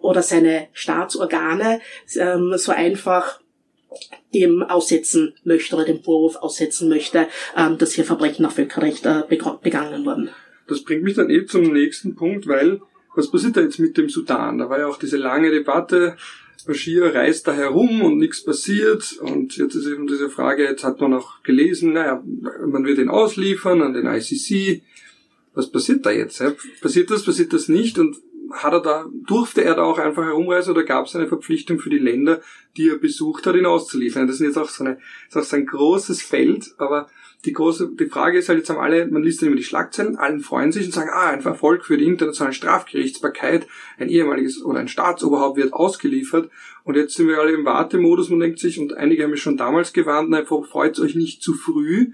oder 0.00 0.22
seine 0.22 0.68
Staatsorgane 0.72 1.80
ähm, 2.16 2.54
so 2.56 2.72
einfach 2.72 3.40
dem 4.34 4.62
aussetzen 4.62 5.34
möchte 5.44 5.76
oder 5.76 5.84
dem 5.84 6.02
Vorwurf 6.02 6.36
aussetzen 6.36 6.88
möchte, 6.88 7.28
ähm, 7.56 7.78
dass 7.78 7.92
hier 7.92 8.04
Verbrechen 8.04 8.42
nach 8.42 8.52
Völkerrecht 8.52 9.04
äh, 9.04 9.22
begangen 9.28 10.04
wurden. 10.04 10.30
Das 10.72 10.84
bringt 10.84 11.02
mich 11.02 11.14
dann 11.14 11.30
eh 11.30 11.44
zum 11.44 11.72
nächsten 11.72 12.14
Punkt, 12.14 12.46
weil 12.46 12.80
was 13.14 13.30
passiert 13.30 13.56
da 13.56 13.60
jetzt 13.60 13.78
mit 13.78 13.96
dem 13.98 14.08
Sudan? 14.08 14.58
Da 14.58 14.70
war 14.70 14.78
ja 14.78 14.86
auch 14.86 14.98
diese 14.98 15.18
lange 15.18 15.50
Debatte 15.50 16.16
Bashir 16.66 17.14
reist 17.14 17.46
da 17.46 17.52
herum 17.52 18.02
und 18.02 18.18
nichts 18.18 18.44
passiert. 18.44 19.18
Und 19.20 19.56
jetzt 19.56 19.74
ist 19.74 19.86
eben 19.86 20.06
diese 20.06 20.30
Frage, 20.30 20.64
jetzt 20.64 20.84
hat 20.84 21.00
man 21.00 21.12
auch 21.14 21.42
gelesen, 21.42 21.92
naja, 21.92 22.22
man 22.66 22.84
wird 22.84 22.98
ihn 22.98 23.08
ausliefern 23.08 23.82
an 23.82 23.92
den 23.92 24.06
ICC. 24.06 24.82
Was 25.54 25.70
passiert 25.70 26.06
da 26.06 26.10
jetzt? 26.10 26.42
Passiert 26.80 27.10
das, 27.10 27.24
passiert 27.24 27.52
das 27.52 27.68
nicht? 27.68 27.98
Und 27.98 28.16
hat 28.50 28.72
er 28.72 28.80
da, 28.80 29.06
durfte 29.26 29.64
er 29.64 29.74
da 29.74 29.82
auch 29.82 29.98
einfach 29.98 30.24
herumreisen 30.24 30.72
oder 30.72 30.84
gab 30.84 31.06
es 31.06 31.16
eine 31.16 31.26
Verpflichtung 31.26 31.78
für 31.78 31.90
die 31.90 31.98
Länder, 31.98 32.40
die 32.76 32.88
er 32.88 32.98
besucht 32.98 33.46
hat, 33.46 33.56
ihn 33.56 33.66
auszuliefern? 33.66 34.26
Das 34.26 34.36
ist 34.36 34.46
jetzt 34.46 34.58
auch 34.58 34.68
so, 34.68 34.84
eine, 34.84 34.98
ist 35.28 35.36
auch 35.36 35.42
so 35.42 35.56
ein 35.56 35.66
großes 35.66 36.22
Feld, 36.22 36.74
aber 36.78 37.08
die 37.44 37.52
große, 37.52 37.92
die 37.98 38.06
Frage 38.06 38.38
ist 38.38 38.48
halt, 38.48 38.58
jetzt 38.58 38.70
haben 38.70 38.78
alle, 38.78 39.06
man 39.06 39.22
liest 39.22 39.42
dann 39.42 39.48
immer 39.48 39.56
die 39.56 39.64
Schlagzeilen, 39.64 40.16
allen 40.16 40.40
freuen 40.40 40.70
sich 40.70 40.86
und 40.86 40.92
sagen, 40.92 41.10
ah, 41.12 41.30
ein 41.30 41.44
Erfolg 41.44 41.84
für 41.84 41.98
die 41.98 42.04
internationale 42.04 42.54
Strafgerichtsbarkeit, 42.54 43.66
ein 43.98 44.08
ehemaliges 44.08 44.62
oder 44.62 44.78
ein 44.78 44.88
Staatsoberhaupt 44.88 45.56
wird 45.56 45.72
ausgeliefert. 45.72 46.50
Und 46.84 46.96
jetzt 46.96 47.14
sind 47.14 47.26
wir 47.26 47.38
alle 47.38 47.52
im 47.52 47.64
Wartemodus, 47.64 48.30
man 48.30 48.40
denkt 48.40 48.60
sich, 48.60 48.78
und 48.78 48.96
einige 48.96 49.24
haben 49.24 49.32
mich 49.32 49.42
schon 49.42 49.56
damals 49.56 49.92
gewarnt, 49.92 50.30
nein, 50.30 50.46
freut 50.46 51.00
euch 51.00 51.16
nicht 51.16 51.42
zu 51.42 51.54
früh, 51.54 52.12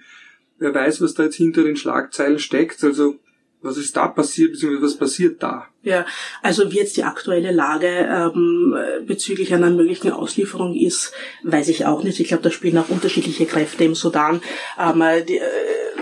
wer 0.58 0.74
weiß, 0.74 1.02
was 1.02 1.14
da 1.14 1.24
jetzt 1.24 1.36
hinter 1.36 1.62
den 1.62 1.76
Schlagzeilen 1.76 2.38
steckt, 2.38 2.82
also 2.82 3.18
was 3.60 3.76
ist 3.76 3.96
da 3.96 4.08
passiert, 4.08 4.52
beziehungsweise 4.52 4.84
was 4.84 4.96
passiert 4.96 5.42
da? 5.42 5.66
Ja, 5.82 6.06
also 6.42 6.70
wie 6.70 6.76
jetzt 6.76 6.96
die 6.96 7.04
aktuelle 7.04 7.50
Lage 7.50 7.88
ähm, 7.88 8.76
bezüglich 9.06 9.52
einer 9.52 9.70
möglichen 9.70 10.12
Auslieferung 10.12 10.74
ist, 10.74 11.12
weiß 11.42 11.68
ich 11.68 11.86
auch 11.86 12.02
nicht. 12.02 12.20
Ich 12.20 12.28
glaube, 12.28 12.42
da 12.42 12.50
spielen 12.50 12.78
auch 12.78 12.88
unterschiedliche 12.88 13.46
Kräfte 13.46 13.84
im 13.84 13.94
Sudan 13.94 14.40
ähm, 14.78 15.02
die, 15.26 15.38
äh, 15.38 15.42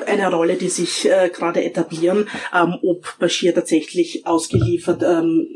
eine 0.06 0.30
Rolle, 0.30 0.56
die 0.56 0.68
sich 0.68 1.08
äh, 1.08 1.30
gerade 1.30 1.64
etablieren, 1.64 2.28
ähm, 2.54 2.76
ob 2.82 3.18
Bashir 3.18 3.54
tatsächlich 3.54 4.26
ausgeliefert 4.26 5.02
ähm, 5.02 5.48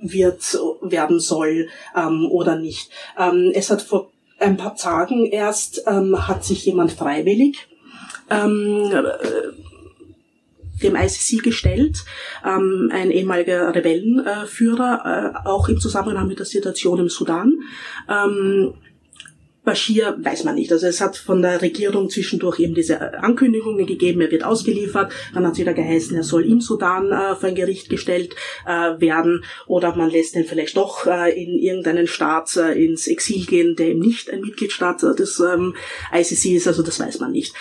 wird, 0.00 0.58
werden 0.82 1.20
soll 1.20 1.68
ähm, 1.96 2.26
oder 2.30 2.56
nicht. 2.56 2.90
Ähm, 3.18 3.50
es 3.54 3.70
hat 3.70 3.82
vor 3.82 4.10
ein 4.38 4.56
paar 4.56 4.76
Tagen 4.76 5.26
erst 5.26 5.84
ähm, 5.86 6.26
hat 6.26 6.44
sich 6.44 6.64
jemand 6.64 6.92
freiwillig 6.92 7.68
ähm, 8.30 8.90
dem 10.82 10.96
ICC 10.96 11.42
gestellt, 11.42 12.04
ähm, 12.44 12.90
ein 12.92 13.10
ehemaliger 13.10 13.74
Rebellenführer, 13.74 15.34
äh, 15.44 15.48
auch 15.48 15.68
im 15.68 15.78
Zusammenhang 15.78 16.26
mit 16.26 16.38
der 16.38 16.46
Situation 16.46 16.98
im 16.98 17.08
Sudan. 17.08 17.52
Ähm, 18.08 18.74
Bashir 19.64 20.16
weiß 20.18 20.44
man 20.44 20.54
nicht. 20.54 20.72
Also 20.72 20.86
es 20.86 21.00
hat 21.00 21.16
von 21.16 21.42
der 21.42 21.60
Regierung 21.60 22.08
zwischendurch 22.08 22.60
eben 22.60 22.74
diese 22.74 23.18
Ankündigungen 23.22 23.86
gegeben, 23.86 24.20
er 24.20 24.30
wird 24.30 24.44
ausgeliefert. 24.44 25.12
Dann 25.34 25.46
hat 25.46 25.52
es 25.52 25.58
wieder 25.58 25.74
geheißen, 25.74 26.16
er 26.16 26.22
soll 26.22 26.46
im 26.46 26.60
Sudan 26.60 27.12
äh, 27.12 27.36
vor 27.36 27.48
ein 27.48 27.54
Gericht 27.54 27.90
gestellt 27.90 28.34
äh, 28.66 29.00
werden 29.00 29.44
oder 29.66 29.94
man 29.94 30.10
lässt 30.10 30.34
ihn 30.34 30.44
vielleicht 30.44 30.76
doch 30.76 31.06
äh, 31.06 31.30
in 31.40 31.58
irgendeinen 31.58 32.06
Staat 32.06 32.56
äh, 32.56 32.72
ins 32.72 33.06
Exil 33.06 33.44
gehen, 33.44 33.76
der 33.76 33.88
eben 33.88 34.00
nicht 34.00 34.30
ein 34.30 34.40
Mitgliedstaat 34.40 35.02
des 35.02 35.40
ähm, 35.40 35.74
ICC 36.12 36.56
ist. 36.56 36.66
Also 36.66 36.82
das 36.82 36.98
weiß 36.98 37.20
man 37.20 37.32
nicht. 37.32 37.54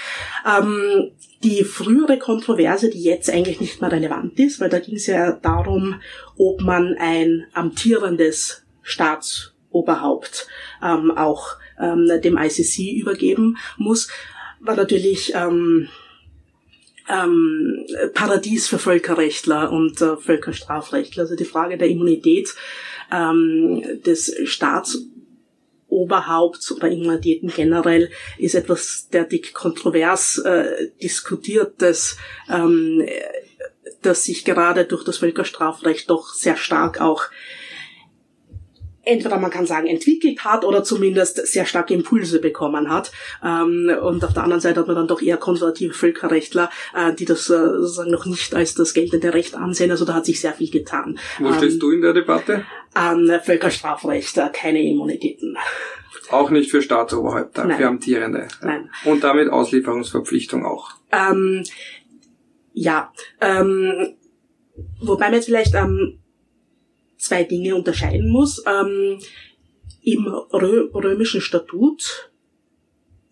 Ähm, 0.48 1.12
die 1.44 1.64
frühere 1.64 2.20
Kontroverse, 2.20 2.90
die 2.90 3.02
jetzt 3.02 3.30
eigentlich 3.30 3.62
nicht 3.62 3.82
mehr 3.82 3.92
relevant 3.92 4.38
ist, 4.40 4.60
weil 4.60 4.70
da 4.70 4.80
ging 4.80 4.96
es 4.96 5.08
ja 5.08 5.32
darum, 5.32 6.02
ob 6.38 6.62
man 6.62 6.96
ein 7.00 7.46
amtierendes 7.54 8.66
Staatsoberhaupt 8.82 10.48
ähm, 10.84 11.12
auch 11.12 11.58
ähm, 11.80 12.10
dem 12.22 12.38
ICC 12.38 13.00
übergeben 13.00 13.58
muss, 13.78 14.10
war 14.60 14.76
natürlich 14.76 15.34
ähm, 15.34 15.88
ähm, 17.08 17.86
Paradies 18.14 18.68
für 18.68 18.80
Völkerrechtler 18.80 19.72
und 19.72 20.02
äh, 20.02 20.18
Völkerstrafrechtler. 20.18 21.24
Also 21.24 21.36
die 21.36 21.46
Frage 21.46 21.78
der 21.78 21.88
Immunität 21.88 22.54
ähm, 23.12 23.82
des 24.06 24.36
Staatsoberhaupts 25.90 26.72
oder 26.72 26.90
Immunitäten 26.90 27.50
generell 27.50 28.10
ist 28.38 28.56
etwas 28.56 29.10
derartig 29.12 29.54
kontrovers 29.54 30.38
äh, 30.40 30.90
diskutiertes, 31.02 32.18
ähm, 32.50 33.06
dass 34.02 34.24
sich 34.24 34.46
gerade 34.46 34.86
durch 34.86 35.04
das 35.04 35.18
Völkerstrafrecht 35.18 36.10
doch 36.10 36.34
sehr 36.34 36.56
stark 36.56 37.02
auch 37.02 37.26
entweder 39.04 39.40
man 39.40 39.50
kann 39.50 39.66
sagen 39.66 39.88
entwickelt 39.88 40.44
hat 40.46 40.64
oder 40.64 40.84
zumindest 40.84 41.48
sehr 41.48 41.66
starke 41.66 41.94
Impulse 41.94 42.40
bekommen 42.40 42.90
hat. 42.90 43.12
Ähm, 43.44 43.92
und 44.02 44.24
auf 44.24 44.34
der 44.34 44.44
anderen 44.44 44.62
Seite 44.62 44.82
hat 44.82 44.88
man 44.88 44.96
dann 44.96 45.08
doch 45.08 45.22
eher 45.22 45.38
konservative 45.38 45.94
Völkerrechtler, 45.94 46.70
äh, 46.94 47.14
die 47.14 47.26
das 47.26 47.50
äh, 47.50 47.58
sozusagen 47.58 48.12
noch 48.12 48.26
nicht 48.26 48.54
als 48.54 48.76
das 48.76 48.94
geltende 48.94 49.34
Recht 49.34 49.56
ansehen. 49.56 49.90
Also 49.90 50.06
da 50.06 50.14
hat 50.14 50.26
sich 50.26 50.40
sehr 50.40 50.54
viel 50.54 50.70
getan. 50.70 51.18
Wo 51.40 51.52
stehst 51.54 51.76
ähm, 51.76 51.80
du 51.80 51.92
in 51.92 52.02
der 52.02 52.14
Debatte? 52.14 52.66
An 52.94 53.40
Völkerstrafrecht, 53.44 54.38
äh, 54.38 54.50
keine 54.52 54.82
Immunitäten. 54.82 55.58
Auch 56.32 56.50
nicht 56.50 56.70
für 56.70 56.82
Staatsoberhäupter, 56.82 57.66
Nein. 57.66 57.78
für 57.78 57.88
Amtierende. 57.88 58.48
Nein. 58.62 58.90
Und 59.06 59.24
damit 59.24 59.50
Auslieferungsverpflichtung 59.50 60.66
auch. 60.66 60.92
Ähm, 61.12 61.64
ja, 62.74 63.12
ähm, 63.42 64.16
wobei 65.02 65.26
man 65.26 65.34
jetzt 65.34 65.46
vielleicht 65.46 65.74
ähm, 65.74 66.20
zwei 67.18 67.44
Dinge 67.44 67.76
unterscheiden 67.76 68.30
muss. 68.30 68.64
Ähm, 68.66 69.20
Im 70.02 70.28
Rö 70.28 70.90
römischen 70.94 71.42
Statut 71.42 72.32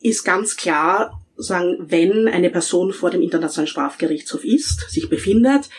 ist 0.01 0.23
ganz 0.23 0.55
klar, 0.55 1.21
sagen, 1.35 1.77
wenn 1.79 2.27
eine 2.27 2.49
Person 2.49 2.93
vor 2.93 3.09
dem 3.09 3.21
Internationalen 3.21 3.67
Strafgerichtshof 3.67 4.43
ist, 4.43 4.89
sich 4.89 5.09
befindet, 5.09 5.69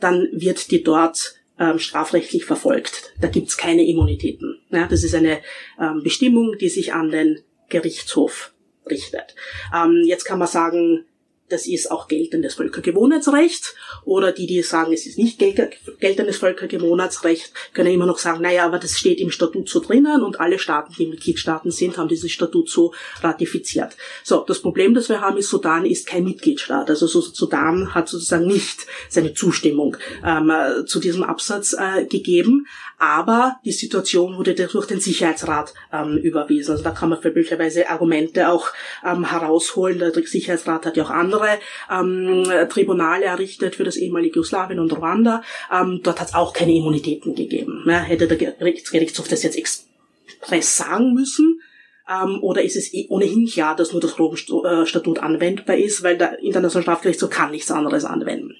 dann 0.00 0.28
wird 0.32 0.70
die 0.70 0.82
dort 0.82 1.34
ähm, 1.58 1.78
strafrechtlich 1.78 2.44
verfolgt. 2.44 3.12
Da 3.20 3.28
gibt's 3.28 3.56
keine 3.56 3.86
Immunitäten. 3.86 4.60
Ja, 4.70 4.86
das 4.86 5.04
ist 5.04 5.14
eine 5.14 5.40
ähm, 5.80 6.02
Bestimmung, 6.02 6.56
die 6.58 6.68
sich 6.68 6.92
an 6.92 7.10
den 7.10 7.40
Gerichtshof 7.68 8.52
richtet. 8.88 9.34
Ähm, 9.74 10.02
jetzt 10.04 10.24
kann 10.24 10.38
man 10.38 10.48
sagen, 10.48 11.04
das 11.48 11.66
ist 11.66 11.90
auch 11.90 12.08
geltendes 12.08 12.54
Völkergewohnheitsrecht. 12.54 13.74
Oder 14.04 14.32
die, 14.32 14.46
die 14.46 14.62
sagen, 14.62 14.92
es 14.92 15.06
ist 15.06 15.18
nicht 15.18 15.38
geltendes 15.38 16.36
Völkergewohnheitsrecht, 16.36 17.52
können 17.74 17.92
immer 17.92 18.06
noch 18.06 18.18
sagen, 18.18 18.42
naja, 18.42 18.64
aber 18.64 18.78
das 18.78 18.98
steht 18.98 19.20
im 19.20 19.30
Statut 19.30 19.68
so 19.68 19.80
drinnen 19.80 20.22
und 20.22 20.40
alle 20.40 20.58
Staaten, 20.58 20.94
die 20.98 21.06
Mitgliedstaaten 21.06 21.70
sind, 21.70 21.96
haben 21.96 22.08
dieses 22.08 22.30
Statut 22.30 22.68
so 22.68 22.92
ratifiziert. 23.22 23.96
So, 24.24 24.44
das 24.46 24.60
Problem, 24.60 24.94
das 24.94 25.08
wir 25.08 25.20
haben, 25.20 25.36
ist, 25.36 25.50
Sudan 25.50 25.86
ist 25.86 26.06
kein 26.06 26.24
Mitgliedstaat. 26.24 26.90
Also 26.90 27.06
Sudan 27.06 27.94
hat 27.94 28.08
sozusagen 28.08 28.46
nicht 28.46 28.86
seine 29.08 29.34
Zustimmung 29.34 29.96
ähm, 30.24 30.52
zu 30.86 31.00
diesem 31.00 31.22
Absatz 31.22 31.74
äh, 31.78 32.04
gegeben, 32.06 32.66
aber 32.98 33.60
die 33.64 33.72
Situation 33.72 34.36
wurde 34.36 34.54
durch 34.54 34.86
den 34.86 35.00
Sicherheitsrat 35.00 35.72
ähm, 35.92 36.18
überwiesen. 36.18 36.72
Also 36.72 36.84
da 36.84 36.90
kann 36.90 37.08
man 37.08 37.18
möglicherweise 37.22 37.88
Argumente 37.88 38.48
auch 38.48 38.70
ähm, 39.06 39.30
herausholen. 39.30 39.98
Der 39.98 40.12
Sicherheitsrat 40.12 40.86
hat 40.86 40.96
ja 40.96 41.04
auch 41.04 41.10
andere 41.10 41.58
ähm, 41.90 42.44
Tribunale 42.68 43.24
errichtet 43.24 43.76
für 43.76 43.84
das 43.84 43.96
ehemalige 43.96 44.36
Jugoslawien 44.36 44.80
und 44.80 44.92
Ruanda. 44.92 45.42
Ähm, 45.72 46.00
dort 46.02 46.20
hat 46.20 46.28
es 46.28 46.34
auch 46.34 46.52
keine 46.52 46.74
Immunitäten 46.74 47.34
gegeben. 47.34 47.84
Ja, 47.86 48.00
hätte 48.00 48.26
der 48.26 48.36
Gerichtshof 48.36 49.28
das 49.28 49.42
jetzt 49.42 49.56
express 49.56 50.76
sagen 50.76 51.14
müssen, 51.14 51.60
ähm, 52.08 52.42
oder 52.42 52.62
ist 52.62 52.76
es 52.76 52.92
eh 52.94 53.06
ohnehin 53.10 53.46
klar, 53.46 53.76
dass 53.76 53.92
nur 53.92 54.00
das 54.00 54.18
Rom-Statut 54.18 55.18
anwendbar 55.18 55.76
ist, 55.76 56.02
weil 56.02 56.16
der 56.16 56.38
Internationale 56.40 56.82
Strafgerichtshof 56.82 57.30
kann 57.30 57.50
nichts 57.50 57.70
anderes 57.70 58.04
anwenden. 58.04 58.56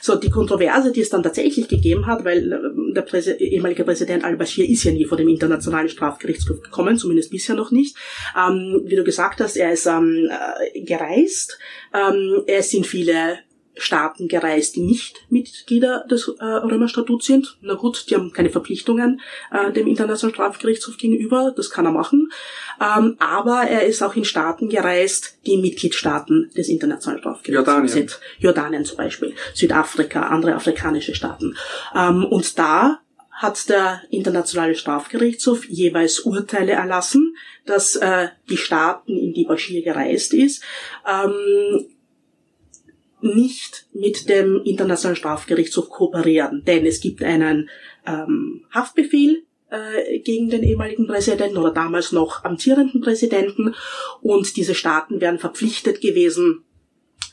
So, 0.00 0.16
die 0.16 0.30
Kontroverse, 0.30 0.92
die 0.92 1.00
es 1.00 1.10
dann 1.10 1.22
tatsächlich 1.22 1.68
gegeben 1.68 2.06
hat, 2.06 2.24
weil 2.24 2.52
äh, 2.52 2.92
der 2.94 3.02
Präse 3.02 3.32
ehemalige 3.34 3.84
Präsident 3.84 4.24
al-Bashir 4.24 4.68
ist 4.68 4.84
ja 4.84 4.92
nie 4.92 5.04
vor 5.04 5.18
dem 5.18 5.28
Internationalen 5.28 5.88
Strafgerichtshof 5.88 6.62
gekommen, 6.62 6.96
zumindest 6.96 7.30
bisher 7.30 7.54
noch 7.54 7.70
nicht. 7.70 7.96
Ähm, 8.36 8.82
wie 8.84 8.96
du 8.96 9.04
gesagt 9.04 9.40
hast, 9.40 9.56
er 9.56 9.72
ist 9.72 9.86
ähm, 9.86 10.28
äh, 10.30 10.80
gereist. 10.82 11.58
Ähm, 11.94 12.42
es 12.46 12.70
sind 12.70 12.86
viele 12.86 13.38
Staaten 13.80 14.28
gereist, 14.28 14.76
die 14.76 14.82
nicht 14.82 15.24
Mitglieder 15.30 16.04
des 16.10 16.28
äh, 16.28 16.44
Römerstatuts 16.44 17.26
sind. 17.26 17.56
Na 17.62 17.74
gut, 17.74 18.06
die 18.10 18.14
haben 18.14 18.32
keine 18.32 18.50
Verpflichtungen 18.50 19.20
äh, 19.50 19.72
dem 19.72 19.86
Internationalen 19.86 20.34
Strafgerichtshof 20.34 20.98
gegenüber, 20.98 21.52
das 21.56 21.70
kann 21.70 21.86
er 21.86 21.92
machen. 21.92 22.30
Ähm, 22.80 23.16
aber 23.18 23.62
er 23.62 23.86
ist 23.86 24.02
auch 24.02 24.14
in 24.14 24.24
Staaten 24.24 24.68
gereist, 24.68 25.38
die 25.46 25.56
Mitgliedstaaten 25.56 26.50
des 26.56 26.68
Internationalen 26.68 27.20
Strafgerichtshofs 27.20 27.66
Jordanien. 27.66 27.88
sind. 27.88 28.20
Jordanien 28.38 28.84
zum 28.84 28.98
Beispiel, 28.98 29.34
Südafrika, 29.54 30.28
andere 30.28 30.54
afrikanische 30.54 31.14
Staaten. 31.14 31.56
Ähm, 31.94 32.24
und 32.24 32.58
da 32.58 33.00
hat 33.30 33.70
der 33.70 34.02
Internationale 34.10 34.74
Strafgerichtshof 34.74 35.64
jeweils 35.64 36.20
Urteile 36.20 36.72
erlassen, 36.72 37.34
dass 37.64 37.96
äh, 37.96 38.28
die 38.50 38.58
Staaten, 38.58 39.16
in 39.16 39.32
die 39.32 39.46
Bashir 39.46 39.82
gereist 39.82 40.34
ist, 40.34 40.62
ähm, 41.10 41.86
nicht 43.22 43.86
mit 43.92 44.28
dem 44.28 44.62
Internationalen 44.64 45.16
Strafgerichtshof 45.16 45.90
kooperieren, 45.90 46.62
denn 46.66 46.86
es 46.86 47.00
gibt 47.00 47.22
einen 47.22 47.68
ähm, 48.06 48.64
Haftbefehl 48.72 49.44
äh, 49.70 50.18
gegen 50.20 50.50
den 50.50 50.62
ehemaligen 50.62 51.06
Präsidenten 51.06 51.58
oder 51.58 51.72
damals 51.72 52.12
noch 52.12 52.44
amtierenden 52.44 53.00
Präsidenten 53.00 53.74
und 54.20 54.56
diese 54.56 54.74
Staaten 54.74 55.20
wären 55.20 55.38
verpflichtet 55.38 56.00
gewesen, 56.00 56.64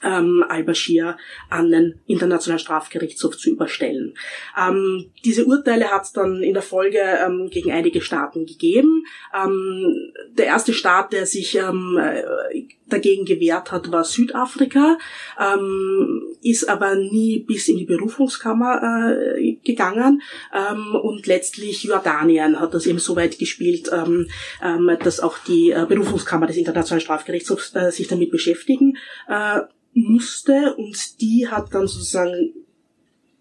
ähm, 0.04 0.44
al-Bashir 0.48 1.18
an 1.50 1.72
den 1.72 2.00
Internationalen 2.06 2.60
Strafgerichtshof 2.60 3.38
zu 3.38 3.50
überstellen. 3.50 4.14
Ähm, 4.58 5.12
diese 5.26 5.46
Urteile 5.46 5.90
hat 5.92 6.04
es 6.04 6.14
dann 6.14 6.44
in 6.44 6.54
der 6.54 6.62
Folge 6.62 7.00
ähm, 7.00 7.50
gegen 7.50 7.72
einige 7.72 8.02
Staaten 8.02 8.46
gegeben. 8.46 9.06
Ähm, 9.34 10.12
der 10.38 10.46
erste 10.46 10.74
Staat, 10.74 11.14
der 11.14 11.26
sich 11.26 11.56
ähm, 11.56 11.98
äh, 12.00 12.68
dagegen 12.90 13.26
gewehrt 13.26 13.72
hat, 13.72 13.92
war 13.92 14.04
Südafrika, 14.04 14.98
ähm, 15.40 16.24
ist 16.42 16.70
aber 16.70 16.96
nie 16.96 17.40
bis 17.40 17.68
in 17.68 17.78
die 17.78 17.86
Berufungskammer 17.86 19.36
äh, 19.38 19.54
gegangen 19.64 20.22
ähm, 20.54 20.96
und 20.96 21.28
letztlich 21.28 21.84
Jordanien 21.84 22.60
hat 22.60 22.74
das 22.74 22.86
eben 22.86 23.00
so 23.00 23.16
weit 23.16 23.40
gespielt, 23.40 23.90
ähm, 23.92 24.28
ähm, 24.64 24.92
dass 25.04 25.20
auch 25.20 25.38
die 25.40 25.72
äh, 25.72 25.86
Berufungskammer 25.88 26.48
des 26.48 26.58
Internationalen 26.58 27.02
Strafgerichtshofs 27.02 27.76
äh, 27.76 27.92
sich 27.92 28.08
damit 28.08 28.32
beschäftigen 28.32 28.98
äh, 29.28 29.62
musste. 29.94 30.76
Und 30.76 31.22
die 31.22 31.48
hat 31.48 31.74
dann 31.74 31.88
sozusagen 31.88 32.54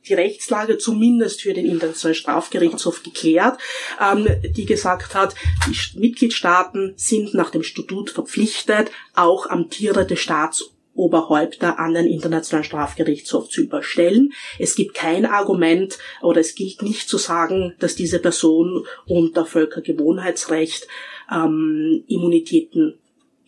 die 0.09 0.15
Rechtslage 0.15 0.79
zumindest 0.79 1.43
für 1.43 1.55
den 1.55 1.67
Internationalen 1.67 2.15
Strafgerichtshof 2.15 3.03
geklärt, 3.03 3.59
ähm, 4.01 4.27
die 4.57 4.67
gesagt 4.67 5.15
hat, 5.15 5.35
die 5.67 5.99
Mitgliedstaaten 5.99 6.95
sind 6.97 7.35
nach 7.35 7.51
dem 7.51 7.63
Statut 7.63 8.11
verpflichtet, 8.11 8.91
auch 9.15 9.47
amtierende 9.47 10.17
Staatsoberhäupter 10.17 11.79
an 11.79 11.95
den 11.95 12.07
Internationalen 12.07 12.65
Strafgerichtshof 12.65 13.49
zu 13.49 13.63
überstellen. 13.63 14.33
Es 14.59 14.75
gibt 14.75 14.95
kein 14.95 15.27
Argument 15.27 15.99
oder 16.23 16.41
es 16.41 16.55
gilt 16.55 16.83
nicht 16.83 17.09
zu 17.09 17.19
sagen, 17.19 17.75
dass 17.79 17.97
diese 17.97 18.19
Person 18.19 18.87
unter 19.07 19.45
Völkergewohnheitsrecht 19.45 20.87
ähm, 21.33 22.05
Immunitäten 22.07 22.99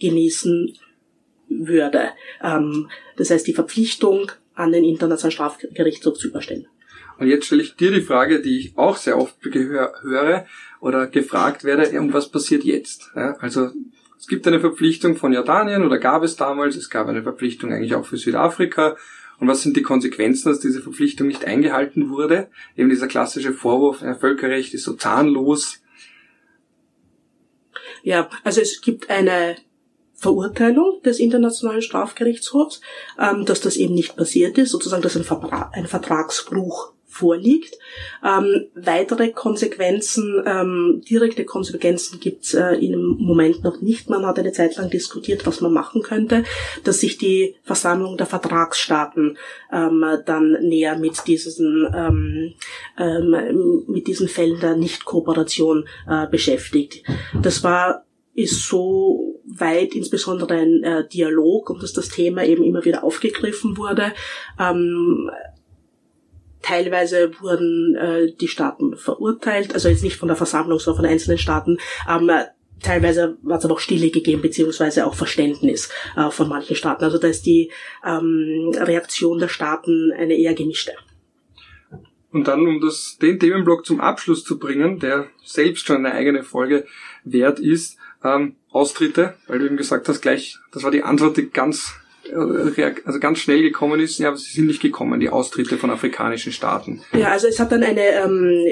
genießen 0.00 0.76
würde. 1.48 2.11
Ähm, 2.42 2.90
das 3.16 3.30
heißt, 3.30 3.46
die 3.46 3.54
Verpflichtung 3.54 4.30
an 4.59 4.72
den 4.72 4.84
Internationalen 4.84 5.32
Strafgerichtshof 5.32 6.18
zu 6.18 6.28
überstellen. 6.28 6.66
Und 7.18 7.28
jetzt 7.28 7.46
stelle 7.46 7.62
ich 7.62 7.76
dir 7.76 7.90
die 7.90 8.00
Frage, 8.00 8.40
die 8.40 8.59
ich 8.59 8.78
auch 8.78 8.96
sehr 8.96 9.18
oft 9.18 9.36
höre 9.42 10.46
oder 10.80 11.06
gefragt 11.06 11.64
werde, 11.64 11.98
und 11.98 12.12
was 12.12 12.30
passiert 12.30 12.64
jetzt? 12.64 13.11
Ja, 13.14 13.36
also 13.40 13.70
es 14.18 14.26
gibt 14.26 14.46
eine 14.46 14.61
Verpflichtung 14.61 15.16
von 15.16 15.32
Jordanien 15.32 15.84
oder 15.84 15.98
gab 15.98 16.22
es 16.22 16.36
damals, 16.36 16.76
es 16.76 16.90
gab 16.90 17.09
eine 17.09 17.22
Verpflichtung 17.22 17.72
eigentlich 17.72 17.94
auch 17.94 18.06
für 18.06 18.16
Südafrika. 18.16 18.96
Und 19.38 19.46
was 19.46 19.62
sind 19.62 19.76
die 19.76 19.82
Konsequenzen, 19.82 20.48
dass 20.48 20.59
diese 20.59 20.82
Verpflichtung 20.82 21.28
nicht 21.28 21.44
eingehalten 21.44 22.11
wurde? 22.11 22.48
Eben 22.76 22.88
dieser 22.88 23.06
klassische 23.06 23.52
Vorwurf, 23.52 24.02
ja, 24.02 24.14
Völkerrecht 24.14 24.74
ist 24.74 24.82
so 24.82 24.94
zahnlos. 24.94 25.80
Ja, 28.02 28.28
also 28.42 28.61
es 28.61 28.80
gibt 28.80 29.11
eine 29.11 29.56
Verurteilung 30.18 31.00
des 31.04 31.20
Internationalen 31.20 31.80
Strafgerichtshofs, 31.80 32.80
ähm, 33.20 33.44
dass 33.44 33.60
das 33.60 33.76
eben 33.76 33.94
nicht 33.94 34.16
passiert 34.16 34.58
ist, 34.58 34.70
sozusagen, 34.70 35.02
dass 35.02 35.16
ein, 35.16 35.22
Verbra 35.22 35.70
ein 35.72 35.86
Vertragsbruch 35.86 36.92
vorliegt. 37.06 37.78
Ähm, 38.24 38.66
weitere 38.74 39.30
Konsequenzen, 39.30 40.42
ähm, 40.44 41.02
direkte 41.08 41.44
Konsequenzen 41.44 42.20
gibt's 42.20 42.52
äh, 42.54 42.74
im 42.74 43.16
Moment 43.18 43.64
noch 43.64 43.80
nicht. 43.80 44.10
Man 44.10 44.26
hat 44.26 44.38
eine 44.38 44.52
Zeit 44.52 44.76
lang 44.76 44.90
diskutiert, 44.90 45.46
was 45.46 45.60
man 45.60 45.72
machen 45.72 46.02
könnte, 46.02 46.44
dass 46.84 47.00
sich 47.00 47.16
die 47.16 47.54
Versammlung 47.62 48.16
der 48.16 48.26
Vertragsstaaten 48.26 49.38
ähm, 49.72 50.04
dann 50.26 50.52
näher 50.62 50.98
mit 50.98 51.26
diesen 51.26 51.88
ähm, 51.94 52.54
ähm, 52.98 53.84
mit 53.86 54.06
diesen 54.06 54.28
Fällen 54.28 54.60
der 54.60 54.76
Nichtkooperation 54.76 55.88
äh, 56.08 56.26
beschäftigt. 56.26 57.04
Das 57.40 57.64
war 57.64 58.04
ist 58.39 58.68
so 58.68 59.41
weit 59.47 59.97
insbesondere 59.97 60.55
ein 60.55 60.84
äh, 60.84 61.09
Dialog 61.09 61.70
und 61.70 61.82
dass 61.82 61.93
das 61.93 62.09
Thema 62.09 62.45
eben 62.45 62.62
immer 62.62 62.84
wieder 62.84 63.03
aufgegriffen 63.03 63.76
wurde. 63.76 64.12
Ähm, 64.61 65.28
teilweise 66.62 67.32
wurden 67.41 67.97
äh, 67.97 68.32
die 68.32 68.47
Staaten 68.47 68.97
verurteilt, 68.97 69.74
also 69.74 69.89
jetzt 69.89 70.05
nicht 70.05 70.16
von 70.16 70.28
der 70.28 70.36
Versammlung, 70.36 70.78
sondern 70.78 71.03
von 71.03 71.11
einzelnen 71.11 71.39
Staaten. 71.39 71.78
Ähm, 72.09 72.30
teilweise 72.80 73.39
hat 73.49 73.59
es 73.59 73.64
aber 73.64 73.74
auch 73.74 73.80
Stille 73.80 74.11
gegeben, 74.11 74.41
beziehungsweise 74.41 75.05
auch 75.05 75.14
Verständnis 75.14 75.91
äh, 76.16 76.30
von 76.30 76.49
manchen 76.49 76.76
Staaten. 76.76 77.03
Also 77.03 77.18
da 77.18 77.26
ist 77.26 77.45
die 77.45 77.72
ähm, 78.07 78.72
Reaktion 78.76 79.41
der 79.41 79.49
Staaten 79.49 80.12
eine 80.12 80.34
eher 80.34 80.55
gemischte. 80.55 80.93
Und 82.30 82.47
dann, 82.47 82.61
um 82.61 82.80
das, 82.80 83.18
den 83.20 83.41
Themenblock 83.41 83.84
zum 83.84 84.01
Abschluss 84.01 84.45
zu 84.45 84.61
bringen, 84.61 85.01
der 85.01 85.26
selbst 85.45 85.86
schon 85.86 86.07
eine 86.07 86.14
eigene 86.14 86.45
Folge 86.45 86.86
wert 87.24 87.59
ist, 87.59 87.97
ähm, 88.24 88.56
Austritte, 88.70 89.34
weil 89.46 89.58
du 89.58 89.66
eben 89.66 89.76
gesagt 89.76 90.08
hast, 90.08 90.20
gleich, 90.20 90.58
das 90.72 90.82
war 90.82 90.90
die 90.90 91.02
Antwort, 91.02 91.36
die 91.36 91.50
ganz, 91.50 91.94
äh, 92.24 92.94
also 93.04 93.18
ganz 93.18 93.38
schnell 93.38 93.62
gekommen 93.62 94.00
ist. 94.00 94.18
Ja, 94.18 94.28
aber 94.28 94.36
sie 94.36 94.52
sind 94.52 94.66
nicht 94.66 94.82
gekommen, 94.82 95.20
die 95.20 95.30
Austritte 95.30 95.78
von 95.78 95.90
afrikanischen 95.90 96.52
Staaten. 96.52 97.00
Ja, 97.12 97.28
also 97.28 97.46
es 97.46 97.58
hat 97.58 97.72
dann 97.72 97.82
eine, 97.82 98.02
ähm, 98.02 98.66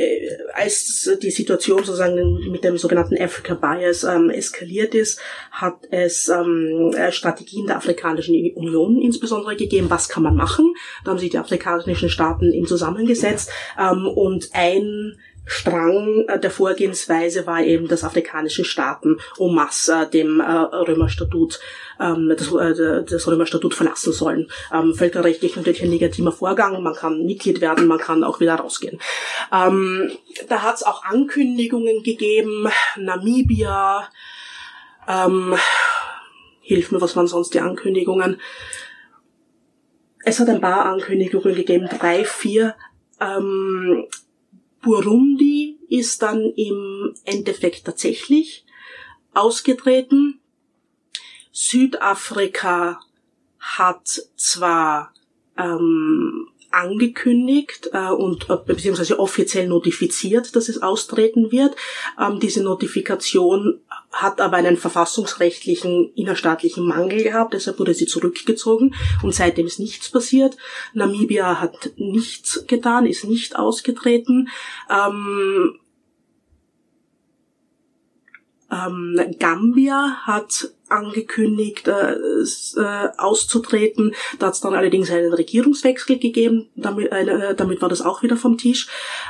als 0.54 1.10
die 1.22 1.30
Situation 1.30 1.78
sozusagen 1.78 2.50
mit 2.50 2.62
dem 2.64 2.76
sogenannten 2.76 3.20
Africa 3.20 3.54
Bias 3.54 4.04
ähm, 4.04 4.30
eskaliert 4.30 4.94
ist, 4.94 5.18
hat 5.50 5.78
es 5.90 6.28
ähm, 6.28 6.94
Strategien 7.10 7.66
der 7.66 7.76
Afrikanischen 7.76 8.34
Union 8.54 9.00
insbesondere 9.00 9.56
gegeben, 9.56 9.88
was 9.88 10.08
kann 10.08 10.22
man 10.22 10.36
machen. 10.36 10.74
Da 11.04 11.12
haben 11.12 11.18
sich 11.18 11.30
die 11.30 11.38
afrikanischen 11.38 12.10
Staaten 12.10 12.52
eben 12.52 12.66
zusammengesetzt 12.66 13.50
ähm, 13.78 14.06
und 14.06 14.50
ein 14.52 15.16
Strang 15.46 16.24
äh, 16.26 16.40
der 16.40 16.50
Vorgehensweise 16.50 17.46
war 17.46 17.62
eben, 17.62 17.86
dass 17.86 18.04
afrikanische 18.04 18.64
Staaten 18.64 19.18
en 19.38 19.54
masse 19.54 20.08
dem 20.12 20.40
äh, 20.40 20.44
Römerstatut 20.44 21.60
ähm, 22.00 22.34
das, 22.36 22.52
äh, 22.52 23.04
das 23.04 23.28
Römerstatut 23.28 23.72
verlassen 23.72 24.12
sollen. 24.12 24.50
Ähm, 24.74 24.94
völkerrechtlich 24.94 25.54
natürlich 25.54 25.82
ein 25.82 25.90
legitimer 25.90 26.32
Vorgang. 26.32 26.82
Man 26.82 26.94
kann 26.94 27.24
Mitglied 27.24 27.60
werden, 27.60 27.86
man 27.86 27.98
kann 27.98 28.24
auch 28.24 28.40
wieder 28.40 28.56
rausgehen. 28.56 28.98
Ähm, 29.52 30.10
da 30.48 30.62
hat 30.62 30.74
es 30.74 30.82
auch 30.82 31.04
Ankündigungen 31.04 32.02
gegeben. 32.02 32.68
Namibia. 32.96 34.08
Ähm, 35.08 35.54
hilf 36.60 36.90
mir, 36.90 37.00
was 37.00 37.14
waren 37.14 37.28
sonst 37.28 37.54
die 37.54 37.60
Ankündigungen? 37.60 38.40
Es 40.24 40.40
hat 40.40 40.48
ein 40.48 40.60
paar 40.60 40.86
Ankündigungen 40.86 41.54
gegeben, 41.54 41.88
drei, 41.88 42.24
vier. 42.24 42.74
Ähm, 43.20 44.06
Burundi 44.86 45.80
ist 45.88 46.22
dann 46.22 46.52
im 46.54 47.12
Endeffekt 47.24 47.84
tatsächlich 47.84 48.64
ausgetreten. 49.34 50.38
Südafrika 51.50 53.00
hat 53.58 54.22
zwar 54.36 55.12
ähm, 55.58 56.48
angekündigt 56.70 57.90
äh, 57.92 58.10
und 58.10 58.48
äh, 58.48 58.56
beziehungsweise 58.64 59.18
offiziell 59.18 59.66
notifiziert, 59.66 60.54
dass 60.54 60.68
es 60.68 60.80
austreten 60.80 61.50
wird. 61.50 61.74
Ähm, 62.20 62.38
diese 62.38 62.62
Notifikation 62.62 63.80
hat 64.16 64.40
aber 64.40 64.56
einen 64.56 64.76
verfassungsrechtlichen 64.76 66.12
innerstaatlichen 66.14 66.86
Mangel 66.86 67.22
gehabt, 67.22 67.54
deshalb 67.54 67.78
wurde 67.78 67.94
sie 67.94 68.06
zurückgezogen 68.06 68.94
und 69.22 69.34
seitdem 69.34 69.66
ist 69.66 69.78
nichts 69.78 70.10
passiert. 70.10 70.56
Namibia 70.94 71.60
hat 71.60 71.90
nichts 71.96 72.66
getan, 72.66 73.06
ist 73.06 73.24
nicht 73.24 73.56
ausgetreten. 73.56 74.48
Ähm, 74.90 75.78
ähm, 78.70 79.36
Gambia 79.38 80.22
hat 80.22 80.70
angekündigt, 80.88 81.88
äh, 81.88 82.12
äh, 82.12 83.08
auszutreten. 83.16 84.14
Da 84.38 84.46
hat 84.46 84.54
es 84.54 84.60
dann 84.60 84.74
allerdings 84.74 85.10
einen 85.10 85.32
Regierungswechsel 85.32 86.18
gegeben. 86.18 86.68
Damit, 86.74 87.10
äh, 87.12 87.54
damit 87.54 87.82
war 87.82 87.88
das 87.88 88.02
auch 88.02 88.22
wieder 88.22 88.36
vom 88.36 88.58
Tisch. 88.58 88.88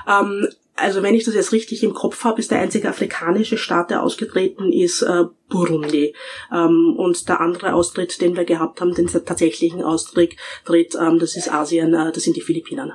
Ähm, 0.09 0.49
also 0.77 1.03
wenn 1.03 1.15
ich 1.15 1.25
das 1.25 1.35
jetzt 1.35 1.53
richtig 1.53 1.83
im 1.83 1.95
Kopf 1.95 2.23
habe, 2.25 2.41
ist 2.41 2.51
der 2.51 2.61
einzige 2.61 2.89
afrikanische 2.89 3.57
Staat, 3.57 3.91
der 3.91 4.03
ausgetreten 4.03 4.73
ist, 4.73 5.03
äh, 5.03 5.25
Burundi. 5.49 6.15
Ähm, 6.53 6.95
und 6.97 7.29
der 7.29 7.41
andere 7.41 7.73
Austritt, 7.73 8.21
den 8.21 8.37
wir 8.37 8.45
gehabt 8.45 8.81
haben, 8.81 8.95
den 8.95 9.07
tatsächlichen 9.07 9.83
Austritt, 9.83 10.37
ähm, 10.69 11.19
das 11.19 11.37
ist 11.37 11.53
Asien, 11.53 11.95
äh, 11.95 12.13
das 12.13 12.23
sind 12.23 12.37
die 12.37 12.43
Philippinen. 12.43 12.93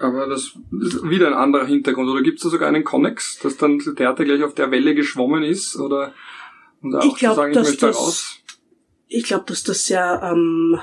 Aber 0.00 0.28
das 0.28 0.56
ist 0.80 1.02
wieder 1.10 1.26
ein 1.26 1.34
anderer 1.34 1.66
Hintergrund. 1.66 2.08
Oder 2.08 2.22
gibt 2.22 2.38
es 2.38 2.44
da 2.44 2.50
sogar 2.50 2.68
einen 2.68 2.84
Connex, 2.84 3.38
dass 3.40 3.56
dann 3.56 3.78
der 3.78 3.94
Theater 3.94 4.24
gleich 4.24 4.42
auf 4.42 4.54
der 4.54 4.70
Welle 4.70 4.94
geschwommen 4.94 5.42
ist? 5.42 5.76
Oder 5.76 6.14
um 6.82 6.92
da 6.92 7.00
auch 7.00 7.04
ich 7.04 7.16
glaub, 7.16 7.32
zu 7.32 7.36
sagen, 7.36 7.52
ich 7.52 7.58
möchte 7.58 7.86
das, 7.86 7.96
raus? 7.96 8.36
Ich 9.08 9.24
glaube, 9.24 9.44
dass 9.46 9.64
das 9.64 9.86
sehr 9.86 10.20
ähm, 10.22 10.78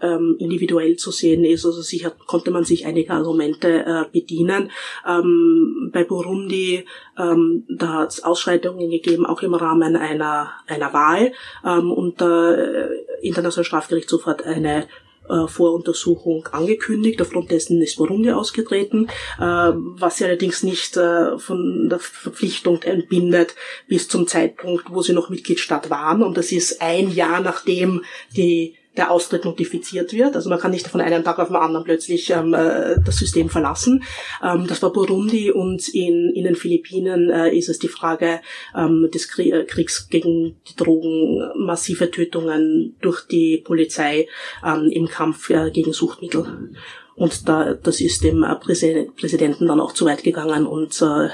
ähm, 0.00 0.36
individuell 0.38 0.96
zu 0.96 1.10
sehen 1.10 1.44
ist. 1.44 1.64
Also 1.64 1.82
sicher 1.82 2.12
konnte 2.26 2.50
man 2.50 2.64
sich 2.64 2.86
einige 2.86 3.12
Argumente 3.12 3.84
äh, 3.84 4.04
bedienen. 4.12 4.70
Ähm, 5.06 5.90
bei 5.92 6.04
Burundi, 6.04 6.84
ähm, 7.18 7.64
da 7.68 7.88
hat 8.00 8.10
es 8.10 8.24
Ausschreitungen 8.24 8.90
gegeben, 8.90 9.26
auch 9.26 9.42
im 9.42 9.54
Rahmen 9.54 9.96
einer, 9.96 10.50
einer 10.66 10.92
Wahl. 10.92 11.32
Ähm, 11.64 11.90
und 11.90 12.20
der 12.20 12.90
äh, 13.20 13.26
Internationale 13.26 13.64
Strafgerichtshof 13.64 14.26
hat 14.26 14.44
eine 14.44 14.86
äh, 15.30 15.46
Voruntersuchung 15.46 16.48
angekündigt. 16.50 17.22
Aufgrund 17.22 17.50
dessen 17.50 17.80
ist 17.80 17.96
Burundi 17.96 18.32
ausgetreten, 18.32 19.06
äh, 19.38 19.42
was 19.42 20.16
sie 20.16 20.24
allerdings 20.24 20.62
nicht 20.62 20.96
äh, 20.96 21.38
von 21.38 21.88
der 21.88 22.00
Verpflichtung 22.00 22.82
entbindet 22.82 23.54
bis 23.86 24.08
zum 24.08 24.26
Zeitpunkt, 24.26 24.86
wo 24.90 25.02
sie 25.02 25.12
noch 25.12 25.30
Mitgliedstaat 25.30 25.88
waren. 25.88 26.22
Und 26.22 26.36
das 26.36 26.50
ist 26.50 26.82
ein 26.82 27.12
Jahr 27.12 27.40
nachdem 27.40 28.02
die 28.36 28.74
der 28.96 29.10
Austritt 29.10 29.44
notifiziert 29.44 30.12
wird. 30.12 30.34
Also 30.34 30.50
man 30.50 30.58
kann 30.58 30.72
nicht 30.72 30.88
von 30.88 31.00
einem 31.00 31.22
Tag 31.22 31.38
auf 31.38 31.48
den 31.48 31.56
anderen 31.56 31.84
plötzlich 31.84 32.30
ähm, 32.30 32.54
äh, 32.54 32.96
das 33.04 33.16
System 33.16 33.48
verlassen. 33.48 34.02
Ähm, 34.42 34.66
das 34.66 34.82
war 34.82 34.92
Burundi 34.92 35.50
und 35.50 35.88
in, 35.88 36.32
in 36.34 36.44
den 36.44 36.56
Philippinen 36.56 37.30
äh, 37.30 37.56
ist 37.56 37.68
es 37.68 37.78
die 37.78 37.88
Frage 37.88 38.40
ähm, 38.76 39.08
des 39.12 39.28
Kriegs 39.28 40.08
gegen 40.08 40.56
die 40.68 40.76
Drogen, 40.76 41.50
massive 41.56 42.10
Tötungen 42.10 42.96
durch 43.00 43.26
die 43.26 43.58
Polizei 43.58 44.26
ähm, 44.66 44.88
im 44.90 45.06
Kampf 45.08 45.50
äh, 45.50 45.70
gegen 45.70 45.92
Suchtmittel. 45.92 46.70
Und 47.14 47.48
da, 47.48 47.74
das 47.74 48.00
ist 48.00 48.24
dem 48.24 48.42
äh, 48.42 48.54
Präsidenten 48.56 49.68
dann 49.68 49.80
auch 49.80 49.92
zu 49.92 50.06
weit 50.06 50.24
gegangen 50.24 50.66
und 50.66 51.00
äh, 51.02 51.28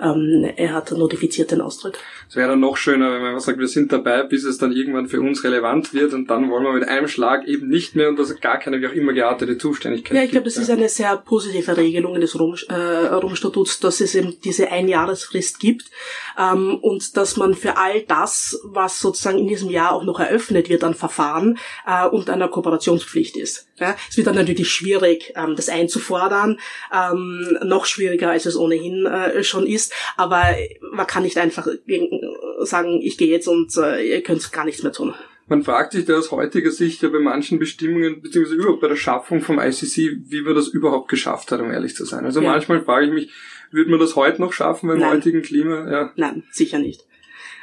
ähm, 0.00 0.50
er 0.56 0.74
hat 0.74 0.90
notifiziert 0.92 1.50
den 1.50 1.60
Austritt. 1.60 1.98
Es 2.32 2.36
wäre 2.36 2.48
dann 2.48 2.60
noch 2.60 2.78
schöner, 2.78 3.12
wenn 3.12 3.20
man 3.20 3.40
sagt, 3.40 3.58
wir 3.58 3.68
sind 3.68 3.92
dabei, 3.92 4.22
bis 4.22 4.44
es 4.44 4.56
dann 4.56 4.72
irgendwann 4.72 5.06
für 5.06 5.20
uns 5.20 5.44
relevant 5.44 5.92
wird 5.92 6.14
und 6.14 6.30
dann 6.30 6.48
wollen 6.48 6.64
wir 6.64 6.72
mit 6.72 6.88
einem 6.88 7.06
Schlag 7.06 7.46
eben 7.46 7.68
nicht 7.68 7.94
mehr 7.94 8.08
und 8.08 8.18
das 8.18 8.34
gar 8.40 8.58
keine 8.58 8.80
wie 8.80 8.86
auch 8.86 8.92
immer 8.92 9.12
geartete 9.12 9.58
Zuständigkeit 9.58 10.16
Ja, 10.16 10.24
ich 10.24 10.30
glaube, 10.30 10.44
das 10.44 10.54
ja. 10.54 10.62
ist 10.62 10.70
eine 10.70 10.88
sehr 10.88 11.14
positive 11.18 11.76
Regelung 11.76 12.18
des 12.18 12.40
Rom, 12.40 12.56
äh, 12.70 12.74
Romstatuts, 12.74 13.80
dass 13.80 14.00
es 14.00 14.14
eben 14.14 14.40
diese 14.40 14.72
Einjahresfrist 14.72 15.60
gibt 15.60 15.90
ähm, 16.38 16.78
und 16.80 17.18
dass 17.18 17.36
man 17.36 17.52
für 17.52 17.76
all 17.76 18.00
das, 18.00 18.58
was 18.64 18.98
sozusagen 18.98 19.36
in 19.36 19.48
diesem 19.48 19.68
Jahr 19.68 19.92
auch 19.92 20.04
noch 20.04 20.18
eröffnet 20.18 20.70
wird 20.70 20.84
an 20.84 20.94
Verfahren, 20.94 21.58
äh, 21.86 22.06
unter 22.06 22.32
einer 22.32 22.48
Kooperationspflicht 22.48 23.36
ist. 23.36 23.68
Ja, 23.78 23.94
es 24.08 24.16
wird 24.16 24.26
dann 24.26 24.36
natürlich 24.36 24.70
schwierig, 24.70 25.34
ähm, 25.36 25.54
das 25.54 25.68
einzufordern, 25.68 26.58
ähm, 26.94 27.58
noch 27.62 27.84
schwieriger, 27.84 28.30
als 28.30 28.46
es 28.46 28.56
ohnehin 28.56 29.04
äh, 29.04 29.44
schon 29.44 29.66
ist, 29.66 29.92
aber 30.16 30.44
man 30.92 31.06
kann 31.06 31.24
nicht 31.24 31.36
einfach 31.36 31.66
sagen, 32.60 33.00
ich 33.02 33.18
gehe 33.18 33.28
jetzt 33.28 33.48
und 33.48 33.76
äh, 33.76 34.02
ihr 34.02 34.22
könnt 34.22 34.52
gar 34.52 34.64
nichts 34.64 34.82
mehr 34.82 34.92
tun. 34.92 35.14
Man 35.48 35.64
fragt 35.64 35.92
sich 35.92 36.04
da 36.04 36.16
aus 36.16 36.30
heutiger 36.30 36.70
Sicht 36.70 37.02
ja 37.02 37.08
bei 37.08 37.18
manchen 37.18 37.58
Bestimmungen, 37.58 38.22
beziehungsweise 38.22 38.56
überhaupt 38.58 38.80
bei 38.80 38.88
der 38.88 38.96
Schaffung 38.96 39.40
vom 39.40 39.58
ICC, 39.58 40.20
wie 40.28 40.42
man 40.42 40.54
das 40.54 40.68
überhaupt 40.68 41.08
geschafft 41.08 41.52
hat, 41.52 41.60
um 41.60 41.70
ehrlich 41.70 41.94
zu 41.94 42.04
sein. 42.04 42.24
Also 42.24 42.40
ja. 42.40 42.50
manchmal 42.50 42.82
frage 42.82 43.06
ich 43.06 43.12
mich, 43.12 43.30
würde 43.70 43.90
man 43.90 44.00
das 44.00 44.16
heute 44.16 44.40
noch 44.40 44.52
schaffen 44.52 44.88
beim 44.88 45.00
Nein. 45.00 45.10
heutigen 45.10 45.42
Klima? 45.42 45.90
Ja. 45.90 46.12
Nein, 46.16 46.44
sicher 46.50 46.78
nicht. 46.78 47.04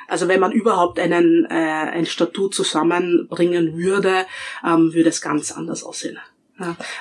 Also 0.07 0.27
wenn 0.27 0.39
man 0.39 0.51
überhaupt 0.51 0.99
einen, 0.99 1.45
äh, 1.45 1.53
ein 1.53 2.05
Statut 2.05 2.53
zusammenbringen 2.53 3.77
würde, 3.77 4.25
ähm, 4.65 4.93
würde 4.93 5.09
es 5.09 5.21
ganz 5.21 5.51
anders 5.51 5.83
aussehen. 5.83 6.17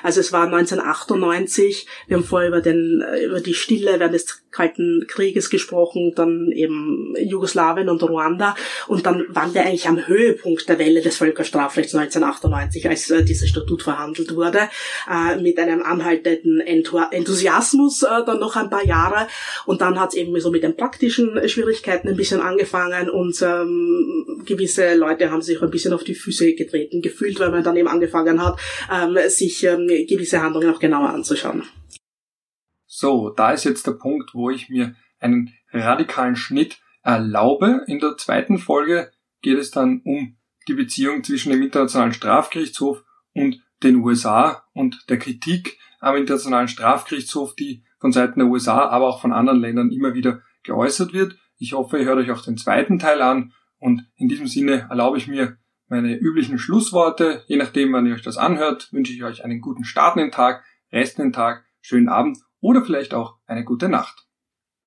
Also 0.03 0.19
es 0.19 0.31
war 0.31 0.43
1998, 0.43 1.87
wir 2.07 2.17
haben 2.17 2.23
vorher 2.23 2.49
über, 2.49 2.61
den, 2.61 3.01
äh, 3.01 3.25
über 3.25 3.39
die 3.41 3.53
Stille 3.53 3.99
während 3.99 4.13
des 4.13 4.43
Kalten 4.51 5.05
Krieges 5.07 5.49
gesprochen, 5.49 6.13
dann 6.15 6.51
eben 6.51 7.15
Jugoslawien 7.19 7.87
und 7.87 8.01
Ruanda. 8.01 8.55
Und 8.87 9.05
dann 9.05 9.25
waren 9.29 9.53
wir 9.53 9.61
eigentlich 9.61 9.87
am 9.87 10.07
Höhepunkt 10.07 10.67
der 10.67 10.79
Welle 10.79 11.01
des 11.01 11.17
Völkerstrafrechts 11.17 11.93
1998, 11.93 12.89
als 12.89 13.11
äh, 13.11 13.23
dieses 13.23 13.49
Statut 13.49 13.83
verhandelt 13.83 14.35
wurde, 14.35 14.69
äh, 15.09 15.35
mit 15.37 15.59
einem 15.59 15.83
anhaltenden 15.83 16.61
Enthusiasmus 16.61 18.03
äh, 18.03 18.25
dann 18.25 18.39
noch 18.39 18.55
ein 18.55 18.69
paar 18.69 18.85
Jahre. 18.85 19.27
Und 19.65 19.81
dann 19.81 19.99
hat 19.99 20.09
es 20.09 20.15
eben 20.15 20.39
so 20.39 20.49
mit 20.49 20.63
den 20.63 20.75
praktischen 20.75 21.47
Schwierigkeiten 21.47 22.09
ein 22.09 22.15
bisschen 22.15 22.41
angefangen 22.41 23.09
und 23.09 23.39
ähm, 23.41 24.25
gewisse 24.45 24.95
Leute 24.95 25.31
haben 25.31 25.41
sich 25.41 25.61
ein 25.61 25.69
bisschen 25.69 25.93
auf 25.93 26.03
die 26.03 26.15
Füße 26.15 26.53
getreten 26.55 27.01
gefühlt, 27.01 27.39
weil 27.39 27.51
man 27.51 27.63
dann 27.63 27.77
eben 27.77 27.87
angefangen 27.87 28.43
hat, 28.43 28.59
ähm, 28.91 29.17
sich 29.29 29.63
ähm, 29.63 29.87
gewisse 29.87 30.41
Handlungen 30.41 30.73
auch 30.73 30.79
genauer 30.79 31.09
anzuschauen. 31.09 31.63
So, 32.85 33.29
da 33.29 33.51
ist 33.51 33.65
jetzt 33.65 33.87
der 33.87 33.93
Punkt, 33.93 34.33
wo 34.33 34.49
ich 34.49 34.69
mir 34.69 34.95
einen 35.19 35.53
radikalen 35.71 36.35
Schnitt 36.35 36.79
erlaube. 37.03 37.83
In 37.87 37.99
der 37.99 38.17
zweiten 38.17 38.57
Folge 38.57 39.11
geht 39.41 39.57
es 39.57 39.71
dann 39.71 40.01
um 40.03 40.37
die 40.67 40.73
Beziehung 40.73 41.23
zwischen 41.23 41.51
dem 41.51 41.61
Internationalen 41.61 42.13
Strafgerichtshof 42.13 43.03
und 43.33 43.61
den 43.83 43.97
USA 43.97 44.63
und 44.73 45.05
der 45.09 45.17
Kritik 45.17 45.77
am 45.99 46.15
Internationalen 46.15 46.67
Strafgerichtshof, 46.67 47.55
die 47.55 47.83
von 47.99 48.11
Seiten 48.11 48.39
der 48.39 48.49
USA, 48.49 48.87
aber 48.87 49.07
auch 49.07 49.21
von 49.21 49.33
anderen 49.33 49.59
Ländern 49.59 49.91
immer 49.91 50.13
wieder 50.13 50.41
geäußert 50.63 51.13
wird. 51.13 51.37
Ich 51.57 51.73
hoffe, 51.73 51.99
ihr 51.99 52.05
hört 52.05 52.19
euch 52.19 52.31
auch 52.31 52.41
den 52.41 52.57
zweiten 52.57 52.99
Teil 52.99 53.21
an 53.21 53.53
und 53.79 54.07
in 54.15 54.27
diesem 54.27 54.47
Sinne 54.47 54.87
erlaube 54.89 55.17
ich 55.17 55.27
mir 55.27 55.57
meine 55.87 56.15
üblichen 56.15 56.59
Schlussworte. 56.59 57.43
Je 57.47 57.57
nachdem, 57.57 57.93
wann 57.93 58.05
ihr 58.05 58.13
euch 58.13 58.21
das 58.21 58.37
anhört, 58.37 58.91
wünsche 58.93 59.13
ich 59.13 59.23
euch 59.23 59.43
einen 59.43 59.61
guten 59.61 59.83
Start 59.83 60.17
in 60.17 60.23
den 60.23 60.31
Tag, 60.31 60.63
Rest 60.91 61.17
in 61.17 61.25
den 61.25 61.33
Tag, 61.33 61.65
schönen 61.81 62.09
Abend 62.09 62.37
oder 62.59 62.83
vielleicht 62.83 63.13
auch 63.13 63.37
eine 63.45 63.63
gute 63.63 63.89
Nacht. 63.89 64.28